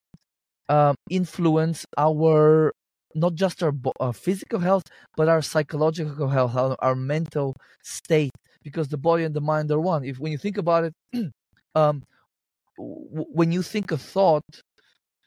um, 0.70 0.96
influence 1.10 1.86
our 1.98 2.72
not 3.16 3.36
just 3.36 3.64
our, 3.64 3.74
our 4.00 4.14
physical 4.14 4.60
health 4.60 4.84
but 5.18 5.28
our 5.30 5.42
psychological 5.42 6.30
health 6.30 6.56
our, 6.56 6.76
our 6.80 6.96
mental 6.96 7.56
state 7.84 8.32
because 8.64 8.88
the 8.90 8.98
body 8.98 9.24
and 9.24 9.34
the 9.34 9.42
mind 9.42 9.72
are 9.72 9.80
one. 9.80 10.04
If 10.04 10.20
when 10.20 10.32
you 10.32 10.38
think 10.38 10.58
about 10.58 10.84
it 10.86 10.94
um, 11.76 12.04
when 12.78 13.52
you 13.52 13.62
think 13.62 13.92
a 13.92 13.98
thought 13.98 14.44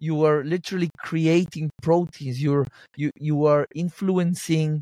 you 0.00 0.24
are 0.24 0.44
literally 0.44 0.90
creating 0.98 1.70
proteins. 1.82 2.42
You're 2.42 2.66
you 2.96 3.10
you 3.18 3.46
are 3.46 3.66
influencing 3.74 4.80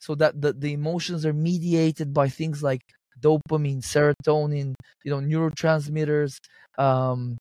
so 0.00 0.14
that 0.16 0.40
the, 0.40 0.52
the 0.52 0.72
emotions 0.72 1.24
are 1.26 1.32
mediated 1.32 2.12
by 2.14 2.28
things 2.28 2.62
like 2.62 2.82
dopamine 3.20 3.82
serotonin 3.82 4.74
you 5.04 5.10
know 5.10 5.20
neurotransmitters 5.20 6.38
um, 6.78 7.38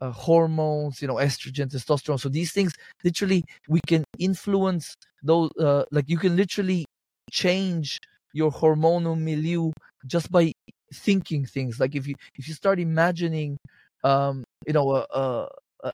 uh, 0.00 0.10
hormones 0.10 1.00
you 1.02 1.08
know 1.08 1.14
estrogen 1.16 1.68
testosterone. 1.68 2.20
So 2.20 2.28
these 2.28 2.52
things 2.52 2.72
literally 3.04 3.44
we 3.68 3.80
can 3.86 4.04
influence 4.18 4.94
those 5.22 5.50
uh, 5.60 5.84
like 5.90 6.08
you 6.08 6.18
can 6.18 6.36
literally 6.36 6.86
change 7.30 7.98
your 8.32 8.50
hormonal 8.50 9.18
milieu 9.18 9.72
just 10.06 10.30
by 10.30 10.52
thinking 10.92 11.46
things. 11.46 11.80
Like 11.80 11.94
if 11.94 12.06
you 12.06 12.14
if 12.36 12.48
you 12.48 12.54
start 12.54 12.78
imagining 12.78 13.58
um 14.04 14.44
you 14.66 14.72
know 14.72 14.94
a, 14.94 15.06
a 15.14 15.48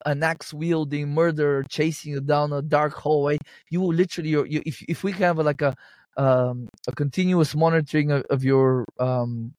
an 0.06 0.22
axe 0.22 0.52
wielding 0.54 1.08
murderer 1.10 1.64
chasing 1.68 2.12
you 2.12 2.20
down 2.20 2.52
a 2.52 2.62
dark 2.62 2.94
hallway 2.94 3.38
you 3.70 3.80
will 3.80 3.92
literally 3.92 4.30
you, 4.30 4.62
if 4.66 4.82
if 4.88 5.04
we 5.04 5.12
have 5.12 5.38
like 5.38 5.62
a 5.62 5.74
um 6.16 6.68
a 6.88 6.92
continuous 6.92 7.54
monitoring 7.54 8.10
of, 8.10 8.22
of 8.30 8.44
your 8.44 8.84
um 8.98 9.52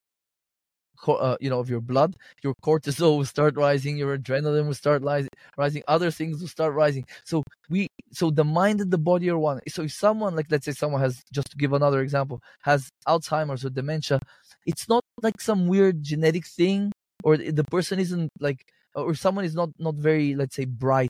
uh, 1.08 1.38
you 1.39 1.49
know 1.49 1.60
of 1.60 1.70
your 1.70 1.82
blood. 1.82 2.16
Your 2.43 2.54
cortisol 2.64 3.18
will 3.18 3.26
start 3.26 3.56
rising 3.58 3.97
your 3.97 4.18
adrenaline 4.18 4.66
will 4.68 4.74
start 4.74 5.01
rising 5.04 5.30
rising 5.58 5.84
other 5.88 6.12
things 6.12 6.41
will 6.41 6.47
start 6.47 6.74
rising. 6.74 7.06
So 7.26 7.43
we 7.70 7.88
so 8.12 8.30
the 8.32 8.43
mind 8.43 8.82
and 8.82 8.91
the 8.91 8.97
body 8.97 9.30
are 9.30 9.38
one. 9.38 9.60
So 9.68 9.84
if 9.84 9.93
someone 9.93 10.36
like 10.36 10.47
let's 10.49 10.66
say 10.66 10.72
someone 10.74 11.01
has 11.01 11.22
just 11.32 11.51
to 11.51 11.58
give 11.58 11.74
another 11.74 12.01
example 12.01 12.41
has 12.64 12.89
alzheimer's 13.08 13.66
or 13.66 13.70
dementia 13.70 14.20
it's 14.66 14.88
not 14.88 15.04
like 15.22 15.41
some 15.41 15.68
weird 15.68 16.04
genetic 16.04 16.45
thing 16.47 16.91
or 17.24 17.38
the 17.38 17.64
person 17.66 17.99
isn't 17.99 18.30
like 18.39 18.66
or 18.95 19.14
someone 19.16 19.45
is 19.45 19.56
not 19.56 19.70
not 19.80 19.95
very 19.95 20.36
let's 20.36 20.56
say 20.56 20.66
bright. 20.66 21.10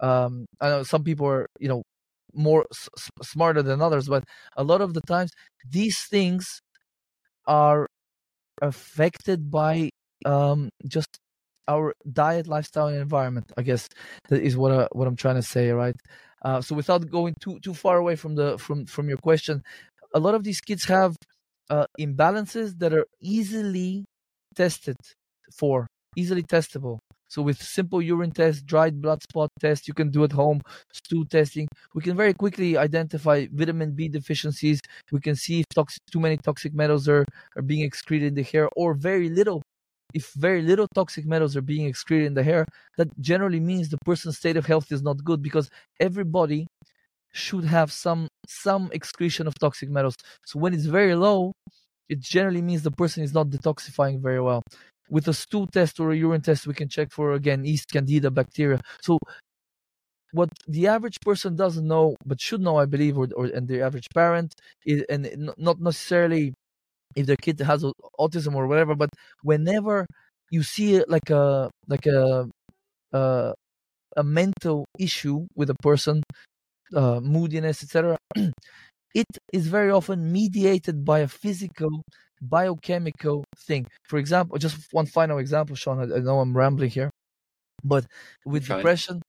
Um 0.00 0.46
i 0.60 0.68
know 0.68 0.82
some 0.82 1.04
people 1.04 1.26
are 1.26 1.46
you 1.58 1.68
know 1.68 1.82
more 2.34 2.64
s- 2.72 3.10
smarter 3.22 3.62
than 3.62 3.80
others 3.82 4.06
but 4.08 4.22
a 4.56 4.62
lot 4.64 4.80
of 4.80 4.94
the 4.94 5.00
times 5.02 5.30
these 5.68 5.98
things 6.04 6.60
are 7.46 7.86
affected 8.62 9.50
by 9.50 9.90
um 10.24 10.68
just 10.86 11.18
our 11.68 11.92
diet 12.12 12.46
lifestyle 12.48 12.88
and 12.88 12.96
environment 12.98 13.52
i 13.56 13.62
guess 13.62 13.88
that 14.28 14.40
is 14.42 14.56
what 14.56 14.72
I, 14.72 14.88
what 14.92 15.06
i'm 15.06 15.16
trying 15.16 15.36
to 15.36 15.42
say 15.42 15.70
right 15.70 15.94
uh, 16.42 16.60
so 16.60 16.74
without 16.74 17.08
going 17.10 17.34
too 17.40 17.58
too 17.60 17.74
far 17.74 17.96
away 17.98 18.16
from 18.16 18.34
the 18.36 18.58
from 18.58 18.86
from 18.86 19.08
your 19.08 19.18
question 19.18 19.62
a 20.14 20.20
lot 20.20 20.34
of 20.34 20.44
these 20.44 20.60
kids 20.60 20.84
have 20.86 21.16
uh, 21.70 21.86
imbalances 22.00 22.78
that 22.78 22.92
are 22.92 23.06
easily 23.20 24.04
tested 24.54 24.96
for, 25.56 25.86
easily 26.16 26.42
testable. 26.42 26.98
So 27.28 27.42
with 27.42 27.62
simple 27.62 28.00
urine 28.00 28.30
test, 28.32 28.66
dried 28.66 29.00
blood 29.00 29.22
spot 29.22 29.50
test, 29.60 29.86
you 29.86 29.94
can 29.94 30.10
do 30.10 30.24
at 30.24 30.32
home, 30.32 30.60
stool 30.92 31.24
testing. 31.26 31.68
We 31.94 32.02
can 32.02 32.16
very 32.16 32.34
quickly 32.34 32.76
identify 32.76 33.46
vitamin 33.52 33.92
B 33.92 34.08
deficiencies. 34.08 34.80
We 35.12 35.20
can 35.20 35.36
see 35.36 35.60
if 35.60 35.66
toxic, 35.74 36.02
too 36.10 36.20
many 36.20 36.38
toxic 36.38 36.74
metals 36.74 37.08
are, 37.08 37.24
are 37.56 37.62
being 37.62 37.82
excreted 37.84 38.28
in 38.28 38.34
the 38.34 38.42
hair 38.42 38.68
or 38.76 38.94
very 38.94 39.28
little. 39.28 39.62
If 40.14 40.32
very 40.32 40.62
little 40.62 40.86
toxic 40.94 41.26
metals 41.26 41.54
are 41.54 41.60
being 41.62 41.86
excreted 41.86 42.26
in 42.26 42.34
the 42.34 42.42
hair, 42.42 42.64
that 42.96 43.08
generally 43.20 43.60
means 43.60 43.90
the 43.90 43.98
person's 44.06 44.38
state 44.38 44.56
of 44.56 44.64
health 44.64 44.90
is 44.90 45.02
not 45.02 45.22
good 45.22 45.42
because 45.42 45.68
everybody 46.00 46.66
should 47.32 47.64
have 47.64 47.92
some 47.92 48.28
some 48.46 48.90
excretion 48.92 49.46
of 49.46 49.54
toxic 49.58 49.90
metals. 49.90 50.14
So 50.46 50.58
when 50.58 50.74
it's 50.74 50.86
very 50.86 51.14
low, 51.14 51.52
it 52.08 52.20
generally 52.20 52.62
means 52.62 52.82
the 52.82 52.90
person 52.90 53.22
is 53.22 53.34
not 53.34 53.48
detoxifying 53.48 54.20
very 54.22 54.40
well 54.40 54.62
with 55.10 55.28
a 55.28 55.34
stool 55.34 55.66
test 55.66 56.00
or 56.00 56.10
a 56.12 56.16
urine 56.16 56.42
test, 56.42 56.66
we 56.66 56.74
can 56.74 56.88
check 56.88 57.10
for 57.12 57.32
again 57.32 57.64
yeast, 57.64 57.90
candida, 57.92 58.30
bacteria. 58.30 58.80
So 59.02 59.18
what 60.32 60.50
the 60.66 60.86
average 60.86 61.18
person 61.20 61.56
doesn't 61.56 61.86
know, 61.86 62.16
but 62.26 62.40
should 62.40 62.60
know, 62.60 62.76
I 62.76 62.84
believe, 62.86 63.16
or, 63.16 63.28
or 63.36 63.46
and 63.46 63.66
the 63.66 63.80
average 63.82 64.08
parent, 64.14 64.54
is, 64.84 65.02
and 65.08 65.50
not 65.56 65.80
necessarily 65.80 66.52
if 67.16 67.26
their 67.26 67.36
kid 67.36 67.60
has 67.60 67.84
autism 68.20 68.54
or 68.56 68.66
whatever, 68.68 68.94
but 68.96 69.10
whenever 69.42 70.06
you 70.50 70.62
see 70.62 71.02
like 71.08 71.30
a 71.30 71.70
like 71.88 72.06
a 72.06 72.48
a, 73.12 73.54
a 74.16 74.24
mental 74.24 74.86
issue 74.98 75.46
with 75.56 75.70
a 75.70 75.76
person, 75.82 76.22
uh, 76.94 77.20
moodiness, 77.20 77.82
etc., 77.82 78.18
it 79.14 79.26
is 79.52 79.68
very 79.68 79.90
often 79.90 80.32
mediated 80.32 81.04
by 81.04 81.20
a 81.20 81.28
physical 81.28 82.02
biochemical 82.40 83.44
thing. 83.66 83.86
For 84.08 84.18
example, 84.18 84.58
just 84.58 84.92
one 84.92 85.06
final 85.06 85.38
example, 85.38 85.76
Seann. 85.76 85.98
I, 86.00 86.16
I 86.16 86.20
know 86.20 86.40
I'm 86.40 86.56
rambling 86.56 86.90
here, 86.90 87.10
but 87.84 88.06
with 88.44 88.66
depression, 88.66 89.22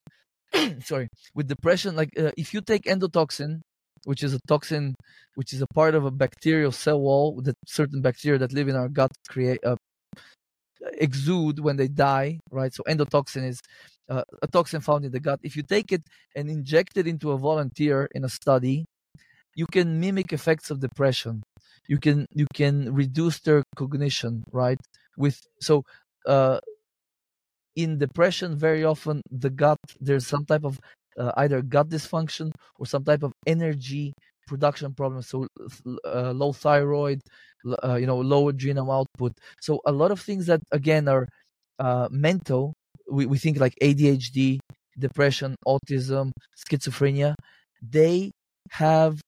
sorry, 0.83 1.07
with 1.35 1.47
depression, 1.47 1.95
like 1.95 2.09
uh, 2.17 2.31
if 2.37 2.53
you 2.53 2.61
take 2.61 2.83
endotoxin, 2.83 3.61
which 4.05 4.23
is 4.23 4.33
a 4.33 4.39
toxin, 4.47 4.95
which 5.35 5.53
is 5.53 5.61
a 5.61 5.67
part 5.67 5.95
of 5.95 6.05
a 6.05 6.11
bacterial 6.11 6.71
cell 6.71 6.99
wall 6.99 7.41
that 7.41 7.55
certain 7.67 8.01
bacteria 8.01 8.39
that 8.39 8.53
live 8.53 8.67
in 8.67 8.75
our 8.75 8.89
gut 8.89 9.11
create 9.27 9.59
uh, 9.63 9.75
exude 10.93 11.59
when 11.59 11.77
they 11.77 11.87
die, 11.87 12.39
right? 12.51 12.73
So 12.73 12.83
endotoxin 12.87 13.47
is 13.47 13.59
uh, 14.09 14.23
a 14.41 14.47
toxin 14.47 14.81
found 14.81 15.05
in 15.05 15.11
the 15.11 15.19
gut. 15.19 15.39
If 15.43 15.55
you 15.55 15.63
take 15.63 15.91
it 15.91 16.03
and 16.35 16.49
inject 16.49 16.97
it 16.97 17.07
into 17.07 17.31
a 17.31 17.37
volunteer 17.37 18.07
in 18.15 18.23
a 18.23 18.29
study, 18.29 18.85
you 19.55 19.65
can 19.67 19.99
mimic 19.99 20.31
effects 20.31 20.71
of 20.71 20.79
depression 20.79 21.43
you 21.89 21.99
can 21.99 22.27
you 22.33 22.47
can 22.55 22.93
reduce 22.95 23.41
their 23.41 23.63
cognition 23.77 24.43
right? 24.53 24.79
With 25.17 25.39
so 25.61 25.83
uh 26.27 26.59
in 27.75 27.97
depression 27.97 28.55
very 28.57 28.83
often 28.83 29.21
the 29.31 29.49
gut 29.49 29.77
there's 29.99 30.27
some 30.27 30.45
type 30.45 30.63
of 30.63 30.79
uh, 31.17 31.31
either 31.37 31.61
gut 31.61 31.89
dysfunction 31.89 32.51
or 32.77 32.85
some 32.85 33.03
type 33.03 33.23
of 33.23 33.33
energy 33.45 34.13
production 34.47 34.93
problem. 34.93 35.21
So 35.21 35.47
uh, 36.05 36.31
low 36.31 36.53
thyroid 36.53 37.21
uh, 37.83 37.95
you 37.95 38.07
know 38.07 38.19
low 38.19 38.49
adrenal 38.49 38.91
output. 38.91 39.33
So 39.61 39.81
a 39.85 39.91
lot 39.91 40.11
of 40.11 40.19
things 40.21 40.45
that 40.47 40.61
again 40.71 41.07
are 41.07 41.27
uh, 41.79 42.07
mental 42.11 42.73
we, 43.11 43.25
we 43.25 43.37
think 43.37 43.59
like 43.59 43.73
adhd 43.81 44.59
depression 44.99 45.55
autism 45.65 46.31
schizophrenia 46.57 47.33
they 47.81 48.31
have 48.71 49.19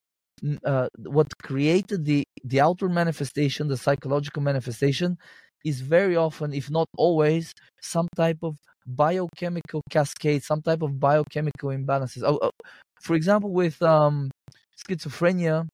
uh, 0.64 0.88
what 0.98 1.28
created 1.42 2.04
the 2.04 2.24
the 2.44 2.60
outer 2.60 2.88
manifestation, 2.88 3.68
the 3.68 3.76
psychological 3.76 4.42
manifestation, 4.42 5.16
is 5.64 5.80
very 5.80 6.16
often, 6.16 6.52
if 6.52 6.70
not 6.70 6.88
always, 6.96 7.52
some 7.80 8.08
type 8.16 8.38
of 8.42 8.56
biochemical 8.86 9.82
cascade, 9.90 10.42
some 10.42 10.62
type 10.62 10.82
of 10.82 10.98
biochemical 10.98 11.70
imbalances. 11.70 12.22
Oh, 12.24 12.38
oh, 12.42 12.50
for 13.00 13.14
example, 13.14 13.52
with 13.52 13.80
um, 13.82 14.30
schizophrenia, 14.76 15.68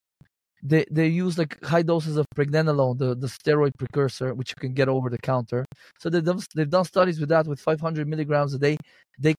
they 0.63 0.85
they 0.91 1.07
use 1.07 1.39
like 1.39 1.63
high 1.65 1.83
doses 1.83 2.17
of 2.17 2.27
pregnenolone, 2.37 2.99
the, 2.99 3.15
the 3.15 3.29
steroid 3.29 3.73
precursor, 3.79 4.35
which 4.35 4.51
you 4.51 4.61
can 4.61 4.75
get 4.75 4.89
over 4.89 5.09
the 5.09 5.19
counter. 5.19 5.65
So 5.99 6.11
they've 6.11 6.25
done, 6.25 6.41
they've 6.55 6.69
done 6.69 6.85
studies 6.85 7.21
with 7.21 7.29
that 7.31 7.47
with 7.47 7.61
500 7.61 8.07
milligrams 8.09 8.55
a 8.55 8.59
day. 8.59 8.77
They 9.19 9.35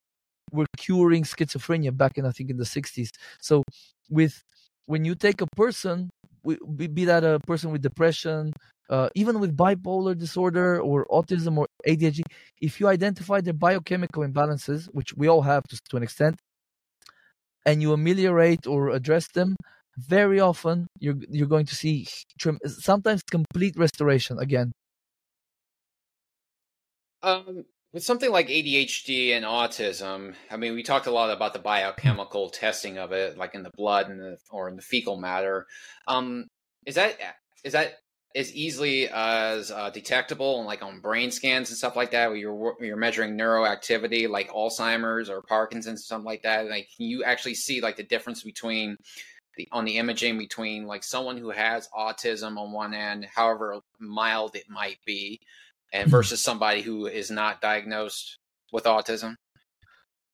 were 0.51 0.65
curing 0.77 1.23
schizophrenia 1.23 1.95
back 1.95 2.17
in 2.17 2.25
I 2.25 2.31
think 2.31 2.49
in 2.49 2.57
the 2.57 2.63
60s. 2.63 3.09
So 3.41 3.63
with 4.09 4.41
when 4.89 5.05
you 5.05 5.13
take 5.13 5.39
a 5.39 5.47
person, 5.55 6.09
be 6.75 7.05
that 7.05 7.23
a 7.23 7.39
person 7.45 7.71
with 7.71 7.83
depression, 7.83 8.51
uh, 8.89 9.07
even 9.13 9.39
with 9.39 9.55
bipolar 9.55 10.17
disorder 10.17 10.81
or 10.81 11.05
autism 11.11 11.59
or 11.59 11.67
ADHD, 11.87 12.23
if 12.59 12.79
you 12.79 12.87
identify 12.87 13.39
their 13.39 13.53
biochemical 13.53 14.23
imbalances, 14.23 14.87
which 14.91 15.13
we 15.15 15.27
all 15.27 15.43
have 15.43 15.61
to, 15.69 15.77
to 15.89 15.97
an 15.97 16.01
extent, 16.01 16.37
and 17.67 17.83
you 17.83 17.93
ameliorate 17.93 18.65
or 18.65 18.89
address 18.89 19.27
them, 19.27 19.55
very 19.95 20.39
often 20.39 20.87
you're 20.99 21.19
you're 21.29 21.53
going 21.55 21.67
to 21.67 21.75
see 21.75 22.07
sometimes 22.65 23.21
complete 23.29 23.75
restoration 23.77 24.39
again. 24.39 24.71
Um, 27.21 27.65
with 27.93 28.03
something 28.03 28.31
like 28.31 28.47
ADHD 28.47 29.35
and 29.35 29.43
autism, 29.43 30.35
I 30.51 30.57
mean, 30.57 30.73
we 30.73 30.83
talked 30.83 31.07
a 31.07 31.11
lot 31.11 31.31
about 31.31 31.53
the 31.53 31.59
biochemical 31.59 32.49
testing 32.49 32.97
of 32.97 33.11
it, 33.11 33.37
like 33.37 33.55
in 33.55 33.63
the 33.63 33.71
blood 33.75 34.09
and 34.09 34.19
the, 34.19 34.37
or 34.51 34.69
in 34.69 34.75
the 34.75 34.81
fecal 34.81 35.17
matter. 35.19 35.65
Um, 36.07 36.47
is 36.85 36.95
that 36.95 37.17
is 37.63 37.73
that 37.73 37.95
as 38.35 38.53
easily 38.53 39.09
as 39.09 39.71
uh, 39.71 39.89
detectable 39.89 40.59
and 40.59 40.67
like 40.67 40.83
on 40.83 41.01
brain 41.01 41.31
scans 41.31 41.69
and 41.69 41.77
stuff 41.77 41.95
like 41.95 42.11
that, 42.11 42.27
where 42.27 42.37
you're 42.37 42.75
you're 42.79 42.95
measuring 42.95 43.37
neuroactivity, 43.37 44.29
like 44.29 44.51
Alzheimer's 44.51 45.29
or 45.29 45.41
Parkinson's, 45.41 46.05
something 46.05 46.25
like 46.25 46.43
that? 46.43 46.69
Like, 46.69 46.87
can 46.95 47.07
you 47.07 47.23
actually 47.23 47.55
see 47.55 47.81
like 47.81 47.97
the 47.97 48.03
difference 48.03 48.43
between 48.43 48.97
the 49.57 49.67
on 49.71 49.83
the 49.83 49.97
imaging 49.97 50.37
between 50.37 50.85
like 50.85 51.03
someone 51.03 51.37
who 51.37 51.49
has 51.49 51.89
autism 51.97 52.57
on 52.57 52.71
one 52.71 52.93
end, 52.93 53.25
however 53.25 53.79
mild 53.99 54.55
it 54.55 54.69
might 54.69 54.99
be, 55.07 55.39
and 55.91 56.05
hmm. 56.05 56.11
versus 56.11 56.41
somebody 56.41 56.81
who 56.81 57.05
is 57.07 57.31
not 57.31 57.61
diagnosed 57.61 58.37
with 58.71 58.85
autism? 58.85 59.35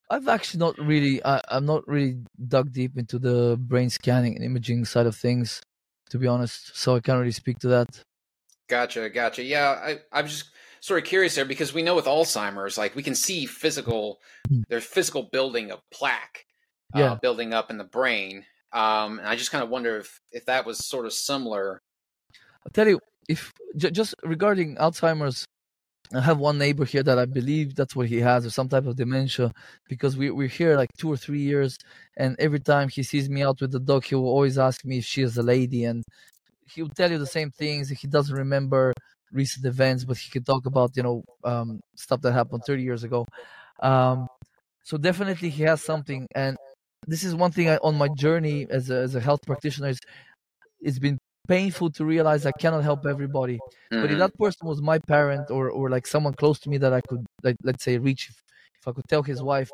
I've 0.10 0.28
actually 0.28 0.60
not 0.60 0.78
really, 0.78 1.24
I, 1.26 1.42
I'm 1.50 1.66
not 1.66 1.88
really 1.88 2.18
dug 2.48 2.72
deep 2.72 2.98
into 2.98 3.18
the 3.18 3.58
brain 3.60 3.90
scanning 3.90 4.36
and 4.36 4.44
imaging 4.44 4.86
side 4.86 5.08
of 5.08 5.16
things, 5.16 5.62
to 6.12 6.20
be 6.20 6.28
honest. 6.28 6.78
So 6.78 6.96
I 6.96 7.00
can't 7.00 7.20
really 7.20 7.32
speak 7.32 7.60
to 7.60 7.68
that. 7.70 8.04
Gotcha, 8.70 9.10
gotcha. 9.10 9.44
Yeah, 9.44 9.70
I, 9.70 10.00
I'm 10.12 10.28
just 10.28 10.52
sort 10.80 11.02
of 11.02 11.08
curious 11.08 11.36
there 11.36 11.46
because 11.46 11.74
we 11.74 11.82
know 11.82 11.96
with 11.96 12.06
Alzheimer's, 12.06 12.78
like 12.78 12.96
we 12.96 13.04
can 13.04 13.16
see 13.16 13.46
physical, 13.46 14.20
hmm. 14.48 14.62
there's 14.70 14.86
physical 14.86 15.24
building 15.32 15.72
of 15.72 15.80
plaque, 15.92 16.46
uh, 16.96 17.00
yeah. 17.00 17.16
building 17.22 17.54
up 17.54 17.72
in 17.72 17.78
the 17.78 17.84
brain. 17.84 18.46
Um, 18.72 19.20
and 19.20 19.28
I 19.28 19.36
just 19.36 19.52
kind 19.52 19.64
of 19.64 19.70
wonder 19.70 19.98
if 19.98 20.20
if 20.32 20.46
that 20.46 20.66
was 20.66 20.86
sort 20.86 21.06
of 21.06 21.14
similar. 21.14 21.82
I'll 22.66 22.72
tell 22.74 22.88
you, 22.88 23.00
if 23.30 23.52
j- 23.78 23.92
just 23.92 24.16
regarding 24.24 24.76
Alzheimer's, 24.78 25.46
I 26.14 26.22
have 26.22 26.40
one 26.40 26.58
neighbor 26.60 26.86
here 26.86 27.04
that 27.04 27.18
I 27.20 27.26
believe 27.26 27.76
that's 27.76 27.96
what 27.96 28.08
he 28.08 28.18
has, 28.22 28.46
or 28.46 28.52
some 28.52 28.70
type 28.70 28.86
of 28.86 28.96
dementia, 28.96 29.52
because 29.90 30.18
we 30.18 30.30
we're 30.32 30.48
here 30.48 30.78
like 30.78 30.90
two 30.98 31.12
or 31.12 31.18
three 31.18 31.42
years, 31.42 31.78
and 32.18 32.36
every 32.40 32.60
time 32.60 32.90
he 32.90 33.04
sees 33.04 33.30
me 33.30 33.44
out 33.44 33.62
with 33.62 33.72
the 33.72 33.80
dog, 33.80 34.06
he 34.06 34.16
will 34.16 34.28
always 34.30 34.58
ask 34.60 34.86
me 34.86 35.00
if 35.00 35.06
she 35.06 35.24
is 35.24 35.38
a 35.38 35.44
lady, 35.44 35.86
and 35.86 36.04
he'll 36.74 36.90
tell 36.90 37.12
you 37.12 37.18
the 37.18 37.28
same 37.28 37.52
things. 37.52 37.90
He 37.90 38.08
doesn't 38.08 38.36
remember 38.36 38.94
recent 39.32 39.66
events, 39.66 40.06
but 40.06 40.18
he 40.18 40.30
can 40.32 40.44
talk 40.44 40.66
about 40.66 40.96
you 40.96 41.04
know 41.04 41.24
um, 41.44 41.82
stuff 41.96 42.22
that 42.22 42.34
happened 42.34 42.64
30 42.66 42.84
years 42.84 43.04
ago. 43.04 43.26
Um, 43.82 44.28
so 44.84 44.98
definitely 44.98 45.50
he 45.50 45.64
has 45.64 45.84
something, 45.84 46.28
and 46.36 46.58
this 47.08 47.24
is 47.24 47.36
one 47.36 47.52
thing 47.52 47.70
I, 47.70 47.78
on 47.78 47.96
my 47.98 48.10
journey 48.10 48.68
as 48.70 48.90
a, 48.90 48.98
as 48.98 49.16
a 49.16 49.20
health 49.22 49.42
practitioner. 49.46 49.90
Is, 49.90 50.00
it's 50.82 51.00
been 51.00 51.18
painful 51.48 51.90
to 51.92 52.06
realize 52.06 52.46
I 52.46 52.52
cannot 52.52 52.84
help 52.84 53.06
everybody. 53.06 53.56
Mm-hmm. 53.58 54.02
But 54.02 54.06
if 54.06 54.12
mm-hmm. 54.12 54.20
that 54.20 54.38
person 54.38 54.68
was 54.68 54.82
my 54.82 55.00
parent 55.00 55.50
or 55.52 55.70
or 55.70 55.90
like 55.90 56.08
someone 56.08 56.34
close 56.34 56.60
to 56.60 56.70
me 56.70 56.78
that 56.78 56.94
I 56.94 57.02
could 57.02 57.26
like 57.44 57.58
let's 57.64 57.84
say 57.84 57.98
reach 57.98 58.30
if, 58.30 58.42
if 58.80 58.88
I 58.88 58.92
could 58.92 59.08
tell 59.08 59.24
his 59.24 59.42
wife, 59.42 59.70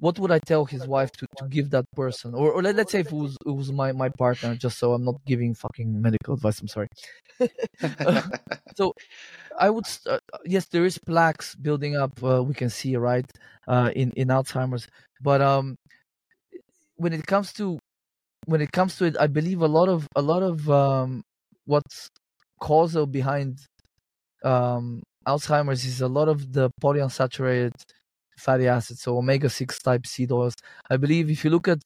what 0.00 0.18
would 0.18 0.30
I 0.30 0.38
tell 0.38 0.64
his 0.64 0.86
wife 0.88 1.12
to, 1.12 1.26
to 1.38 1.44
give 1.48 1.70
that 1.70 1.84
person? 1.94 2.34
Or 2.34 2.52
or 2.52 2.62
let, 2.62 2.74
let's 2.74 2.92
say 2.92 3.00
if 3.00 3.08
it 3.08 3.12
was 3.12 3.36
it 3.46 3.50
was 3.50 3.70
my, 3.70 3.92
my 3.92 4.08
partner, 4.08 4.54
just 4.56 4.78
so 4.78 4.94
I'm 4.94 5.04
not 5.04 5.24
giving 5.26 5.54
fucking 5.54 6.00
medical 6.00 6.34
advice, 6.34 6.60
I'm 6.60 6.68
sorry. 6.68 6.88
so 8.76 8.94
I 9.58 9.70
would 9.70 9.84
uh, 10.06 10.18
yes, 10.44 10.66
there 10.66 10.84
is 10.84 10.98
plaques 10.98 11.54
building 11.54 11.96
up. 11.96 12.12
Uh, 12.22 12.42
we 12.42 12.54
can 12.54 12.70
see 12.70 12.96
right 12.96 13.30
uh, 13.68 13.90
in 13.94 14.10
in 14.12 14.28
Alzheimer's, 14.28 14.88
but 15.20 15.40
um, 15.40 15.76
when 16.96 17.12
it 17.12 17.26
comes 17.26 17.52
to 17.54 17.78
when 18.50 18.60
it 18.60 18.72
comes 18.72 18.96
to 18.96 19.04
it, 19.04 19.16
I 19.20 19.28
believe 19.28 19.60
a 19.62 19.72
lot 19.78 19.88
of 19.88 20.08
a 20.16 20.22
lot 20.22 20.42
of 20.42 20.68
um, 20.68 21.22
what's 21.66 22.08
causal 22.60 23.06
behind 23.06 23.60
um, 24.42 25.04
Alzheimer's 25.24 25.84
is 25.84 26.00
a 26.00 26.08
lot 26.08 26.28
of 26.28 26.52
the 26.52 26.70
polyunsaturated 26.82 27.74
fatty 28.38 28.66
acids, 28.66 29.02
so 29.02 29.16
omega 29.16 29.48
six 29.48 29.78
type 29.78 30.04
seed 30.04 30.32
oils. 30.32 30.54
I 30.90 30.96
believe 30.96 31.30
if 31.30 31.44
you 31.44 31.50
look 31.50 31.68
at 31.68 31.78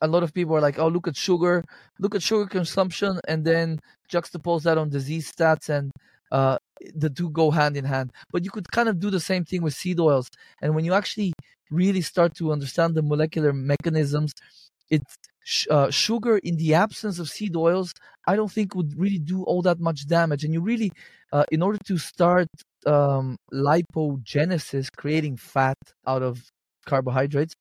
a 0.00 0.06
lot 0.06 0.22
of 0.22 0.32
people 0.32 0.56
are 0.56 0.62
like, 0.62 0.78
oh, 0.78 0.88
look 0.88 1.06
at 1.06 1.16
sugar, 1.16 1.62
look 1.98 2.14
at 2.14 2.22
sugar 2.22 2.46
consumption, 2.46 3.20
and 3.28 3.44
then 3.44 3.78
juxtapose 4.10 4.62
that 4.62 4.78
on 4.78 4.88
disease 4.88 5.30
stats, 5.30 5.68
and 5.68 5.90
uh, 6.32 6.56
the 6.94 7.10
two 7.10 7.28
go 7.28 7.50
hand 7.50 7.76
in 7.76 7.84
hand. 7.84 8.10
But 8.32 8.42
you 8.42 8.50
could 8.50 8.70
kind 8.70 8.88
of 8.88 8.98
do 8.98 9.10
the 9.10 9.20
same 9.20 9.44
thing 9.44 9.60
with 9.60 9.74
seed 9.74 10.00
oils. 10.00 10.30
And 10.62 10.74
when 10.74 10.86
you 10.86 10.94
actually 10.94 11.34
really 11.70 12.00
start 12.00 12.34
to 12.36 12.52
understand 12.52 12.94
the 12.94 13.02
molecular 13.02 13.52
mechanisms, 13.52 14.32
it's 14.88 15.14
uh, 15.70 15.90
sugar 15.90 16.38
in 16.38 16.56
the 16.56 16.74
absence 16.74 17.18
of 17.18 17.28
seed 17.28 17.56
oils, 17.56 17.94
I 18.26 18.36
don't 18.36 18.50
think 18.50 18.74
would 18.74 18.98
really 18.98 19.18
do 19.18 19.42
all 19.44 19.62
that 19.62 19.80
much 19.80 20.06
damage. 20.06 20.44
And 20.44 20.52
you 20.54 20.60
really, 20.60 20.92
uh, 21.32 21.44
in 21.50 21.62
order 21.62 21.78
to 21.86 21.98
start 21.98 22.48
um, 22.86 23.36
lipogenesis, 23.52 24.88
creating 24.96 25.36
fat 25.36 25.78
out 26.06 26.22
of 26.22 26.50
carbohydrates, 26.86 27.54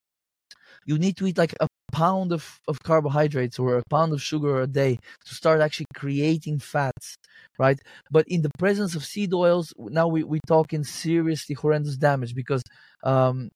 you 0.86 0.98
need 0.98 1.18
to 1.18 1.28
eat 1.28 1.38
like 1.38 1.54
a 1.60 1.68
pound 1.92 2.32
of, 2.32 2.60
of 2.68 2.80
carbohydrates 2.84 3.60
or 3.60 3.78
a 3.78 3.84
pound 3.90 4.14
of 4.14 4.22
sugar 4.22 4.62
a 4.62 4.68
day 4.68 4.98
to 5.26 5.36
start 5.36 5.62
actually 5.62 5.86
creating 5.96 6.60
fats 6.60 7.16
right? 7.60 7.80
But 8.10 8.26
in 8.28 8.42
the 8.42 8.50
presence 8.58 8.96
of 8.96 9.04
seed 9.06 9.34
oils 9.34 9.74
now 9.78 10.08
we, 10.08 10.24
we 10.24 10.40
talk 10.48 10.74
in 10.74 10.84
seriously 10.84 11.56
horrendous 11.56 11.98
damage 11.98 12.34
because 12.36 12.64
um, 13.04 13.50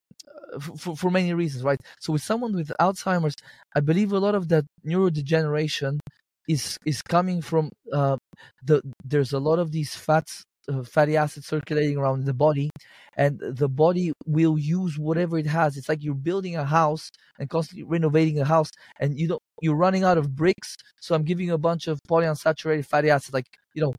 for, 0.78 0.96
for 0.96 1.12
many 1.12 1.34
reasons 1.34 1.64
right? 1.64 1.80
So 2.00 2.14
with 2.14 2.22
someone 2.24 2.54
with 2.56 2.72
alzheimer's 2.80 3.36
i 3.76 3.80
believe 3.80 4.12
a 4.12 4.20
lot 4.20 4.36
of 4.36 4.50
that 4.50 4.66
neurodegeneration 4.86 6.00
is 6.48 6.78
is 6.86 7.02
coming 7.02 7.42
from 7.42 7.70
uh, 7.94 8.18
the 8.64 8.82
there's 9.04 9.34
a 9.34 9.40
lot 9.40 9.60
of 9.60 9.72
these 9.72 9.96
fats 9.96 10.44
uh, 10.44 10.47
fatty 10.84 11.18
acids 11.18 11.48
circulating 11.48 11.98
around 11.98 12.26
the 12.26 12.34
body 12.34 12.70
and 13.16 13.40
the 13.40 13.70
body 13.70 14.12
will 14.26 14.58
use 14.58 14.98
whatever 14.98 15.38
it 15.38 15.48
has. 15.48 15.78
It's 15.78 15.90
like 15.90 16.04
you're 16.04 16.14
building 16.14 16.56
a 16.56 16.66
house 16.66 17.10
and 17.40 17.50
constantly 17.50 17.84
renovating 17.84 18.40
a 18.40 18.46
house 18.46 18.72
and 19.00 19.20
you 19.20 19.28
don't 19.28 19.42
you're 19.62 19.76
running 19.76 20.04
out 20.04 20.18
of 20.18 20.36
bricks. 20.36 20.76
So 21.00 21.16
i'm 21.16 21.24
giving 21.24 21.48
you 21.48 21.54
a 21.54 21.58
bunch 21.58 21.88
of 21.88 22.00
polyunsaturated 22.10 22.86
fatty 22.86 23.10
acids 23.10 23.34
like 23.34 23.48
you 23.74 23.82
know 23.82 23.94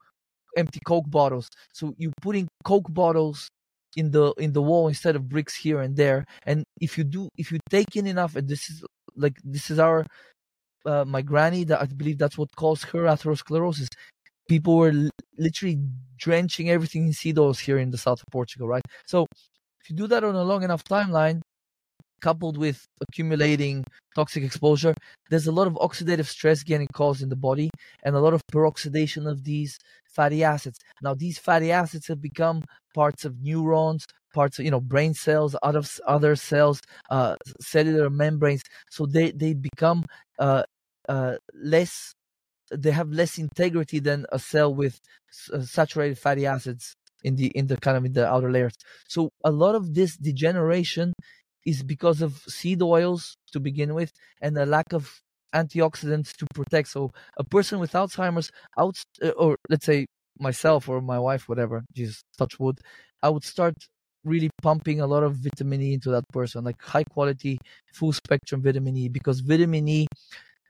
empty 0.57 0.79
coke 0.85 1.09
bottles. 1.09 1.49
So 1.73 1.93
you're 1.97 2.13
putting 2.21 2.47
coke 2.63 2.87
bottles 2.89 3.49
in 3.95 4.11
the 4.11 4.33
in 4.37 4.53
the 4.53 4.61
wall 4.61 4.87
instead 4.87 5.15
of 5.15 5.27
bricks 5.27 5.55
here 5.55 5.81
and 5.81 5.95
there. 5.95 6.25
And 6.45 6.63
if 6.79 6.97
you 6.97 7.03
do 7.03 7.29
if 7.37 7.51
you 7.51 7.59
take 7.69 7.95
in 7.95 8.07
enough 8.07 8.35
and 8.35 8.47
this 8.47 8.69
is 8.69 8.83
like 9.15 9.37
this 9.43 9.69
is 9.71 9.79
our 9.79 10.05
uh, 10.85 11.03
my 11.05 11.21
granny 11.21 11.63
that 11.65 11.81
i 11.81 11.85
believe 11.85 12.17
that's 12.17 12.37
what 12.37 12.55
caused 12.55 12.85
her 12.85 13.03
atherosclerosis 13.03 13.89
people 14.49 14.77
were 14.77 14.93
literally 15.37 15.79
drenching 16.17 16.69
everything 16.69 17.07
in 17.07 17.13
seed 17.13 17.39
oils 17.39 17.59
here 17.59 17.77
in 17.77 17.91
the 17.91 17.97
south 17.97 18.19
of 18.21 18.27
Portugal, 18.31 18.67
right? 18.67 18.83
So 19.05 19.27
if 19.81 19.89
you 19.89 19.95
do 19.95 20.07
that 20.07 20.23
on 20.23 20.35
a 20.35 20.43
long 20.43 20.63
enough 20.63 20.83
timeline, 20.83 21.41
coupled 22.21 22.57
with 22.57 22.85
accumulating 23.01 23.85
toxic 24.15 24.43
exposure, 24.43 24.93
there's 25.29 25.47
a 25.47 25.51
lot 25.51 25.67
of 25.67 25.73
oxidative 25.75 26.25
stress 26.25 26.63
getting 26.63 26.87
caused 26.93 27.21
in 27.21 27.29
the 27.29 27.35
body 27.35 27.69
and 28.03 28.15
a 28.15 28.19
lot 28.19 28.33
of 28.33 28.41
peroxidation 28.51 29.29
of 29.29 29.43
these 29.43 29.77
fatty 30.05 30.43
acids. 30.43 30.79
Now, 31.01 31.13
these 31.13 31.39
fatty 31.39 31.71
acids 31.71 32.07
have 32.07 32.21
become 32.21 32.63
parts 32.93 33.23
of 33.25 33.41
neurons, 33.41 34.05
parts 34.33 34.59
of 34.59 34.65
you 34.65 34.71
know 34.71 34.81
brain 34.81 35.13
cells, 35.13 35.55
other 35.63 35.83
other 36.07 36.35
cells, 36.35 36.81
uh, 37.09 37.35
cellular 37.61 38.09
membranes. 38.09 38.63
So 38.89 39.05
they 39.05 39.31
they 39.31 39.53
become 39.53 40.05
uh, 40.39 40.63
uh, 41.07 41.35
less 41.55 42.13
they 42.71 42.91
have 42.91 43.09
less 43.11 43.37
integrity 43.37 43.99
than 43.99 44.25
a 44.31 44.39
cell 44.39 44.73
with 44.73 44.99
uh, 45.53 45.61
saturated 45.61 46.17
fatty 46.17 46.45
acids 46.45 46.95
in 47.23 47.35
the 47.35 47.47
in 47.47 47.67
the 47.67 47.77
kind 47.77 47.97
of 47.97 48.05
in 48.05 48.13
the 48.13 48.27
outer 48.27 48.51
layers. 48.51 48.73
So 49.07 49.29
a 49.43 49.51
lot 49.51 49.75
of 49.75 49.93
this 49.93 50.15
degeneration 50.17 51.13
is 51.65 51.83
because 51.83 52.21
of 52.21 52.37
seed 52.47 52.81
oils 52.81 53.35
to 53.51 53.59
begin 53.59 53.93
with 53.93 54.11
and 54.41 54.57
a 54.57 54.65
lack 54.65 54.93
of 54.93 55.19
antioxidants 55.53 56.31
to 56.37 56.45
protect. 56.53 56.87
So 56.89 57.11
a 57.37 57.43
person 57.43 57.79
with 57.79 57.93
Alzheimer's, 57.93 58.51
out 58.77 58.95
uh, 59.21 59.29
or 59.29 59.57
let's 59.69 59.85
say 59.85 60.05
myself 60.39 60.87
or 60.87 61.01
my 61.01 61.19
wife, 61.19 61.49
whatever, 61.49 61.83
Jesus 61.93 62.23
touch 62.37 62.59
wood, 62.59 62.79
I 63.21 63.29
would 63.29 63.43
start 63.43 63.75
really 64.23 64.49
pumping 64.61 65.01
a 65.01 65.07
lot 65.07 65.23
of 65.23 65.35
vitamin 65.35 65.81
E 65.81 65.93
into 65.93 66.11
that 66.11 66.27
person, 66.31 66.63
like 66.63 66.81
high 66.81 67.03
quality, 67.03 67.57
full 67.93 68.13
spectrum 68.13 68.61
vitamin 68.61 68.95
E, 68.97 69.09
because 69.09 69.39
vitamin 69.39 69.87
E 69.87 70.07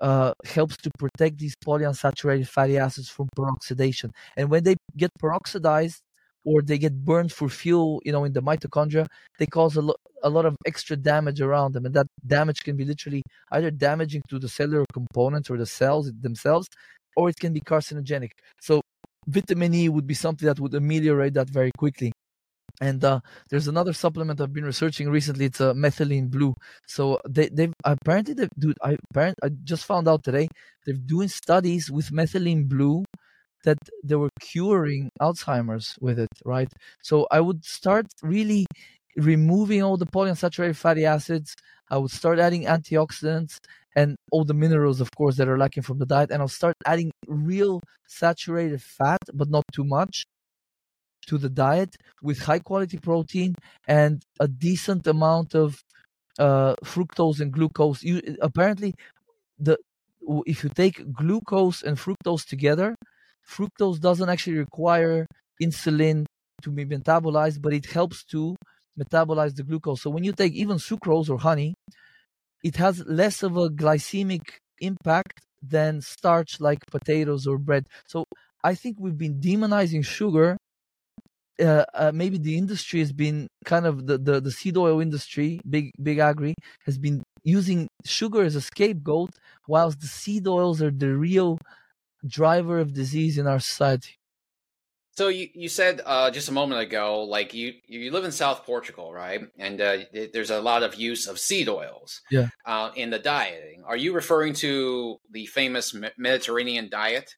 uh, 0.01 0.33
helps 0.45 0.77
to 0.77 0.89
protect 0.97 1.37
these 1.37 1.55
polyunsaturated 1.65 2.47
fatty 2.47 2.77
acids 2.77 3.09
from 3.09 3.29
peroxidation. 3.37 4.11
And 4.37 4.49
when 4.49 4.63
they 4.63 4.75
get 4.97 5.11
peroxidized 5.21 5.99
or 6.45 6.61
they 6.61 6.77
get 6.77 7.03
burned 7.03 7.31
for 7.31 7.49
fuel, 7.49 8.01
you 8.05 8.11
know, 8.11 8.23
in 8.23 8.33
the 8.33 8.41
mitochondria, 8.41 9.07
they 9.37 9.45
cause 9.45 9.75
a, 9.75 9.81
lo- 9.81 9.95
a 10.23 10.29
lot 10.29 10.45
of 10.45 10.55
extra 10.65 10.95
damage 10.95 11.41
around 11.41 11.73
them. 11.73 11.85
And 11.85 11.93
that 11.95 12.07
damage 12.25 12.63
can 12.63 12.75
be 12.77 12.85
literally 12.85 13.23
either 13.51 13.71
damaging 13.71 14.21
to 14.29 14.39
the 14.39 14.49
cellular 14.49 14.85
components 14.93 15.49
or 15.49 15.57
the 15.57 15.65
cells 15.65 16.11
themselves, 16.21 16.67
or 17.15 17.29
it 17.29 17.35
can 17.37 17.53
be 17.53 17.61
carcinogenic. 17.61 18.31
So 18.61 18.81
vitamin 19.27 19.73
E 19.73 19.89
would 19.89 20.07
be 20.07 20.13
something 20.13 20.45
that 20.45 20.59
would 20.59 20.73
ameliorate 20.73 21.33
that 21.33 21.49
very 21.49 21.71
quickly. 21.77 22.11
And 22.81 23.03
uh, 23.03 23.19
there's 23.49 23.67
another 23.67 23.93
supplement 23.93 24.39
I've 24.39 24.53
been 24.53 24.63
researching 24.65 25.09
recently. 25.09 25.45
It's 25.45 25.59
a 25.59 25.71
uh, 25.71 25.73
methylene 25.73 26.29
blue. 26.29 26.53
So 26.87 27.19
they 27.27 27.49
they 27.49 27.71
apparently 27.83 28.33
they 28.33 28.47
dude 28.57 28.77
I 28.81 28.97
apparently 29.11 29.39
I 29.43 29.49
just 29.63 29.85
found 29.85 30.07
out 30.07 30.23
today 30.23 30.47
they're 30.85 30.95
doing 30.95 31.27
studies 31.27 31.91
with 31.91 32.11
methylene 32.11 32.67
blue 32.69 33.03
that 33.65 33.77
they 34.03 34.15
were 34.15 34.29
curing 34.39 35.09
Alzheimer's 35.21 35.97
with 35.99 36.17
it, 36.19 36.29
right? 36.45 36.71
So 37.03 37.27
I 37.29 37.41
would 37.41 37.65
start 37.65 38.07
really 38.23 38.65
removing 39.17 39.83
all 39.83 39.97
the 39.97 40.05
polyunsaturated 40.05 40.77
fatty 40.77 41.05
acids. 41.05 41.55
I 41.91 41.97
would 41.97 42.11
start 42.11 42.39
adding 42.39 42.63
antioxidants 42.63 43.57
and 43.95 44.15
all 44.31 44.45
the 44.45 44.53
minerals, 44.53 45.01
of 45.01 45.11
course, 45.11 45.35
that 45.37 45.49
are 45.49 45.57
lacking 45.57 45.83
from 45.83 45.99
the 45.99 46.05
diet. 46.05 46.31
And 46.31 46.41
I'll 46.41 46.47
start 46.47 46.75
adding 46.85 47.11
real 47.27 47.81
saturated 48.07 48.81
fat, 48.81 49.19
but 49.33 49.49
not 49.49 49.65
too 49.73 49.83
much 49.83 50.23
to 51.27 51.37
the 51.37 51.49
diet 51.49 51.95
with 52.21 52.39
high 52.39 52.59
quality 52.59 52.97
protein 52.97 53.55
and 53.87 54.23
a 54.39 54.47
decent 54.47 55.07
amount 55.07 55.55
of 55.55 55.81
uh, 56.39 56.75
fructose 56.83 57.39
and 57.41 57.51
glucose. 57.51 58.03
You, 58.03 58.21
apparently, 58.41 58.93
the 59.59 59.77
if 60.45 60.63
you 60.63 60.69
take 60.69 61.11
glucose 61.13 61.81
and 61.81 61.97
fructose 61.97 62.45
together, 62.45 62.95
fructose 63.47 63.99
doesn't 63.99 64.29
actually 64.29 64.57
require 64.57 65.25
insulin 65.61 66.25
to 66.61 66.69
be 66.71 66.85
metabolized, 66.85 67.61
but 67.61 67.73
it 67.73 67.85
helps 67.87 68.23
to 68.25 68.55
metabolize 68.99 69.55
the 69.55 69.63
glucose. 69.63 70.01
So 70.01 70.09
when 70.09 70.23
you 70.23 70.33
take 70.33 70.53
even 70.53 70.77
sucrose 70.77 71.29
or 71.29 71.39
honey, 71.39 71.73
it 72.63 72.75
has 72.77 73.05
less 73.05 73.43
of 73.43 73.57
a 73.57 73.69
glycemic 73.69 74.41
impact 74.79 75.41
than 75.61 76.01
starch 76.01 76.59
like 76.59 76.79
potatoes 76.87 77.47
or 77.47 77.57
bread. 77.57 77.87
So 78.07 78.25
I 78.63 78.75
think 78.75 78.97
we've 78.99 79.17
been 79.17 79.39
demonizing 79.39 80.05
sugar 80.05 80.57
uh, 81.59 81.85
uh, 81.93 82.11
maybe 82.13 82.37
the 82.37 82.57
industry 82.57 82.99
has 82.99 83.11
been 83.11 83.47
kind 83.65 83.85
of 83.85 84.07
the, 84.07 84.17
the, 84.17 84.39
the 84.39 84.51
seed 84.51 84.77
oil 84.77 84.99
industry, 84.99 85.59
big 85.69 85.91
big 86.01 86.19
agri, 86.19 86.55
has 86.85 86.97
been 86.97 87.23
using 87.43 87.87
sugar 88.05 88.43
as 88.43 88.55
a 88.55 88.61
scapegoat, 88.61 89.31
whilst 89.67 89.99
the 89.99 90.07
seed 90.07 90.47
oils 90.47 90.81
are 90.81 90.91
the 90.91 91.15
real 91.15 91.57
driver 92.25 92.79
of 92.79 92.93
disease 92.93 93.37
in 93.37 93.47
our 93.47 93.59
society. 93.59 94.15
So 95.15 95.27
you, 95.27 95.49
you 95.53 95.67
said 95.67 96.01
uh, 96.05 96.31
just 96.31 96.47
a 96.47 96.53
moment 96.53 96.81
ago, 96.81 97.23
like 97.23 97.53
you 97.53 97.73
you 97.87 98.09
live 98.11 98.23
in 98.23 98.31
South 98.31 98.65
Portugal, 98.65 99.11
right? 99.11 99.41
And 99.57 99.81
uh, 99.81 99.97
there's 100.31 100.49
a 100.49 100.61
lot 100.61 100.81
of 100.81 100.95
use 100.95 101.27
of 101.27 101.39
seed 101.39 101.67
oils, 101.67 102.21
yeah, 102.31 102.47
uh, 102.65 102.91
in 102.95 103.09
the 103.09 103.19
dieting. 103.19 103.83
Are 103.85 103.97
you 103.97 104.13
referring 104.13 104.53
to 104.55 105.19
the 105.29 105.45
famous 105.47 105.93
Mediterranean 106.17 106.87
diet? 106.89 107.35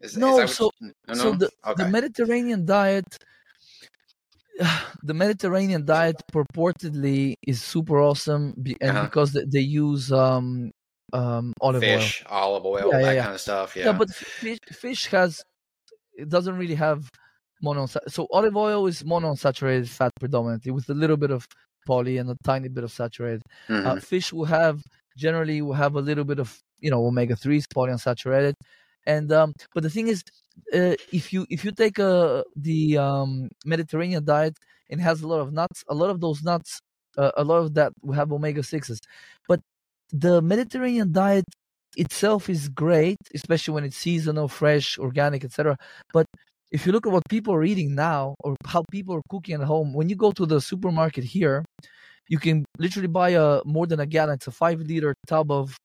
Is, 0.00 0.16
no, 0.16 0.40
is 0.40 0.54
so, 0.54 0.70
you, 0.80 0.92
no, 1.08 1.14
so 1.14 1.32
the, 1.32 1.50
okay. 1.66 1.84
the 1.84 1.88
Mediterranean 1.90 2.64
diet 2.64 3.18
the 5.02 5.14
Mediterranean 5.14 5.84
diet 5.84 6.16
purportedly 6.32 7.34
is 7.46 7.62
super 7.62 8.00
awesome, 8.00 8.54
and 8.80 8.90
uh-huh. 8.90 9.04
because 9.04 9.32
they 9.32 9.60
use 9.60 10.12
um, 10.12 10.70
um, 11.12 11.52
olive 11.60 11.82
fish, 11.82 12.24
oil, 12.30 12.38
olive 12.38 12.64
oil, 12.64 12.90
yeah, 12.92 13.02
that 13.02 13.14
yeah, 13.14 13.22
kind 13.22 13.34
of 13.34 13.40
stuff. 13.40 13.76
Yeah, 13.76 13.86
yeah 13.86 13.92
but 13.92 14.10
fish, 14.10 14.58
fish 14.70 15.06
has 15.06 15.42
it 16.16 16.28
doesn't 16.28 16.56
really 16.56 16.74
have 16.76 17.08
mono. 17.62 17.86
So 18.08 18.26
olive 18.30 18.56
oil 18.56 18.86
is 18.86 19.02
monounsaturated 19.02 19.88
fat 19.88 20.12
predominantly, 20.20 20.70
with 20.72 20.88
a 20.88 20.94
little 20.94 21.16
bit 21.16 21.30
of 21.30 21.46
poly 21.86 22.18
and 22.18 22.30
a 22.30 22.36
tiny 22.44 22.68
bit 22.68 22.84
of 22.84 22.92
saturated. 22.92 23.42
Uh, 23.68 23.72
mm-hmm. 23.72 23.86
Uh, 23.86 24.00
fish 24.00 24.32
will 24.32 24.46
have 24.46 24.82
generally 25.16 25.62
will 25.62 25.74
have 25.74 25.94
a 25.94 26.00
little 26.00 26.24
bit 26.24 26.38
of 26.38 26.58
you 26.80 26.90
know 26.90 27.04
omega 27.04 27.36
threes 27.36 27.66
polyunsaturated, 27.66 28.54
and 29.06 29.32
um, 29.32 29.52
but 29.74 29.82
the 29.82 29.90
thing 29.90 30.08
is 30.08 30.22
uh, 30.72 30.94
if 31.12 31.32
you 31.32 31.46
if 31.50 31.64
you 31.64 31.72
take 31.72 31.98
uh, 31.98 32.42
the 32.56 32.98
um, 32.98 33.50
Mediterranean 33.64 34.24
diet 34.24 34.56
and 34.90 35.00
has 35.00 35.22
a 35.22 35.28
lot 35.28 35.40
of 35.40 35.52
nuts, 35.52 35.84
a 35.88 35.94
lot 35.94 36.10
of 36.10 36.20
those 36.20 36.42
nuts, 36.42 36.80
uh, 37.18 37.32
a 37.36 37.44
lot 37.44 37.58
of 37.58 37.74
that 37.74 37.92
will 38.02 38.14
have 38.14 38.32
omega 38.32 38.62
sixes. 38.62 39.00
But 39.48 39.60
the 40.10 40.40
Mediterranean 40.42 41.12
diet 41.12 41.44
itself 41.96 42.48
is 42.48 42.68
great, 42.68 43.18
especially 43.34 43.74
when 43.74 43.84
it's 43.84 43.96
seasonal, 43.96 44.48
fresh, 44.48 44.98
organic, 44.98 45.44
etc. 45.44 45.76
But 46.12 46.26
if 46.72 46.86
you 46.86 46.92
look 46.92 47.06
at 47.06 47.12
what 47.12 47.22
people 47.28 47.54
are 47.54 47.64
eating 47.64 47.94
now 47.94 48.34
or 48.40 48.56
how 48.66 48.84
people 48.90 49.14
are 49.14 49.22
cooking 49.28 49.54
at 49.54 49.62
home, 49.62 49.92
when 49.92 50.08
you 50.08 50.16
go 50.16 50.32
to 50.32 50.46
the 50.46 50.60
supermarket 50.60 51.24
here, 51.24 51.64
you 52.28 52.38
can 52.38 52.64
literally 52.78 53.08
buy 53.08 53.30
a 53.30 53.60
more 53.64 53.86
than 53.86 54.00
a 54.00 54.06
gallon. 54.06 54.34
It's 54.34 54.46
a 54.46 54.50
five 54.50 54.80
liter 54.80 55.14
tub 55.26 55.50
of 55.50 55.76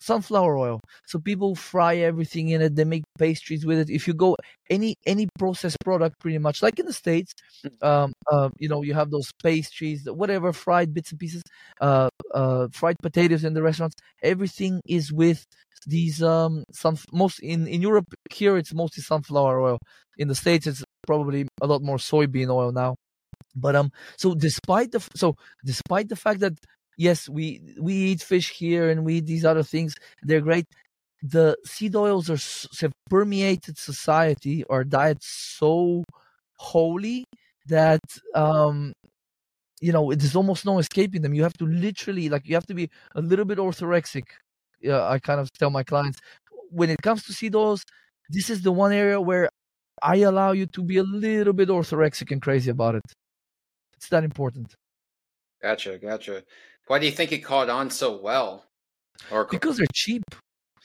sunflower 0.00 0.56
oil. 0.58 0.80
So 1.06 1.18
people 1.18 1.54
fry 1.54 1.96
everything 1.96 2.48
in 2.50 2.62
it. 2.62 2.76
They 2.76 2.84
make 2.84 3.04
pastries 3.18 3.66
with 3.66 3.78
it. 3.78 3.90
If 3.90 4.06
you 4.06 4.14
go 4.14 4.36
any 4.70 4.96
any 5.06 5.28
processed 5.38 5.78
product, 5.84 6.18
pretty 6.20 6.38
much 6.38 6.62
like 6.62 6.78
in 6.78 6.86
the 6.86 6.92
states, 6.92 7.32
mm. 7.64 7.86
um, 7.86 8.12
uh, 8.30 8.50
you 8.58 8.68
know, 8.68 8.82
you 8.82 8.94
have 8.94 9.10
those 9.10 9.30
pastries, 9.42 10.08
whatever 10.10 10.52
fried 10.52 10.94
bits 10.94 11.10
and 11.10 11.20
pieces, 11.20 11.42
uh, 11.80 12.08
uh, 12.34 12.68
fried 12.72 12.96
potatoes 13.02 13.44
in 13.44 13.54
the 13.54 13.62
restaurants. 13.62 13.96
Everything 14.22 14.80
is 14.86 15.12
with 15.12 15.46
these 15.86 16.22
um 16.22 16.64
some 16.72 16.96
most 17.12 17.38
in 17.38 17.68
in 17.68 17.80
Europe 17.80 18.12
here 18.32 18.56
it's 18.58 18.74
mostly 18.74 19.02
sunflower 19.02 19.60
oil. 19.60 19.78
In 20.18 20.26
the 20.28 20.34
states, 20.34 20.66
it's 20.66 20.82
probably 21.06 21.46
a 21.62 21.66
lot 21.66 21.82
more 21.82 21.96
soybean 21.98 22.50
oil 22.50 22.72
now. 22.72 22.96
But 23.54 23.76
um, 23.76 23.90
so 24.16 24.34
despite 24.34 24.92
the 24.92 25.00
so 25.16 25.36
despite 25.64 26.08
the 26.08 26.16
fact 26.16 26.40
that 26.40 26.54
yes, 26.98 27.28
we 27.30 27.62
we 27.80 27.94
eat 27.94 28.22
fish 28.22 28.50
here 28.52 28.90
and 28.90 29.04
we 29.06 29.16
eat 29.16 29.26
these 29.26 29.46
other 29.46 29.64
things. 29.64 29.96
They're 30.22 30.42
great. 30.42 30.66
The 31.22 31.56
seed 31.66 31.96
oils 31.96 32.30
are 32.30 32.38
have 32.82 32.92
permeated 33.10 33.78
society 33.78 34.64
or 34.64 34.84
diet 34.84 35.18
so 35.22 36.04
holy 36.58 37.24
that 37.68 38.00
um 38.34 38.92
you 39.80 39.92
know 39.92 40.12
there's 40.14 40.36
almost 40.36 40.64
no 40.66 40.78
escaping 40.78 41.22
them. 41.22 41.34
You 41.34 41.42
have 41.44 41.58
to 41.58 41.66
literally 41.66 42.28
like 42.28 42.46
you 42.48 42.54
have 42.56 42.66
to 42.66 42.74
be 42.74 42.90
a 43.14 43.20
little 43.22 43.44
bit 43.44 43.58
orthorexic. 43.58 44.24
Yeah, 44.80 45.04
I 45.08 45.18
kind 45.20 45.40
of 45.40 45.52
tell 45.52 45.70
my 45.70 45.82
clients 45.84 46.20
when 46.70 46.90
it 46.90 47.02
comes 47.02 47.24
to 47.24 47.32
seed 47.32 47.54
oils, 47.56 47.84
this 48.30 48.50
is 48.50 48.62
the 48.62 48.72
one 48.72 48.92
area 48.92 49.20
where 49.20 49.48
I 50.02 50.16
allow 50.18 50.52
you 50.52 50.66
to 50.66 50.82
be 50.84 50.98
a 50.98 51.02
little 51.04 51.52
bit 51.54 51.68
orthorexic 51.70 52.30
and 52.32 52.42
crazy 52.42 52.70
about 52.70 52.96
it. 52.96 53.02
It's 53.96 54.08
that 54.10 54.24
important. 54.24 54.74
Gotcha, 55.62 55.98
gotcha. 55.98 56.44
Why 56.88 56.98
do 56.98 57.06
you 57.06 57.12
think 57.12 57.32
it 57.32 57.38
caught 57.38 57.70
on 57.70 57.90
so 57.90 58.16
well? 58.16 58.64
Or 59.30 59.44
because 59.44 59.76
they're 59.76 59.86
cheap. 59.94 60.24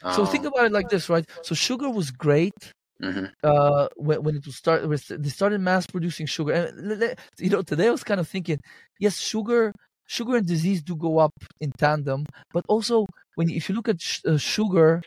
Oh. 0.03 0.15
So 0.15 0.25
think 0.25 0.45
about 0.45 0.65
it 0.65 0.71
like 0.71 0.89
this, 0.89 1.09
right? 1.09 1.25
So 1.43 1.55
sugar 1.55 1.89
was 1.89 2.11
great 2.11 2.73
mm-hmm. 3.01 3.25
uh, 3.43 3.87
when, 3.95 4.23
when 4.23 4.35
it 4.35 4.45
was 4.45 4.55
start. 4.55 4.87
They 4.89 5.29
started 5.29 5.61
mass 5.61 5.87
producing 5.87 6.25
sugar, 6.25 6.53
and 6.53 7.17
you 7.39 7.49
know, 7.49 7.61
today 7.61 7.87
I 7.87 7.91
was 7.91 8.03
kind 8.03 8.19
of 8.19 8.27
thinking, 8.27 8.59
yes, 8.99 9.17
sugar, 9.17 9.73
sugar 10.05 10.35
and 10.37 10.47
disease 10.47 10.81
do 10.81 10.95
go 10.95 11.19
up 11.19 11.33
in 11.61 11.71
tandem, 11.71 12.25
but 12.51 12.65
also 12.67 13.05
when 13.35 13.49
if 13.49 13.69
you 13.69 13.75
look 13.75 13.89
at 13.89 14.01
sh- 14.01 14.21
uh, 14.25 14.37
sugar 14.37 15.01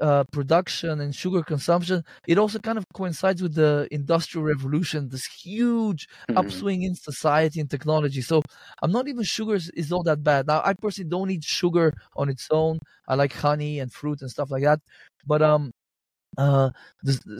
uh, 0.00 0.24
production 0.24 1.00
and 1.00 1.14
sugar 1.14 1.42
consumption, 1.42 2.04
it 2.26 2.38
also 2.38 2.58
kind 2.58 2.78
of 2.78 2.84
coincides 2.92 3.42
with 3.42 3.54
the 3.54 3.88
industrial 3.90 4.44
revolution, 4.44 5.08
this 5.08 5.26
huge 5.26 6.06
mm-hmm. 6.28 6.38
upswing 6.38 6.82
in 6.82 6.94
society 6.94 7.60
and 7.60 7.70
technology. 7.70 8.20
So 8.20 8.42
I'm 8.82 8.92
not 8.92 9.08
even 9.08 9.22
sugar 9.22 9.54
is, 9.54 9.70
is 9.70 9.92
all 9.92 10.02
that 10.04 10.22
bad. 10.22 10.46
Now 10.46 10.62
I 10.64 10.74
personally 10.74 11.10
don't 11.10 11.30
eat 11.30 11.44
sugar 11.44 11.92
on 12.16 12.28
its 12.28 12.48
own. 12.50 12.78
I 13.08 13.14
like 13.14 13.32
honey 13.32 13.80
and 13.80 13.92
fruit 13.92 14.20
and 14.20 14.30
stuff 14.30 14.50
like 14.50 14.64
that. 14.64 14.80
But 15.26 15.42
um 15.42 15.72
uh 16.38 16.70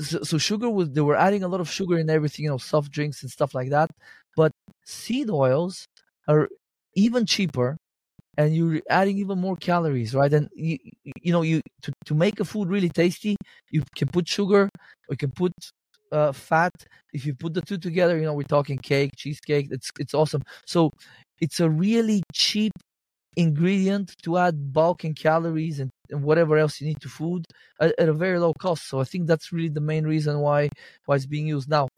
so 0.03 0.39
sugar 0.39 0.71
was 0.71 0.91
they 0.91 1.03
were 1.03 1.17
adding 1.17 1.43
a 1.43 1.49
lot 1.49 1.61
of 1.61 1.71
sugar 1.71 1.99
in 1.99 2.09
everything, 2.11 2.45
you 2.45 2.51
know, 2.51 2.59
soft 2.59 2.91
drinks 2.91 3.23
and 3.23 3.31
stuff 3.31 3.55
like 3.55 3.71
that. 3.71 3.91
But 4.37 4.53
seed 4.85 5.31
oils 5.31 5.87
are 6.29 6.49
even 6.95 7.27
cheaper 7.27 7.77
and 8.37 8.55
you're 8.55 8.81
adding 8.91 9.19
even 9.19 9.39
more 9.39 9.57
calories, 9.57 10.15
right? 10.15 10.33
And 10.33 10.49
you, 10.55 10.79
you 11.23 11.33
know, 11.33 11.43
you 11.43 11.61
to, 11.83 11.93
to 12.07 12.15
make 12.15 12.41
a 12.41 12.45
food 12.45 12.69
really 12.69 12.89
tasty, 12.89 13.37
you 13.71 13.83
can 13.97 14.09
put 14.09 14.29
sugar, 14.29 14.69
you 15.11 15.17
can 15.17 15.31
put 15.31 15.53
uh, 16.13 16.33
fat. 16.33 16.73
If 17.13 17.27
you 17.27 17.35
put 17.35 17.55
the 17.55 17.63
two 17.63 17.79
together, 17.79 18.17
you 18.17 18.25
know, 18.25 18.35
we're 18.35 18.43
talking 18.45 18.79
cake, 18.79 19.13
cheesecake. 19.17 19.69
It's 19.71 19.91
it's 19.99 20.15
awesome. 20.15 20.43
So 20.67 20.91
it's 21.41 21.61
a 21.61 21.71
really 21.71 22.23
cheap 22.33 22.73
ingredient 23.37 24.15
to 24.23 24.39
add 24.39 24.73
bulk 24.73 25.05
and 25.05 25.15
calories 25.15 25.79
and, 25.81 25.91
and 26.11 26.23
whatever 26.23 26.57
else 26.57 26.81
you 26.81 26.87
need 26.87 27.01
to 27.03 27.09
food 27.09 27.45
at, 27.81 27.95
at, 27.99 28.09
a 28.09 28.13
very 28.15 28.39
low 28.39 28.55
cost. 28.55 28.89
So 28.89 28.99
I 29.01 29.05
think 29.05 29.27
that's 29.27 29.53
really 29.53 29.69
the 29.69 29.81
main 29.81 30.05
reason 30.05 30.41
why 30.41 30.71
why 31.05 31.17
it's 31.17 31.27
being 31.27 31.47
used 31.47 31.69
now. 31.69 31.89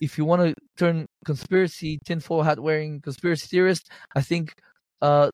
If 0.00 0.16
you 0.18 0.24
want 0.24 0.42
to 0.42 0.54
turn 0.76 1.06
conspiracy 1.24 1.98
tinfoil 2.04 2.42
hat 2.42 2.60
wearing 2.60 3.00
conspiracy 3.00 3.48
theorist, 3.48 3.90
I 4.14 4.22
think 4.22 4.54
uh, 5.02 5.30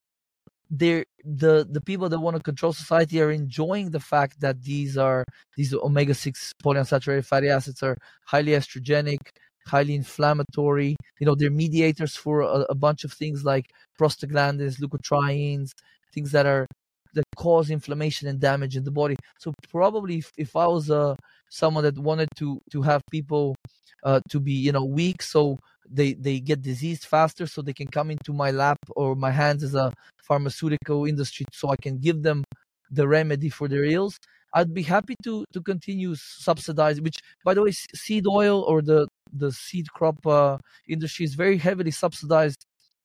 they're 0.70 1.04
the 1.24 1.66
the 1.70 1.80
people 1.80 2.08
that 2.08 2.18
want 2.20 2.36
to 2.36 2.42
control 2.42 2.72
society 2.72 3.20
are 3.20 3.30
enjoying 3.30 3.90
the 3.90 4.00
fact 4.00 4.40
that 4.40 4.62
these 4.62 4.96
are 4.96 5.24
these 5.56 5.74
omega 5.74 6.14
six 6.14 6.52
polyunsaturated 6.64 7.24
fatty 7.24 7.48
acids 7.48 7.82
are 7.82 7.96
highly 8.26 8.52
estrogenic, 8.52 9.18
highly 9.66 9.94
inflammatory. 9.94 10.96
You 11.20 11.26
know, 11.26 11.34
they're 11.34 11.50
mediators 11.50 12.16
for 12.16 12.40
a, 12.40 12.66
a 12.70 12.74
bunch 12.74 13.04
of 13.04 13.12
things 13.12 13.44
like 13.44 13.70
prostaglandins, 13.98 14.80
leukotrienes, 14.80 15.72
things 16.12 16.32
that 16.32 16.46
are 16.46 16.66
that 17.14 17.24
cause 17.36 17.70
inflammation 17.70 18.28
and 18.28 18.40
damage 18.40 18.76
in 18.76 18.84
the 18.84 18.90
body. 18.90 19.16
So 19.38 19.52
probably 19.70 20.18
if, 20.18 20.32
if 20.36 20.56
I 20.56 20.66
was 20.66 20.90
uh, 20.90 21.14
someone 21.48 21.84
that 21.84 21.98
wanted 21.98 22.28
to 22.36 22.60
to 22.72 22.82
have 22.82 23.02
people 23.10 23.56
uh, 24.02 24.20
to 24.30 24.40
be 24.40 24.52
you 24.52 24.72
know 24.72 24.84
weak, 24.84 25.22
so 25.22 25.58
they 25.88 26.14
they 26.14 26.40
get 26.40 26.62
diseased 26.62 27.06
faster, 27.06 27.46
so 27.46 27.62
they 27.62 27.72
can 27.72 27.88
come 27.88 28.10
into 28.10 28.32
my 28.32 28.50
lap 28.50 28.78
or 28.96 29.14
my 29.14 29.30
hands 29.30 29.62
as 29.62 29.74
a 29.74 29.92
pharmaceutical 30.22 31.06
industry, 31.06 31.46
so 31.52 31.70
I 31.70 31.76
can 31.76 31.98
give 31.98 32.22
them 32.22 32.44
the 32.90 33.06
remedy 33.08 33.48
for 33.48 33.68
their 33.68 33.84
ills. 33.84 34.18
I'd 34.54 34.72
be 34.72 34.82
happy 34.82 35.16
to 35.24 35.44
to 35.52 35.60
continue 35.60 36.14
subsidize. 36.14 37.00
Which, 37.00 37.18
by 37.44 37.54
the 37.54 37.62
way, 37.62 37.72
seed 37.72 38.26
oil 38.26 38.62
or 38.62 38.82
the 38.82 39.08
the 39.32 39.50
seed 39.52 39.90
crop 39.90 40.24
uh, 40.26 40.58
industry 40.88 41.24
is 41.24 41.34
very 41.34 41.58
heavily 41.58 41.90
subsidized 41.90 42.64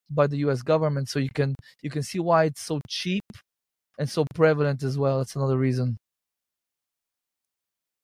by 0.09 0.27
the 0.27 0.37
U.S. 0.37 0.61
government. 0.61 1.09
So 1.09 1.19
you 1.19 1.29
can 1.29 1.55
you 1.81 1.89
can 1.89 2.03
see 2.03 2.19
why 2.19 2.45
it's 2.45 2.61
so 2.61 2.79
cheap 2.87 3.23
and 3.99 4.09
so 4.09 4.25
prevalent 4.33 4.81
as 4.81 4.97
well. 4.97 5.19
That's 5.19 5.35
another 5.35 5.57
reason. 5.57 5.99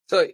So, 0.09 0.27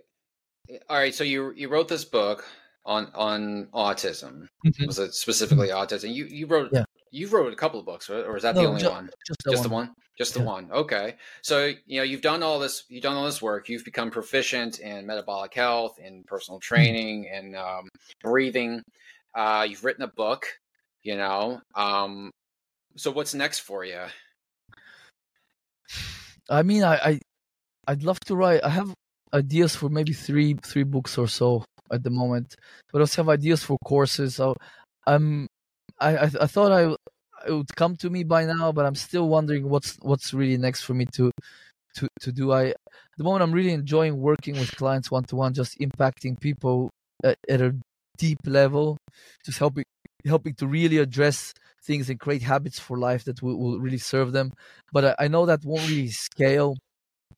all 0.89 0.97
right. 0.97 1.16
So 1.16 1.24
you 1.24 1.53
you 1.55 1.70
wrote 1.70 1.88
this 1.88 2.03
book 2.03 2.43
on 2.84 3.09
on 3.16 3.68
autism. 3.74 4.47
Mm-hmm. 4.66 4.88
Was 4.88 4.99
it 4.99 5.14
specifically 5.14 5.70
mm-hmm. 5.70 5.93
autism? 5.93 6.14
You 6.14 6.26
you 6.26 6.47
wrote 6.47 6.72
yeah. 6.74 6.84
you 7.12 7.28
wrote 7.28 7.53
a 7.53 7.55
couple 7.55 7.80
of 7.80 7.86
books, 7.86 8.09
right? 8.09 8.26
or 8.26 8.36
is 8.36 8.43
that 8.43 8.55
no, 8.55 8.64
the 8.64 8.68
only 8.68 8.88
one? 8.88 9.09
Just, 9.26 9.43
the, 9.45 9.51
just 9.51 9.64
one. 9.64 9.70
the 9.70 9.76
one. 9.76 9.95
Just 10.18 10.36
yeah. 10.36 10.41
the 10.41 10.47
one. 10.47 10.72
Okay. 10.72 11.16
So 11.43 11.72
you 11.86 11.97
know 11.97 12.03
you've 12.03 12.22
done 12.22 12.43
all 12.43 12.59
this. 12.59 12.84
You've 12.89 13.03
done 13.03 13.16
all 13.16 13.26
this 13.26 13.41
work. 13.41 13.70
You've 13.70 13.86
become 13.86 14.12
proficient 14.12 14.80
in 14.80 15.05
metabolic 15.05 15.53
health, 15.53 15.99
in 15.99 16.24
personal 16.26 16.59
mm-hmm. 16.59 16.76
training, 16.76 17.30
and 17.32 17.55
um, 17.55 17.88
breathing. 18.22 18.82
Uh, 19.34 19.66
you've 19.70 19.86
written 19.86 20.03
a 20.03 20.07
book. 20.07 20.47
You 21.03 21.18
know. 21.18 21.62
Um, 21.76 22.32
so 22.97 23.12
what's 23.12 23.34
next 23.34 23.59
for 23.59 23.86
you? 23.86 24.01
I 26.50 26.64
mean, 26.64 26.84
I, 26.84 26.96
I 26.96 27.20
I'd 27.88 28.04
love 28.04 28.20
to 28.22 28.36
write. 28.36 28.64
I 28.64 28.70
have 28.70 28.94
ideas 29.34 29.76
for 29.76 29.89
maybe 29.89 30.14
three 30.14 30.56
three 30.64 30.84
books 30.84 31.18
or 31.18 31.28
so 31.28 31.66
at 31.92 32.04
the 32.04 32.10
moment, 32.10 32.56
but 32.92 33.00
I 33.00 33.02
also 33.02 33.24
have 33.24 33.30
ideas 33.30 33.64
for 33.64 33.78
courses. 33.84 34.36
So 34.36 34.56
I'm 35.08 35.48
I 36.00 36.18
I, 36.18 36.24
I 36.42 36.48
thought 36.48 36.72
I 36.72 36.96
it 37.48 37.54
would 37.54 37.76
come 37.76 37.96
to 37.98 38.10
me 38.10 38.24
by 38.24 38.46
now, 38.46 38.72
but 38.72 38.86
I'm 38.86 38.96
still 38.96 39.28
wondering 39.30 39.70
what's 39.70 39.98
what's 40.02 40.34
really 40.34 40.58
next 40.58 40.82
for 40.84 40.94
me 40.94 41.06
to 41.14 41.32
to 41.96 42.08
to 42.22 42.32
do. 42.32 42.52
I 42.52 42.74
the 43.18 43.24
moment 43.24 43.44
I'm 43.44 43.52
really 43.52 43.74
enjoying 43.74 44.18
working 44.18 44.56
with 44.56 44.76
clients 44.76 45.12
one 45.12 45.24
to 45.26 45.36
one, 45.36 45.54
just 45.54 45.80
impacting 45.80 46.39
people 46.39 46.89
at, 47.24 47.38
at 47.50 47.62
a 47.62 47.76
deep 48.18 48.39
level, 48.46 48.98
just 49.46 49.60
helping 49.60 49.86
helping 50.26 50.54
to 50.56 50.68
really 50.68 50.98
address 50.98 51.54
things 51.84 52.09
and 52.09 52.19
create 52.19 52.41
habits 52.43 52.79
for 52.79 52.97
life 52.97 53.23
that 53.25 53.41
will, 53.41 53.57
will 53.57 53.79
really 53.79 53.97
serve 53.97 54.32
them. 54.32 54.51
But 54.93 55.05
I, 55.19 55.25
I 55.25 55.27
know 55.27 55.45
that 55.45 55.65
won't 55.65 55.88
really 55.89 56.09
scale, 56.09 56.75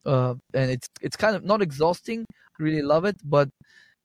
uh, 0.05 0.35
and 0.53 0.71
it's 0.71 0.87
it's 1.01 1.17
kind 1.17 1.35
of 1.35 1.43
not 1.45 1.61
exhausting. 1.61 2.25
I 2.59 2.63
really 2.63 2.81
love 2.83 3.05
it, 3.05 3.17
but 3.25 3.49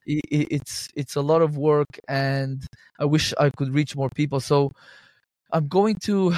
it, 0.06 0.22
it's 0.30 0.88
it's 0.96 1.16
a 1.16 1.22
lot 1.22 1.42
of 1.42 1.56
work, 1.58 1.88
and 2.08 2.64
I 3.00 3.06
wish 3.06 3.34
I 3.40 3.50
could 3.50 3.74
reach 3.74 3.96
more 3.96 4.10
people. 4.14 4.40
So 4.40 4.72
I'm 5.52 5.68
going 5.68 5.96
to 6.04 6.34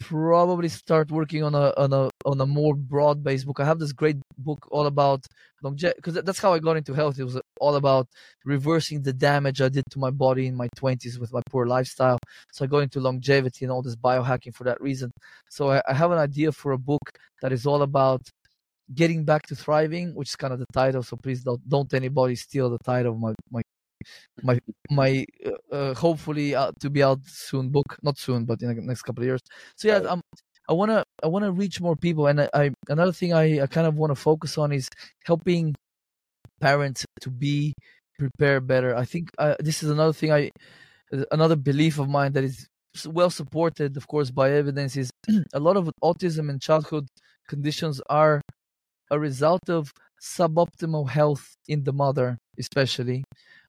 probably 0.00 0.68
start 0.68 1.10
working 1.10 1.42
on 1.44 1.54
a 1.54 1.72
on 1.78 1.92
a 1.92 2.09
on 2.24 2.40
a 2.40 2.46
more 2.46 2.74
broad 2.74 3.22
based 3.22 3.46
book. 3.46 3.60
I 3.60 3.64
have 3.64 3.78
this 3.78 3.92
great 3.92 4.16
book 4.38 4.66
all 4.70 4.86
about 4.86 5.26
longevity 5.62 5.96
because 5.96 6.14
that's 6.14 6.40
how 6.40 6.52
I 6.52 6.58
got 6.58 6.76
into 6.76 6.94
health. 6.94 7.18
It 7.18 7.24
was 7.24 7.40
all 7.60 7.76
about 7.76 8.06
reversing 8.44 9.02
the 9.02 9.12
damage 9.12 9.60
I 9.60 9.68
did 9.68 9.84
to 9.90 9.98
my 9.98 10.10
body 10.10 10.46
in 10.46 10.54
my 10.56 10.68
20s 10.76 11.18
with 11.18 11.32
my 11.32 11.42
poor 11.50 11.66
lifestyle. 11.66 12.18
So 12.52 12.64
I 12.64 12.68
got 12.68 12.78
into 12.78 13.00
longevity 13.00 13.64
and 13.64 13.72
all 13.72 13.82
this 13.82 13.96
biohacking 13.96 14.54
for 14.54 14.64
that 14.64 14.80
reason. 14.80 15.10
So 15.48 15.70
I, 15.70 15.82
I 15.88 15.94
have 15.94 16.10
an 16.10 16.18
idea 16.18 16.52
for 16.52 16.72
a 16.72 16.78
book 16.78 17.18
that 17.42 17.52
is 17.52 17.66
all 17.66 17.82
about 17.82 18.22
getting 18.94 19.24
back 19.24 19.46
to 19.46 19.56
thriving, 19.56 20.14
which 20.14 20.30
is 20.30 20.36
kind 20.36 20.52
of 20.52 20.58
the 20.58 20.66
title. 20.72 21.02
So 21.02 21.16
please 21.16 21.42
don't 21.42 21.66
don't 21.68 21.92
anybody 21.94 22.34
steal 22.36 22.70
the 22.70 22.78
title 22.84 23.12
of 23.12 23.20
my 23.20 23.34
my 23.50 23.62
my 24.42 24.58
my 24.90 25.26
uh, 25.44 25.74
uh, 25.74 25.94
hopefully 25.94 26.54
uh, 26.54 26.72
to 26.80 26.90
be 26.90 27.02
out 27.02 27.20
soon 27.26 27.68
book 27.68 27.96
not 28.02 28.18
soon 28.18 28.44
but 28.44 28.62
in 28.62 28.74
the 28.74 28.82
next 28.82 29.02
couple 29.02 29.22
of 29.22 29.26
years 29.26 29.40
so 29.76 29.88
yeah 29.88 29.96
um, 30.08 30.22
i 30.70 30.74
want 30.74 30.90
to 30.90 31.04
i 31.24 31.26
want 31.26 31.44
to 31.44 31.52
reach 31.52 31.80
more 31.80 31.96
people 31.96 32.26
and 32.28 32.40
I, 32.42 32.48
I 32.54 32.70
another 32.88 33.12
thing 33.12 33.32
i, 33.34 33.60
I 33.62 33.66
kind 33.66 33.86
of 33.86 33.96
want 33.96 34.12
to 34.12 34.16
focus 34.16 34.58
on 34.58 34.72
is 34.72 34.88
helping 35.24 35.74
parents 36.60 37.04
to 37.22 37.30
be 37.30 37.74
prepared 38.18 38.66
better 38.66 38.96
i 38.96 39.04
think 39.04 39.30
uh, 39.38 39.56
this 39.60 39.82
is 39.82 39.90
another 39.90 40.12
thing 40.14 40.32
i 40.32 40.50
another 41.30 41.56
belief 41.56 41.98
of 41.98 42.08
mine 42.08 42.32
that 42.32 42.44
is 42.44 42.66
well 43.06 43.30
supported, 43.30 43.96
of 43.96 44.06
course, 44.08 44.30
by 44.30 44.50
evidence, 44.52 44.96
is 44.96 45.10
a 45.54 45.60
lot 45.60 45.76
of 45.76 45.90
autism 46.02 46.50
and 46.50 46.60
childhood 46.60 47.06
conditions 47.48 48.00
are 48.08 48.40
a 49.10 49.18
result 49.18 49.68
of 49.68 49.92
suboptimal 50.22 51.08
health 51.10 51.56
in 51.68 51.84
the 51.84 51.92
mother, 51.92 52.38
especially 52.58 53.24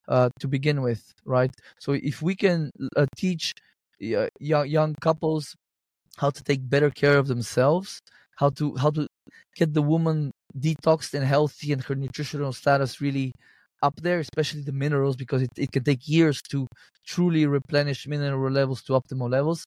uh, 0.08 0.28
to 0.40 0.48
begin 0.48 0.82
with, 0.82 1.12
right? 1.24 1.50
So 1.80 1.92
if 1.92 2.22
we 2.22 2.34
can 2.36 2.70
uh, 2.96 3.06
teach 3.16 3.54
uh, 4.02 4.28
young 4.40 4.66
young 4.68 4.94
couples 5.00 5.54
how 6.18 6.30
to 6.30 6.42
take 6.42 6.68
better 6.68 6.90
care 6.90 7.18
of 7.18 7.26
themselves, 7.28 8.00
how 8.36 8.50
to 8.50 8.76
how 8.76 8.90
to 8.90 9.06
get 9.56 9.74
the 9.74 9.82
woman 9.82 10.32
detoxed 10.58 11.14
and 11.14 11.24
healthy 11.24 11.72
and 11.72 11.82
her 11.84 11.94
nutritional 11.94 12.52
status 12.52 13.00
really 13.00 13.32
up 13.82 13.96
there, 14.02 14.20
especially 14.20 14.62
the 14.62 14.72
minerals, 14.72 15.16
because 15.16 15.42
it, 15.42 15.50
it 15.56 15.72
can 15.72 15.82
take 15.82 16.08
years 16.08 16.40
to 16.42 16.66
truly 17.06 17.46
replenish 17.46 18.06
mineral 18.06 18.50
levels 18.52 18.82
to 18.82 18.92
optimal 18.92 19.30
levels. 19.30 19.64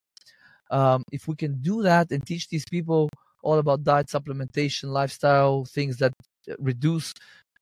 Um, 0.71 1.03
if 1.11 1.27
we 1.27 1.35
can 1.35 1.61
do 1.61 1.83
that 1.83 2.11
and 2.11 2.25
teach 2.25 2.47
these 2.49 2.65
people 2.69 3.09
all 3.43 3.59
about 3.59 3.83
diet 3.83 4.07
supplementation, 4.07 4.85
lifestyle 4.85 5.65
things 5.65 5.97
that 5.97 6.13
reduce 6.59 7.13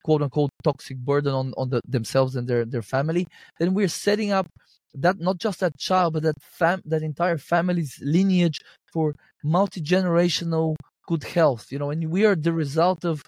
quote 0.04 0.22
unquote 0.22 0.50
toxic 0.62 0.98
burden 0.98 1.34
on, 1.34 1.52
on 1.56 1.70
the, 1.70 1.80
themselves 1.88 2.36
and 2.36 2.46
their, 2.46 2.64
their 2.64 2.82
family, 2.82 3.26
then 3.58 3.74
we're 3.74 3.88
setting 3.88 4.30
up 4.30 4.46
that 4.94 5.18
not 5.18 5.38
just 5.38 5.60
that 5.60 5.76
child, 5.76 6.12
but 6.12 6.22
that 6.22 6.36
fam 6.40 6.80
that 6.84 7.02
entire 7.02 7.38
family's 7.38 7.98
lineage 8.00 8.60
for 8.92 9.14
multi 9.42 9.80
generational 9.80 10.76
good 11.08 11.24
health. 11.24 11.72
You 11.72 11.78
know, 11.80 11.90
and 11.90 12.10
we 12.10 12.24
are 12.24 12.36
the 12.36 12.52
result 12.52 13.04
of 13.04 13.24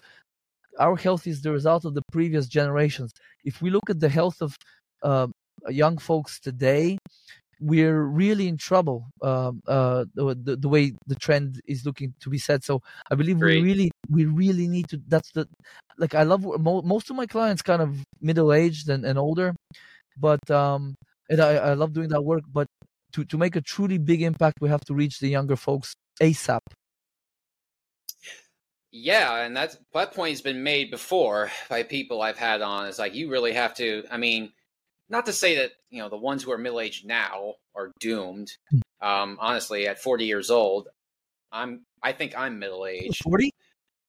our 0.79 0.95
health 0.95 1.27
is 1.27 1.41
the 1.41 1.51
result 1.51 1.85
of 1.85 1.93
the 1.93 2.03
previous 2.11 2.47
generations. 2.47 3.11
If 3.43 3.61
we 3.61 3.69
look 3.69 3.89
at 3.89 3.99
the 3.99 4.09
health 4.09 4.41
of 4.41 4.55
uh, 5.03 5.27
young 5.69 5.97
folks 5.97 6.39
today, 6.39 6.97
we're 7.59 8.03
really 8.03 8.47
in 8.47 8.57
trouble. 8.57 9.07
Uh, 9.21 9.51
uh, 9.67 10.05
the, 10.13 10.57
the 10.59 10.69
way 10.69 10.93
the 11.07 11.15
trend 11.15 11.61
is 11.67 11.85
looking 11.85 12.13
to 12.19 12.29
be 12.29 12.37
set. 12.37 12.63
So 12.63 12.81
I 13.09 13.15
believe 13.15 13.39
Great. 13.39 13.61
we 13.61 13.69
really 13.69 13.91
we 14.09 14.25
really 14.25 14.67
need 14.67 14.89
to. 14.89 15.01
That's 15.07 15.31
the 15.31 15.47
like 15.97 16.15
I 16.15 16.23
love 16.23 16.45
most 16.61 17.09
of 17.09 17.15
my 17.15 17.25
clients 17.25 17.61
kind 17.61 17.81
of 17.81 18.03
middle 18.21 18.53
aged 18.53 18.89
and, 18.89 19.05
and 19.05 19.17
older, 19.17 19.55
but 20.17 20.49
um, 20.51 20.95
and 21.29 21.41
I, 21.41 21.55
I 21.55 21.73
love 21.73 21.93
doing 21.93 22.09
that 22.09 22.21
work. 22.21 22.43
But 22.51 22.67
to 23.13 23.25
to 23.25 23.37
make 23.37 23.55
a 23.55 23.61
truly 23.61 23.97
big 23.97 24.21
impact, 24.21 24.59
we 24.61 24.69
have 24.69 24.85
to 24.85 24.93
reach 24.93 25.19
the 25.19 25.29
younger 25.29 25.55
folks 25.55 25.93
ASAP. 26.21 26.59
Yeah, 28.91 29.43
and 29.43 29.55
that's 29.55 29.77
that 29.93 30.13
point 30.13 30.31
has 30.31 30.41
been 30.41 30.63
made 30.63 30.91
before 30.91 31.51
by 31.69 31.83
people 31.83 32.21
I've 32.21 32.37
had 32.37 32.61
on. 32.61 32.87
It's 32.87 32.99
like 32.99 33.15
you 33.15 33.29
really 33.29 33.53
have 33.53 33.75
to. 33.75 34.03
I 34.09 34.17
mean, 34.17 34.51
not 35.09 35.25
to 35.25 35.33
say 35.33 35.57
that 35.57 35.71
you 35.89 36.01
know 36.01 36.09
the 36.09 36.17
ones 36.17 36.43
who 36.43 36.51
are 36.51 36.57
middle 36.57 36.79
aged 36.79 37.05
now 37.05 37.55
are 37.75 37.91
doomed. 37.99 38.51
Hmm. 38.69 38.79
Um, 38.99 39.37
honestly, 39.39 39.87
at 39.87 40.01
40 40.01 40.25
years 40.25 40.49
old, 40.49 40.89
I'm. 41.51 41.85
I 42.01 42.11
think 42.11 42.37
I'm 42.37 42.59
middle 42.59 42.85
aged. 42.85 43.23
40? 43.23 43.53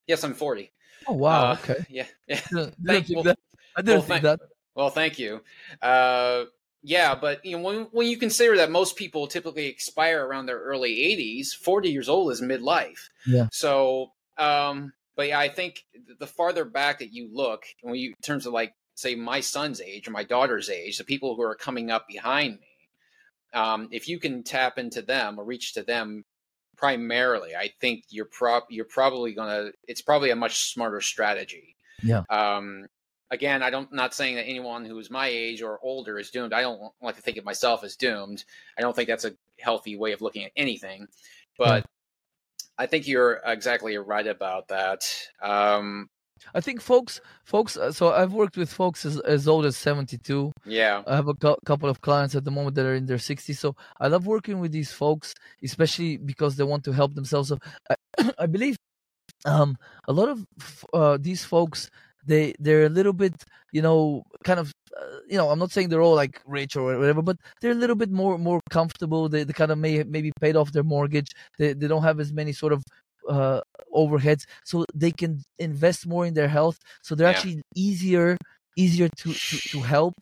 Yes, 0.07 0.23
I'm 0.23 0.33
40. 0.33 0.71
Oh 1.07 1.13
wow. 1.13 1.51
Uh, 1.51 1.57
okay. 1.63 1.85
Yeah. 1.89 2.05
Yeah. 2.27 2.39
thank, 2.85 3.07
well, 3.09 3.35
I 3.75 3.81
didn't 3.81 3.99
well, 3.99 4.01
think 4.01 4.23
that. 4.23 4.39
Well, 4.75 4.89
thank 4.89 5.19
you. 5.19 5.41
Uh, 5.81 6.45
yeah, 6.81 7.15
but 7.15 7.45
you 7.45 7.57
know 7.57 7.63
when 7.63 7.87
when 7.91 8.07
you 8.07 8.17
consider 8.17 8.57
that 8.57 8.71
most 8.71 8.95
people 8.95 9.27
typically 9.27 9.67
expire 9.67 10.25
around 10.25 10.45
their 10.45 10.59
early 10.59 10.95
80s, 10.95 11.49
40 11.49 11.89
years 11.89 12.09
old 12.09 12.31
is 12.31 12.41
midlife. 12.41 13.09
Yeah. 13.25 13.47
So 13.51 14.11
um, 14.37 14.93
but 15.15 15.27
yeah, 15.27 15.39
I 15.39 15.49
think 15.49 15.83
the 16.19 16.27
farther 16.27 16.63
back 16.63 16.99
that 16.99 17.11
you 17.11 17.29
look, 17.31 17.63
when 17.81 17.95
you 17.95 18.09
in 18.09 18.15
terms 18.23 18.45
of 18.45 18.53
like 18.53 18.73
say 18.99 19.15
my 19.15 19.39
son's 19.39 19.81
age 19.81 20.07
or 20.07 20.11
my 20.11 20.23
daughter's 20.23 20.69
age, 20.69 20.97
the 20.97 21.03
people 21.03 21.35
who 21.35 21.41
are 21.41 21.55
coming 21.55 21.89
up 21.89 22.07
behind 22.07 22.59
me, 22.59 22.67
um, 23.53 23.87
if 23.91 24.07
you 24.07 24.19
can 24.19 24.43
tap 24.43 24.77
into 24.77 25.01
them 25.01 25.39
or 25.39 25.45
reach 25.45 25.73
to 25.73 25.83
them 25.83 26.25
primarily, 26.75 27.55
I 27.55 27.71
think 27.79 28.03
you're 28.09 28.25
prop 28.25 28.67
you're 28.69 28.85
probably 28.85 29.33
gonna. 29.33 29.71
It's 29.87 30.01
probably 30.01 30.31
a 30.31 30.35
much 30.35 30.71
smarter 30.71 31.01
strategy. 31.01 31.75
Yeah. 32.03 32.23
Um, 32.29 32.87
again, 33.31 33.63
I 33.63 33.69
don't 33.69 33.91
not 33.93 34.13
saying 34.13 34.35
that 34.35 34.47
anyone 34.47 34.85
who 34.85 34.97
is 34.99 35.09
my 35.09 35.27
age 35.27 35.61
or 35.61 35.79
older 35.81 36.19
is 36.19 36.29
doomed. 36.29 36.53
I 36.53 36.61
don't 36.61 36.91
like 37.01 37.15
to 37.15 37.21
think 37.21 37.37
of 37.37 37.45
myself 37.45 37.83
as 37.83 37.95
doomed. 37.95 38.43
I 38.77 38.81
don't 38.81 38.95
think 38.95 39.07
that's 39.07 39.25
a 39.25 39.33
healthy 39.59 39.97
way 39.97 40.11
of 40.11 40.21
looking 40.21 40.43
at 40.43 40.51
anything. 40.55 41.07
But 41.57 41.85
I 42.77 42.85
think 42.85 43.07
you're 43.07 43.41
exactly 43.45 43.97
right 43.97 44.27
about 44.27 44.69
that. 44.69 45.03
Um, 45.41 46.09
I 46.53 46.61
think 46.61 46.81
folks, 46.81 47.21
folks. 47.43 47.77
Uh, 47.77 47.91
so 47.91 48.11
I've 48.13 48.33
worked 48.33 48.57
with 48.57 48.71
folks 48.71 49.05
as, 49.05 49.19
as 49.21 49.47
old 49.47 49.65
as 49.65 49.77
seventy-two. 49.77 50.51
Yeah, 50.65 51.03
I 51.07 51.15
have 51.15 51.27
a 51.27 51.35
couple 51.65 51.89
of 51.89 52.01
clients 52.01 52.35
at 52.35 52.45
the 52.45 52.51
moment 52.51 52.75
that 52.75 52.85
are 52.85 52.95
in 52.95 53.05
their 53.05 53.17
sixties. 53.17 53.59
So 53.59 53.75
I 53.99 54.07
love 54.07 54.25
working 54.25 54.59
with 54.59 54.71
these 54.71 54.91
folks, 54.91 55.33
especially 55.63 56.17
because 56.17 56.55
they 56.55 56.63
want 56.63 56.83
to 56.85 56.91
help 56.91 57.13
themselves. 57.15 57.49
So 57.49 57.59
I, 57.89 58.31
I 58.39 58.45
believe 58.45 58.75
um, 59.45 59.77
a 60.07 60.13
lot 60.13 60.29
of 60.29 60.45
uh, 60.93 61.17
these 61.19 61.43
folks 61.43 61.89
they 62.25 62.53
they're 62.59 62.85
a 62.85 62.89
little 62.89 63.13
bit 63.13 63.33
you 63.71 63.81
know 63.81 64.23
kind 64.43 64.59
of 64.59 64.73
uh, 64.99 65.19
you 65.27 65.37
know 65.37 65.49
i'm 65.49 65.59
not 65.59 65.71
saying 65.71 65.89
they're 65.89 66.01
all 66.01 66.15
like 66.15 66.41
rich 66.45 66.75
or 66.75 66.97
whatever 66.97 67.21
but 67.21 67.37
they're 67.61 67.71
a 67.71 67.81
little 67.83 67.95
bit 67.95 68.11
more 68.11 68.37
more 68.37 68.59
comfortable 68.69 69.29
they, 69.29 69.43
they 69.43 69.53
kind 69.53 69.71
of 69.71 69.77
may 69.77 70.03
maybe 70.03 70.31
paid 70.41 70.55
off 70.55 70.71
their 70.71 70.83
mortgage 70.83 71.31
they, 71.57 71.73
they 71.73 71.87
don't 71.87 72.03
have 72.03 72.19
as 72.19 72.33
many 72.33 72.51
sort 72.51 72.73
of 72.73 72.83
uh, 73.29 73.61
overheads 73.95 74.43
so 74.65 74.85
they 74.93 75.11
can 75.11 75.43
invest 75.57 76.07
more 76.07 76.25
in 76.25 76.33
their 76.33 76.47
health. 76.47 76.79
So 77.01 77.15
they're 77.15 77.27
yeah. 77.29 77.37
actually 77.37 77.61
easier 77.75 78.37
easier 78.75 79.09
to 79.09 79.33
to, 79.33 79.57
to 79.69 79.79
help 79.81 80.15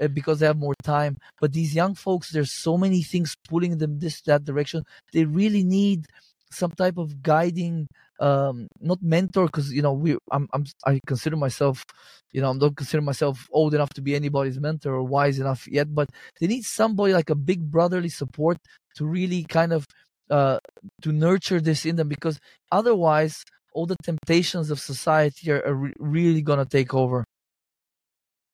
uh, 0.00 0.08
because 0.08 0.40
they 0.40 0.46
have 0.46 0.58
more 0.58 0.74
time. 0.82 1.16
But 1.40 1.52
these 1.52 1.74
young 1.74 1.94
folks 1.94 2.30
there's 2.30 2.52
so 2.52 2.76
many 2.76 3.02
things 3.02 3.36
pulling 3.48 3.78
them 3.78 3.98
this 3.98 4.20
that 4.22 4.44
direction. 4.44 4.84
They 5.12 5.24
really 5.24 5.64
need 5.64 6.06
some 6.50 6.70
type 6.70 6.98
of 6.98 7.22
guiding 7.22 7.88
um 8.20 8.68
not 8.80 9.02
mentor 9.02 9.46
because 9.46 9.72
you 9.72 9.82
know 9.82 9.94
we 9.94 10.16
I'm, 10.30 10.46
I'm 10.52 10.64
i 10.84 11.00
consider 11.06 11.34
myself 11.34 11.82
you 12.30 12.42
know 12.42 12.52
i 12.52 12.56
don't 12.58 12.76
consider 12.76 13.00
myself 13.00 13.48
old 13.50 13.74
enough 13.74 13.88
to 13.94 14.02
be 14.02 14.14
anybody's 14.14 14.60
mentor 14.60 14.92
or 14.92 15.02
wise 15.02 15.38
enough 15.38 15.66
yet 15.66 15.92
but 15.94 16.10
they 16.38 16.46
need 16.46 16.64
somebody 16.64 17.14
like 17.14 17.30
a 17.30 17.34
big 17.34 17.70
brotherly 17.70 18.10
support 18.10 18.58
to 18.96 19.06
really 19.06 19.44
kind 19.44 19.72
of 19.72 19.86
uh 20.32 20.58
to 21.02 21.12
nurture 21.12 21.60
this 21.60 21.84
in 21.86 21.96
them 21.96 22.08
because 22.08 22.40
otherwise 22.70 23.44
all 23.74 23.86
the 23.86 23.96
temptations 24.02 24.70
of 24.70 24.78
society 24.80 25.50
are, 25.50 25.62
are 25.66 25.74
re- 25.74 25.94
really 25.98 26.42
gonna 26.42 26.66
take 26.66 26.92
over 26.94 27.24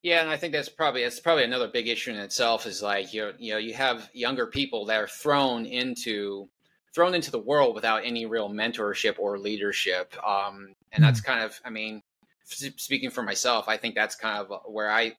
yeah, 0.01 0.21
and 0.21 0.29
I 0.29 0.37
think 0.37 0.53
that's 0.53 0.69
probably 0.69 1.03
that's 1.03 1.19
probably 1.19 1.43
another 1.43 1.67
big 1.67 1.89
issue 1.89 2.11
in 2.11 2.17
itself. 2.17 2.65
Is 2.65 2.81
like 2.81 3.13
you 3.13 3.33
you 3.37 3.51
know 3.51 3.57
you 3.57 3.73
have 3.73 4.09
younger 4.13 4.47
people 4.47 4.85
that 4.85 4.95
are 4.95 5.09
thrown 5.09 5.65
into 5.65 6.47
thrown 6.93 7.13
into 7.13 7.31
the 7.31 7.39
world 7.39 7.75
without 7.75 8.03
any 8.03 8.25
real 8.25 8.49
mentorship 8.49 9.17
or 9.19 9.37
leadership. 9.37 10.13
Um, 10.25 10.73
and 10.91 11.03
that's 11.03 11.19
hmm. 11.19 11.27
kind 11.27 11.43
of, 11.43 11.59
I 11.63 11.69
mean, 11.69 12.01
speaking 12.43 13.09
for 13.09 13.21
myself, 13.21 13.67
I 13.67 13.77
think 13.77 13.95
that's 13.95 14.15
kind 14.15 14.39
of 14.39 14.51
where 14.65 14.89
I, 14.89 15.13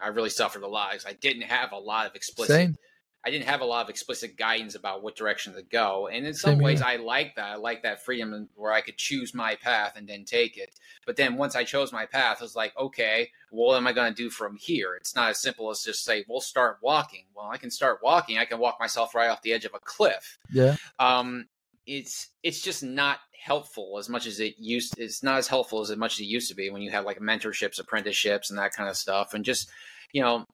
I 0.00 0.08
really 0.08 0.30
suffered 0.30 0.62
a 0.62 0.68
lot. 0.68 0.92
Because 0.92 1.06
I 1.06 1.14
didn't 1.14 1.42
have 1.42 1.72
a 1.72 1.78
lot 1.78 2.06
of 2.06 2.14
explicit 2.14 2.54
Same. 2.54 2.76
I 3.24 3.30
didn't 3.30 3.48
have 3.48 3.60
a 3.60 3.66
lot 3.66 3.84
of 3.84 3.90
explicit 3.90 4.38
guidance 4.38 4.74
about 4.74 5.02
what 5.02 5.14
direction 5.14 5.52
to 5.54 5.62
go. 5.62 6.08
And 6.08 6.26
in 6.26 6.32
some 6.32 6.52
Same 6.52 6.58
ways, 6.60 6.78
here. 6.78 6.88
I 6.88 6.96
like 6.96 7.34
that. 7.36 7.50
I 7.50 7.56
like 7.56 7.82
that 7.82 8.02
freedom 8.02 8.48
where 8.54 8.72
I 8.72 8.80
could 8.80 8.96
choose 8.96 9.34
my 9.34 9.56
path 9.56 9.92
and 9.96 10.08
then 10.08 10.24
take 10.24 10.56
it. 10.56 10.70
But 11.04 11.16
then 11.16 11.36
once 11.36 11.54
I 11.54 11.64
chose 11.64 11.92
my 11.92 12.06
path, 12.06 12.38
I 12.40 12.44
was 12.44 12.56
like, 12.56 12.72
okay, 12.78 13.30
what 13.50 13.76
am 13.76 13.86
I 13.86 13.92
going 13.92 14.12
to 14.12 14.16
do 14.16 14.30
from 14.30 14.56
here? 14.56 14.94
It's 14.94 15.14
not 15.14 15.28
as 15.28 15.42
simple 15.42 15.68
as 15.70 15.82
just 15.82 16.02
say, 16.02 16.24
we'll 16.28 16.40
start 16.40 16.78
walking. 16.82 17.24
Well, 17.34 17.50
I 17.50 17.58
can 17.58 17.70
start 17.70 17.98
walking. 18.02 18.38
I 18.38 18.46
can 18.46 18.58
walk 18.58 18.78
myself 18.80 19.14
right 19.14 19.28
off 19.28 19.42
the 19.42 19.52
edge 19.52 19.66
of 19.66 19.74
a 19.74 19.80
cliff. 19.80 20.38
Yeah. 20.50 20.76
Um, 20.98 21.46
it's 21.86 22.28
it's 22.42 22.62
just 22.62 22.82
not 22.82 23.18
helpful 23.42 23.96
as 23.98 24.08
much 24.08 24.26
as 24.26 24.40
it 24.40 24.54
used. 24.58 24.94
It's 24.98 25.22
not 25.22 25.38
as 25.38 25.48
helpful 25.48 25.80
as 25.80 25.94
much 25.96 26.14
as 26.14 26.20
it 26.20 26.26
used 26.26 26.48
to 26.50 26.54
be 26.54 26.70
when 26.70 26.82
you 26.82 26.90
have 26.90 27.04
like 27.04 27.18
mentorships, 27.18 27.80
apprenticeships, 27.80 28.50
and 28.50 28.58
that 28.58 28.72
kind 28.72 28.88
of 28.88 28.96
stuff, 28.96 29.34
and 29.34 29.44
just 29.44 29.68
you 30.12 30.22
know 30.22 30.46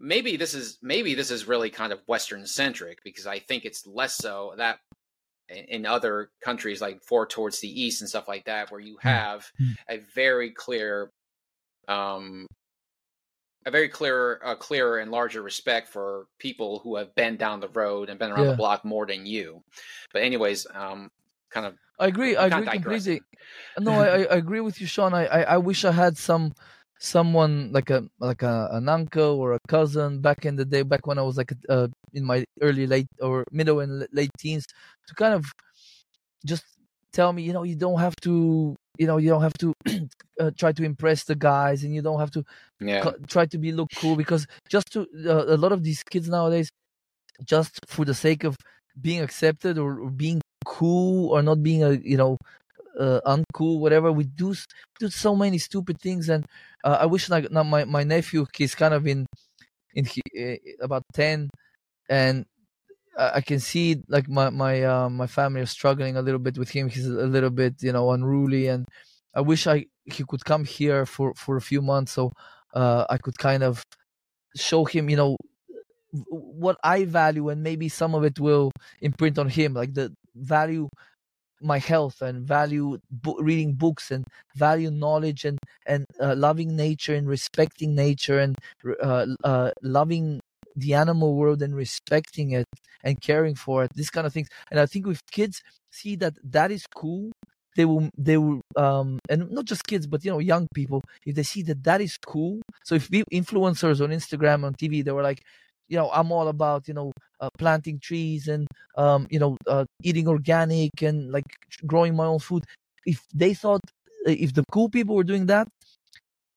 maybe 0.00 0.36
this 0.36 0.54
is 0.54 0.78
maybe 0.82 1.14
this 1.14 1.30
is 1.30 1.48
really 1.48 1.70
kind 1.70 1.92
of 1.92 2.00
Western 2.06 2.46
centric 2.46 3.02
because 3.04 3.26
I 3.26 3.38
think 3.38 3.64
it's 3.64 3.86
less 3.86 4.16
so 4.16 4.54
that 4.56 4.78
in 5.48 5.86
other 5.86 6.30
countries 6.42 6.80
like 6.80 7.02
four 7.02 7.26
towards 7.26 7.60
the 7.60 7.82
east 7.82 8.00
and 8.00 8.08
stuff 8.08 8.28
like 8.28 8.44
that, 8.46 8.70
where 8.70 8.80
you 8.80 8.96
hmm. 9.00 9.08
have 9.08 9.50
hmm. 9.58 9.72
a 9.88 9.98
very 10.14 10.50
clear, 10.50 11.10
um, 11.88 12.46
a 13.66 13.70
very 13.70 13.88
clear, 13.88 14.40
a 14.44 14.56
clearer 14.56 14.98
and 14.98 15.10
larger 15.10 15.42
respect 15.42 15.88
for 15.88 16.26
people 16.38 16.80
who 16.80 16.96
have 16.96 17.14
been 17.14 17.36
down 17.36 17.60
the 17.60 17.68
road 17.68 18.08
and 18.08 18.18
been 18.18 18.30
around 18.30 18.44
yeah. 18.44 18.50
the 18.50 18.56
block 18.56 18.84
more 18.84 19.06
than 19.06 19.26
you. 19.26 19.62
But 20.12 20.22
anyways, 20.22 20.66
um, 20.74 21.10
kind 21.50 21.66
of. 21.66 21.74
I 21.98 22.08
agree. 22.08 22.36
I 22.36 22.46
agree 22.46 22.66
completely. 22.66 23.20
No, 23.78 23.92
I, 23.92 24.24
I 24.24 24.36
agree 24.36 24.60
with 24.60 24.80
you, 24.80 24.86
Seann. 24.86 25.12
I, 25.12 25.26
I, 25.26 25.42
I 25.42 25.56
wish 25.58 25.84
I 25.84 25.92
had 25.92 26.18
some 26.18 26.52
someone 27.04 27.70
like 27.70 27.90
a 27.90 28.02
like 28.18 28.42
a, 28.42 28.68
an 28.72 28.88
uncle 28.88 29.38
or 29.38 29.52
a 29.52 29.60
cousin 29.68 30.20
back 30.20 30.46
in 30.46 30.56
the 30.56 30.64
day 30.64 30.82
back 30.82 31.06
when 31.06 31.18
i 31.18 31.22
was 31.22 31.36
like 31.36 31.52
uh, 31.68 31.86
in 32.14 32.24
my 32.24 32.42
early 32.62 32.86
late 32.86 33.06
or 33.20 33.44
middle 33.50 33.80
and 33.80 34.06
late 34.12 34.30
teens 34.38 34.64
to 35.06 35.14
kind 35.14 35.34
of 35.34 35.44
just 36.46 36.64
tell 37.12 37.30
me 37.32 37.42
you 37.42 37.52
know 37.52 37.62
you 37.62 37.76
don't 37.76 38.00
have 38.00 38.16
to 38.16 38.74
you 38.98 39.06
know 39.06 39.18
you 39.18 39.28
don't 39.28 39.42
have 39.42 39.58
to 39.58 39.74
uh, 40.40 40.50
try 40.56 40.72
to 40.72 40.82
impress 40.82 41.24
the 41.24 41.34
guys 41.34 41.84
and 41.84 41.94
you 41.94 42.00
don't 42.00 42.18
have 42.18 42.30
to 42.30 42.42
yeah. 42.80 43.10
try 43.28 43.44
to 43.44 43.58
be 43.58 43.70
look 43.70 43.88
cool 43.96 44.16
because 44.16 44.46
just 44.70 44.90
to 44.92 45.06
uh, 45.26 45.44
a 45.54 45.58
lot 45.58 45.72
of 45.72 45.82
these 45.82 46.02
kids 46.02 46.28
nowadays 46.28 46.70
just 47.44 47.80
for 47.86 48.06
the 48.06 48.14
sake 48.14 48.44
of 48.44 48.56
being 48.98 49.20
accepted 49.20 49.76
or, 49.76 50.00
or 50.00 50.10
being 50.10 50.40
cool 50.64 51.28
or 51.28 51.42
not 51.42 51.62
being 51.62 51.82
a 51.82 51.92
you 51.92 52.16
know 52.16 52.38
uh, 52.98 53.20
uncool 53.26 53.80
whatever 53.80 54.12
we 54.12 54.24
do 54.24 54.54
do 55.00 55.08
so 55.10 55.34
many 55.36 55.58
stupid 55.58 56.00
things 56.00 56.28
and 56.28 56.46
uh, 56.84 56.98
i 57.00 57.06
wish 57.06 57.28
like 57.28 57.50
now 57.50 57.62
my, 57.62 57.84
my 57.84 58.04
nephew 58.04 58.46
he's 58.56 58.74
kind 58.74 58.94
of 58.94 59.06
in 59.06 59.26
in 59.94 60.04
he, 60.06 60.22
uh, 60.40 60.84
about 60.84 61.04
10 61.14 61.50
and 62.10 62.46
I 63.16 63.42
can 63.42 63.60
see 63.60 64.02
like 64.08 64.28
my 64.28 64.50
my 64.50 64.82
uh, 64.82 65.08
my 65.08 65.26
family 65.28 65.60
is 65.60 65.70
struggling 65.70 66.16
a 66.16 66.22
little 66.22 66.40
bit 66.40 66.58
with 66.58 66.70
him. 66.70 66.88
He's 66.88 67.06
a 67.06 67.26
little 67.26 67.50
bit 67.50 67.82
you 67.82 67.92
know 67.92 68.10
unruly, 68.10 68.66
and 68.66 68.86
I 69.34 69.40
wish 69.40 69.66
I 69.68 69.86
he 70.04 70.24
could 70.26 70.44
come 70.44 70.64
here 70.64 71.06
for 71.06 71.32
for 71.34 71.56
a 71.56 71.60
few 71.60 71.80
months 71.80 72.12
so 72.12 72.32
uh, 72.74 73.04
I 73.08 73.18
could 73.18 73.38
kind 73.38 73.62
of 73.62 73.84
show 74.56 74.84
him 74.84 75.10
you 75.10 75.16
know 75.16 75.36
what 76.30 76.76
I 76.84 77.04
value, 77.06 77.48
and 77.48 77.62
maybe 77.62 77.88
some 77.88 78.14
of 78.14 78.24
it 78.24 78.38
will 78.40 78.72
imprint 79.00 79.38
on 79.38 79.48
him, 79.48 79.74
like 79.74 79.94
the 79.94 80.14
value 80.34 80.88
my 81.64 81.78
health 81.78 82.22
and 82.22 82.46
value 82.46 82.98
bo- 83.10 83.38
reading 83.38 83.74
books 83.74 84.10
and 84.10 84.24
value 84.56 84.90
knowledge 84.90 85.44
and 85.44 85.58
and 85.86 86.04
uh, 86.20 86.34
loving 86.36 86.76
nature 86.76 87.14
and 87.14 87.28
respecting 87.28 87.94
nature 87.94 88.38
and 88.38 88.56
uh, 89.02 89.26
uh, 89.44 89.70
loving 89.82 90.40
the 90.76 90.94
animal 90.94 91.34
world 91.36 91.62
and 91.62 91.74
respecting 91.76 92.50
it 92.52 92.66
and 93.04 93.20
caring 93.20 93.54
for 93.54 93.84
it 93.84 93.90
this 93.94 94.10
kind 94.10 94.26
of 94.26 94.32
things. 94.32 94.48
And 94.70 94.80
i 94.80 94.86
think 94.86 95.06
if 95.06 95.20
kids 95.30 95.62
see 95.90 96.16
that 96.16 96.34
that 96.52 96.70
is 96.70 96.84
cool 96.94 97.30
they 97.76 97.84
will 97.84 98.08
they 98.16 98.36
will 98.36 98.60
um 98.76 99.18
and 99.28 99.50
not 99.50 99.64
just 99.64 99.86
kids 99.86 100.06
but 100.06 100.24
you 100.24 100.30
know 100.30 100.38
young 100.38 100.66
people 100.74 101.02
if 101.26 101.34
they 101.34 101.42
see 101.42 101.62
that 101.62 101.82
that 101.84 102.00
is 102.00 102.16
cool 102.18 102.60
so 102.84 102.94
if 102.94 103.10
we 103.10 103.24
influencers 103.32 104.00
on 104.02 104.10
instagram 104.10 104.64
on 104.64 104.74
tv 104.74 105.04
they 105.04 105.12
were 105.12 105.22
like 105.22 105.42
you 105.88 105.96
know 105.96 106.10
i'm 106.12 106.30
all 106.32 106.48
about 106.48 106.86
you 106.88 106.94
know 106.94 107.12
uh, 107.40 107.50
planting 107.58 107.98
trees 107.98 108.48
and 108.48 108.66
um 108.96 109.26
you 109.30 109.38
know 109.38 109.56
uh, 109.66 109.84
eating 110.02 110.28
organic 110.28 111.02
and 111.02 111.30
like 111.30 111.44
growing 111.86 112.14
my 112.16 112.26
own 112.26 112.38
food. 112.38 112.64
If 113.06 113.22
they 113.34 113.54
thought 113.54 113.82
if 114.26 114.54
the 114.54 114.64
cool 114.72 114.88
people 114.88 115.14
were 115.14 115.24
doing 115.24 115.46
that 115.46 115.68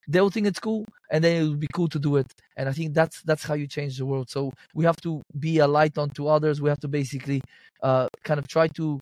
they'll 0.07 0.29
think 0.29 0.47
it's 0.47 0.59
cool 0.59 0.85
and 1.11 1.23
then 1.23 1.41
it 1.41 1.47
would 1.49 1.59
be 1.59 1.67
cool 1.73 1.89
to 1.89 1.99
do 1.99 2.15
it. 2.15 2.27
And 2.55 2.69
i 2.69 2.71
think 2.71 2.93
that's 2.93 3.21
that's 3.23 3.43
how 3.43 3.53
you 3.55 3.67
change 3.67 3.97
the 3.97 4.05
world. 4.05 4.29
So 4.29 4.51
we 4.73 4.85
have 4.85 4.97
to 5.01 5.21
be 5.37 5.59
a 5.59 5.67
light 5.67 5.97
onto 5.97 6.27
others. 6.27 6.61
We 6.61 6.69
have 6.69 6.79
to 6.81 6.87
basically 6.87 7.41
uh, 7.83 8.07
kind 8.23 8.39
of 8.39 8.47
try 8.47 8.67
to 8.69 8.99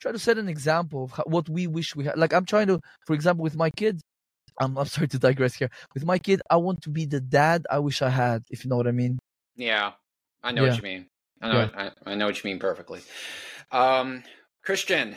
try 0.00 0.12
to 0.12 0.18
set 0.18 0.38
an 0.38 0.48
example 0.48 1.04
of 1.04 1.12
how, 1.12 1.24
what 1.26 1.48
we 1.48 1.66
wish 1.66 1.96
we 1.96 2.04
had 2.04 2.16
like 2.18 2.32
i'm 2.32 2.44
trying 2.44 2.68
to 2.68 2.80
for 3.06 3.14
example 3.14 3.42
with 3.42 3.56
my 3.56 3.70
kids 3.70 4.00
I'm, 4.60 4.76
I'm 4.78 4.86
sorry 4.96 5.08
to 5.08 5.18
digress 5.18 5.54
here. 5.54 5.70
With 5.94 6.04
my 6.04 6.18
kid 6.18 6.40
i 6.50 6.56
want 6.56 6.82
to 6.82 6.90
be 6.90 7.04
the 7.04 7.20
dad 7.20 7.66
i 7.70 7.78
wish 7.78 8.02
i 8.02 8.08
had 8.08 8.42
if 8.50 8.64
you 8.64 8.70
know 8.70 8.76
what 8.76 8.86
i 8.86 8.92
mean. 8.92 9.18
Yeah 9.56 9.92
i 10.42 10.52
know 10.52 10.62
yeah. 10.62 10.68
what 10.70 10.76
you 10.76 10.82
mean 10.82 11.06
i 11.42 11.52
know 11.52 11.60
yeah. 11.60 11.90
I, 12.06 12.12
I 12.12 12.14
know 12.14 12.26
what 12.26 12.42
you 12.42 12.48
mean 12.48 12.58
perfectly 12.58 13.00
um 13.70 14.22
christian 14.62 15.14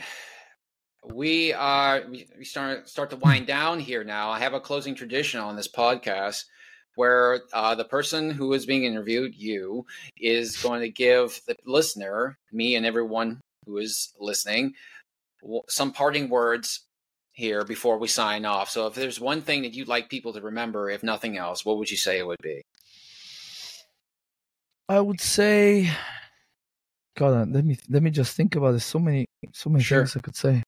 we 1.04 1.52
are 1.52 2.04
we 2.08 2.44
start 2.44 2.88
start 2.88 3.10
to 3.10 3.16
wind 3.16 3.46
down 3.46 3.80
here 3.80 4.04
now. 4.04 4.30
I 4.30 4.38
have 4.38 4.54
a 4.54 4.60
closing 4.60 4.94
tradition 4.94 5.40
on 5.40 5.56
this 5.56 5.68
podcast 5.68 6.44
where 6.94 7.40
uh, 7.52 7.74
the 7.74 7.84
person 7.84 8.30
who 8.30 8.52
is 8.52 8.66
being 8.66 8.84
interviewed, 8.84 9.34
you, 9.34 9.86
is 10.18 10.56
going 10.58 10.82
to 10.82 10.90
give 10.90 11.40
the 11.46 11.56
listener, 11.64 12.38
me, 12.52 12.76
and 12.76 12.84
everyone 12.84 13.40
who 13.64 13.78
is 13.78 14.12
listening, 14.20 14.74
some 15.68 15.92
parting 15.92 16.28
words 16.28 16.84
here 17.32 17.64
before 17.64 17.98
we 17.98 18.08
sign 18.08 18.44
off. 18.44 18.68
So, 18.68 18.86
if 18.86 18.94
there's 18.94 19.20
one 19.20 19.40
thing 19.40 19.62
that 19.62 19.74
you'd 19.74 19.88
like 19.88 20.10
people 20.10 20.32
to 20.34 20.40
remember, 20.40 20.90
if 20.90 21.02
nothing 21.02 21.36
else, 21.36 21.64
what 21.64 21.78
would 21.78 21.90
you 21.90 21.96
say 21.96 22.18
it 22.18 22.26
would 22.26 22.42
be? 22.42 22.62
I 24.92 25.00
would 25.00 25.20
say, 25.20 25.90
God, 27.16 27.34
uh, 27.34 27.46
let 27.50 27.64
me 27.64 27.78
let 27.88 28.02
me 28.02 28.10
just 28.10 28.36
think 28.36 28.56
about 28.56 28.72
this. 28.72 28.84
So 28.84 28.98
many, 28.98 29.26
so 29.52 29.70
many 29.70 29.82
sure. 29.82 30.00
things 30.00 30.16
I 30.16 30.20
could 30.20 30.36
say 30.36 30.62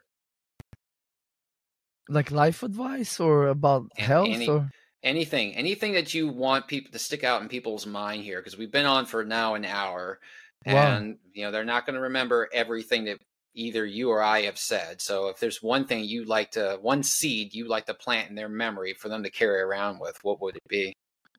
like 2.09 2.31
life 2.31 2.63
advice 2.63 3.21
or 3.21 3.49
about 3.49 3.87
health 3.97 4.29
or 4.49 4.69
anything 5.03 5.55
anything 5.55 5.93
that 5.93 6.15
you 6.15 6.29
want 6.29 6.67
people 6.67 6.93
to 6.93 6.99
stick 6.99 7.25
out 7.25 7.43
in 7.43 7.49
people's 7.49 7.87
mind 7.87 8.23
here 8.23 8.41
because 8.41 8.59
we've 8.59 8.73
been 8.73 8.87
on 8.87 9.07
for 9.07 9.25
now 9.25 9.55
an 9.55 9.65
hour 9.65 10.19
and 10.65 11.13
wow. 11.13 11.17
you 11.33 11.45
know 11.45 11.51
they're 11.51 11.65
not 11.65 11.87
going 11.87 11.95
to 11.95 12.01
remember 12.01 12.49
everything 12.53 13.05
that 13.05 13.19
either 13.55 13.87
you 13.87 14.11
or 14.11 14.21
I 14.21 14.43
have 14.43 14.59
said. 14.59 15.01
So 15.01 15.29
if 15.29 15.39
there's 15.39 15.63
one 15.63 15.87
thing 15.87 16.05
you 16.05 16.25
like 16.25 16.51
to 16.53 16.79
one 16.81 17.03
seed 17.03 17.55
you 17.55 17.69
like 17.69 17.87
to 17.87 17.95
plant 17.95 18.29
in 18.29 18.35
their 18.35 18.49
memory 18.49 18.95
for 18.95 19.09
them 19.09 19.23
to 19.23 19.31
carry 19.31 19.61
around 19.61 20.01
with, 20.01 20.19
what 20.23 20.41
would 20.41 20.57
it 20.57 20.69
be? 20.69 20.93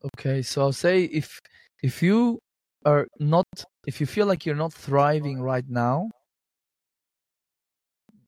Okay, 0.06 0.42
so 0.42 0.62
I'll 0.62 0.72
say 0.72 1.04
if 1.04 1.40
if 1.84 2.02
you 2.02 2.40
are 2.86 3.08
not 3.20 3.46
if 3.88 4.00
you 4.00 4.08
feel 4.08 4.26
like 4.26 4.46
you're 4.46 4.56
not 4.56 4.74
thriving 4.74 5.42
right 5.42 5.68
now, 5.68 6.10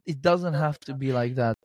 it 0.05 0.21
doesn't 0.21 0.53
have 0.53 0.79
to 0.81 0.93
be 0.93 1.11
like 1.11 1.35
that. 1.35 1.57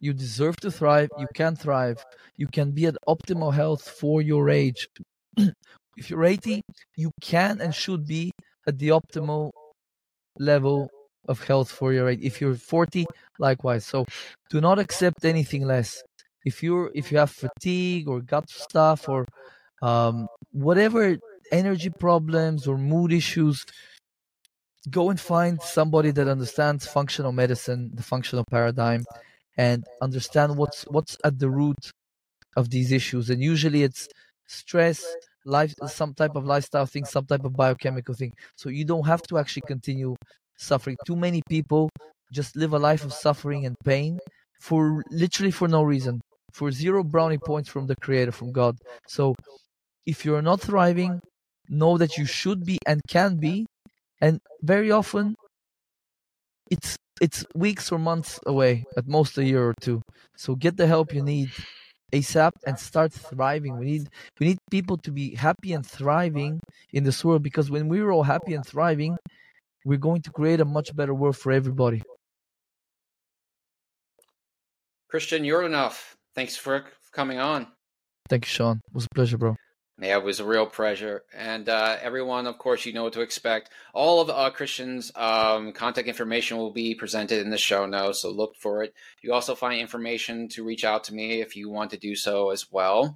You 0.00 0.14
deserve 0.14 0.56
to 0.60 0.70
thrive. 0.70 1.10
You 1.18 1.26
can 1.34 1.56
thrive. 1.56 2.02
You 2.36 2.46
can 2.46 2.72
be 2.72 2.86
at 2.86 2.96
optimal 3.06 3.52
health 3.52 3.86
for 3.88 4.22
your 4.22 4.48
age. 4.48 4.88
if 5.36 6.08
you're 6.08 6.24
80, 6.24 6.62
you 6.96 7.10
can 7.20 7.60
and 7.60 7.74
should 7.74 8.06
be 8.06 8.30
at 8.66 8.78
the 8.78 8.88
optimal 8.88 9.50
level 10.38 10.88
of 11.28 11.44
health 11.44 11.70
for 11.70 11.92
your 11.92 12.08
age. 12.08 12.20
If 12.22 12.40
you're 12.40 12.54
40, 12.54 13.04
likewise. 13.38 13.84
So 13.84 14.06
do 14.48 14.60
not 14.60 14.78
accept 14.78 15.24
anything 15.24 15.66
less. 15.66 16.02
If 16.46 16.62
you're 16.62 16.90
if 16.94 17.12
you 17.12 17.18
have 17.18 17.30
fatigue 17.30 18.08
or 18.08 18.22
gut 18.22 18.48
stuff 18.48 19.08
or 19.10 19.26
um, 19.82 20.26
whatever 20.52 21.18
energy 21.52 21.90
problems 21.90 22.66
or 22.66 22.78
mood 22.78 23.12
issues, 23.12 23.64
go 24.88 25.10
and 25.10 25.20
find 25.20 25.60
somebody 25.60 26.10
that 26.12 26.28
understands 26.28 26.86
functional 26.86 27.32
medicine, 27.32 27.90
the 27.94 28.02
functional 28.02 28.44
paradigm, 28.50 29.04
and 29.56 29.84
understand 30.00 30.56
what's 30.56 30.84
what's 30.84 31.16
at 31.24 31.38
the 31.38 31.50
root 31.50 31.90
of 32.56 32.70
these 32.70 32.92
issues. 32.92 33.30
And 33.30 33.42
usually 33.42 33.82
it's 33.82 34.08
stress, 34.46 35.04
life, 35.44 35.74
some 35.86 36.14
type 36.14 36.34
of 36.34 36.44
lifestyle 36.44 36.86
thing, 36.86 37.04
some 37.04 37.26
type 37.26 37.44
of 37.44 37.54
biochemical 37.54 38.14
thing. 38.14 38.32
So 38.56 38.68
you 38.68 38.84
don't 38.84 39.06
have 39.06 39.22
to 39.24 39.38
actually 39.38 39.62
continue 39.66 40.16
suffering. 40.56 40.96
Too 41.06 41.16
many 41.16 41.42
people 41.48 41.90
just 42.32 42.56
live 42.56 42.72
a 42.72 42.78
life 42.78 43.04
of 43.04 43.12
suffering 43.12 43.66
and 43.66 43.76
pain 43.84 44.18
for 44.60 45.02
literally 45.10 45.50
for 45.50 45.68
no 45.68 45.82
reason, 45.82 46.20
for 46.52 46.70
zero 46.70 47.02
brownie 47.02 47.38
points 47.38 47.68
from 47.68 47.86
the 47.86 47.96
Creator, 47.96 48.32
from 48.32 48.52
God. 48.52 48.76
So 49.08 49.34
if 50.06 50.24
you're 50.24 50.42
not 50.42 50.60
thriving, 50.60 51.20
know 51.70 51.96
that 51.96 52.18
you 52.18 52.26
should 52.26 52.64
be 52.66 52.78
and 52.86 53.00
can 53.08 53.36
be. 53.36 53.66
And 54.20 54.40
very 54.62 54.90
often, 54.90 55.34
it's 56.70 56.96
it's 57.20 57.44
weeks 57.54 57.92
or 57.92 57.98
months 57.98 58.40
away, 58.46 58.84
at 58.96 59.06
most 59.06 59.38
a 59.38 59.44
year 59.44 59.62
or 59.68 59.74
two. 59.80 60.02
So 60.36 60.54
get 60.54 60.76
the 60.76 60.86
help 60.86 61.14
you 61.14 61.22
need 61.22 61.50
ASAP 62.12 62.52
and 62.66 62.78
start 62.78 63.12
thriving. 63.12 63.78
We 63.78 63.86
need 63.86 64.08
we 64.38 64.48
need 64.48 64.58
people 64.70 64.96
to 64.98 65.10
be 65.10 65.34
happy 65.34 65.72
and 65.72 65.86
thriving 65.86 66.60
in 66.92 67.04
this 67.04 67.24
world 67.24 67.42
because 67.42 67.70
when 67.70 67.88
we're 67.88 68.10
all 68.10 68.24
happy 68.24 68.54
and 68.54 68.66
thriving, 68.66 69.16
we're 69.84 69.98
going 69.98 70.22
to 70.22 70.30
create 70.30 70.60
a 70.60 70.64
much 70.64 70.94
better 70.94 71.14
world 71.14 71.36
for 71.36 71.52
everybody. 71.52 72.02
Christian 75.08 75.44
you're 75.44 75.64
enough 75.64 76.16
thanks 76.34 76.56
for 76.56 76.84
coming 77.12 77.38
on. 77.38 77.66
Thank 78.28 78.46
you, 78.46 78.50
Seann. 78.50 78.76
It 78.76 78.94
was 78.94 79.06
a 79.06 79.14
pleasure, 79.14 79.38
bro. 79.38 79.56
Yeah, 80.00 80.16
it 80.16 80.24
was 80.24 80.40
a 80.40 80.46
real 80.46 80.64
pleasure. 80.64 81.24
And 81.36 81.68
uh, 81.68 81.98
everyone, 82.00 82.46
of 82.46 82.56
course, 82.56 82.86
you 82.86 82.94
know 82.94 83.04
what 83.04 83.12
to 83.12 83.20
expect. 83.20 83.68
All 83.92 84.22
of 84.22 84.30
uh, 84.30 84.48
Christian's 84.48 85.12
um, 85.14 85.72
contact 85.72 86.08
information 86.08 86.56
will 86.56 86.70
be 86.70 86.94
presented 86.94 87.42
in 87.42 87.50
the 87.50 87.58
show 87.58 87.84
notes, 87.84 88.22
so 88.22 88.30
look 88.30 88.56
for 88.56 88.82
it. 88.82 88.94
You 89.20 89.34
also 89.34 89.54
find 89.54 89.78
information 89.78 90.48
to 90.50 90.64
reach 90.64 90.84
out 90.84 91.04
to 91.04 91.14
me 91.14 91.42
if 91.42 91.54
you 91.54 91.68
want 91.68 91.90
to 91.90 91.98
do 91.98 92.16
so 92.16 92.48
as 92.48 92.72
well. 92.72 93.14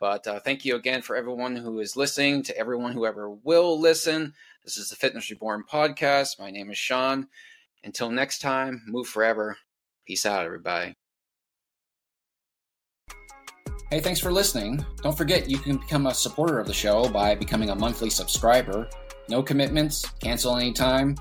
But 0.00 0.26
uh, 0.26 0.40
thank 0.40 0.64
you 0.64 0.76
again 0.76 1.02
for 1.02 1.16
everyone 1.16 1.54
who 1.54 1.80
is 1.80 1.96
listening, 1.96 2.42
to 2.44 2.56
everyone 2.56 2.92
who 2.92 3.04
ever 3.04 3.30
will 3.30 3.78
listen. 3.78 4.32
This 4.64 4.78
is 4.78 4.88
the 4.88 4.96
Fitness 4.96 5.28
Reborn 5.28 5.64
podcast. 5.70 6.40
My 6.40 6.50
name 6.50 6.70
is 6.70 6.78
Seann. 6.78 7.26
Until 7.84 8.10
next 8.10 8.38
time, 8.38 8.82
move 8.86 9.06
forever. 9.06 9.58
Peace 10.06 10.24
out, 10.24 10.46
everybody. 10.46 10.96
Hey, 13.92 14.00
thanks 14.00 14.20
for 14.20 14.32
listening. 14.32 14.82
Don't 15.02 15.14
forget 15.14 15.50
you 15.50 15.58
can 15.58 15.76
become 15.76 16.06
a 16.06 16.14
supporter 16.14 16.58
of 16.58 16.66
the 16.66 16.72
show 16.72 17.10
by 17.10 17.34
becoming 17.34 17.68
a 17.68 17.74
monthly 17.74 18.08
subscriber. 18.08 18.88
No 19.28 19.42
commitments, 19.42 20.06
cancel 20.18 20.56
anytime. 20.56 21.14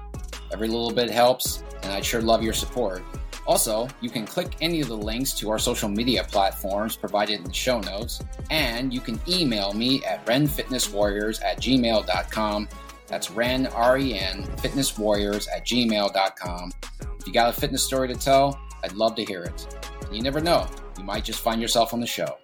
Every 0.54 0.70
little 0.70 0.94
bit 0.94 1.10
helps, 1.10 1.66
and 1.84 1.92
I'd 1.92 2.06
sure 2.06 2.22
love 2.22 2.42
your 2.42 2.54
support. 2.54 3.04
Also, 3.46 3.90
you 4.00 4.10
can 4.10 4.26
click 4.26 4.56
any 4.62 4.80
of 4.80 4.88
the 4.88 4.96
links 4.96 5.34
to 5.34 5.50
our 5.50 5.60
social 5.60 5.90
media 5.90 6.24
platforms 6.24 6.96
provided 6.96 7.40
in 7.40 7.44
the 7.44 7.54
show 7.54 7.82
notes, 7.82 8.22
and 8.50 8.94
you 8.94 9.02
can 9.02 9.20
email 9.28 9.74
me 9.74 10.02
at 10.06 10.26
renfitnesswarriors 10.26 11.44
at 11.44 11.60
gmail.com. 11.60 12.70
That's 13.06 13.32
ren, 13.32 13.68
R-E-N, 13.68 14.44
fitnesswarriors 14.44 15.50
at 15.54 15.66
gmail.com. 15.66 16.72
If 17.20 17.28
you 17.28 17.34
got 17.34 17.50
a 17.50 17.60
fitness 17.60 17.84
story 17.84 18.08
to 18.08 18.16
tell, 18.16 18.58
I'd 18.82 18.94
love 18.94 19.16
to 19.16 19.26
hear 19.26 19.44
it. 19.44 19.68
you 20.10 20.22
never 20.22 20.40
know, 20.40 20.70
you 20.98 21.04
might 21.04 21.26
just 21.26 21.42
find 21.42 21.62
yourself 21.62 21.94
on 21.94 22.00
the 22.00 22.08
show. 22.08 22.38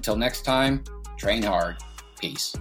Until 0.00 0.16
next 0.16 0.46
time, 0.46 0.82
train 1.18 1.42
hard. 1.42 1.76
Peace. 2.18 2.56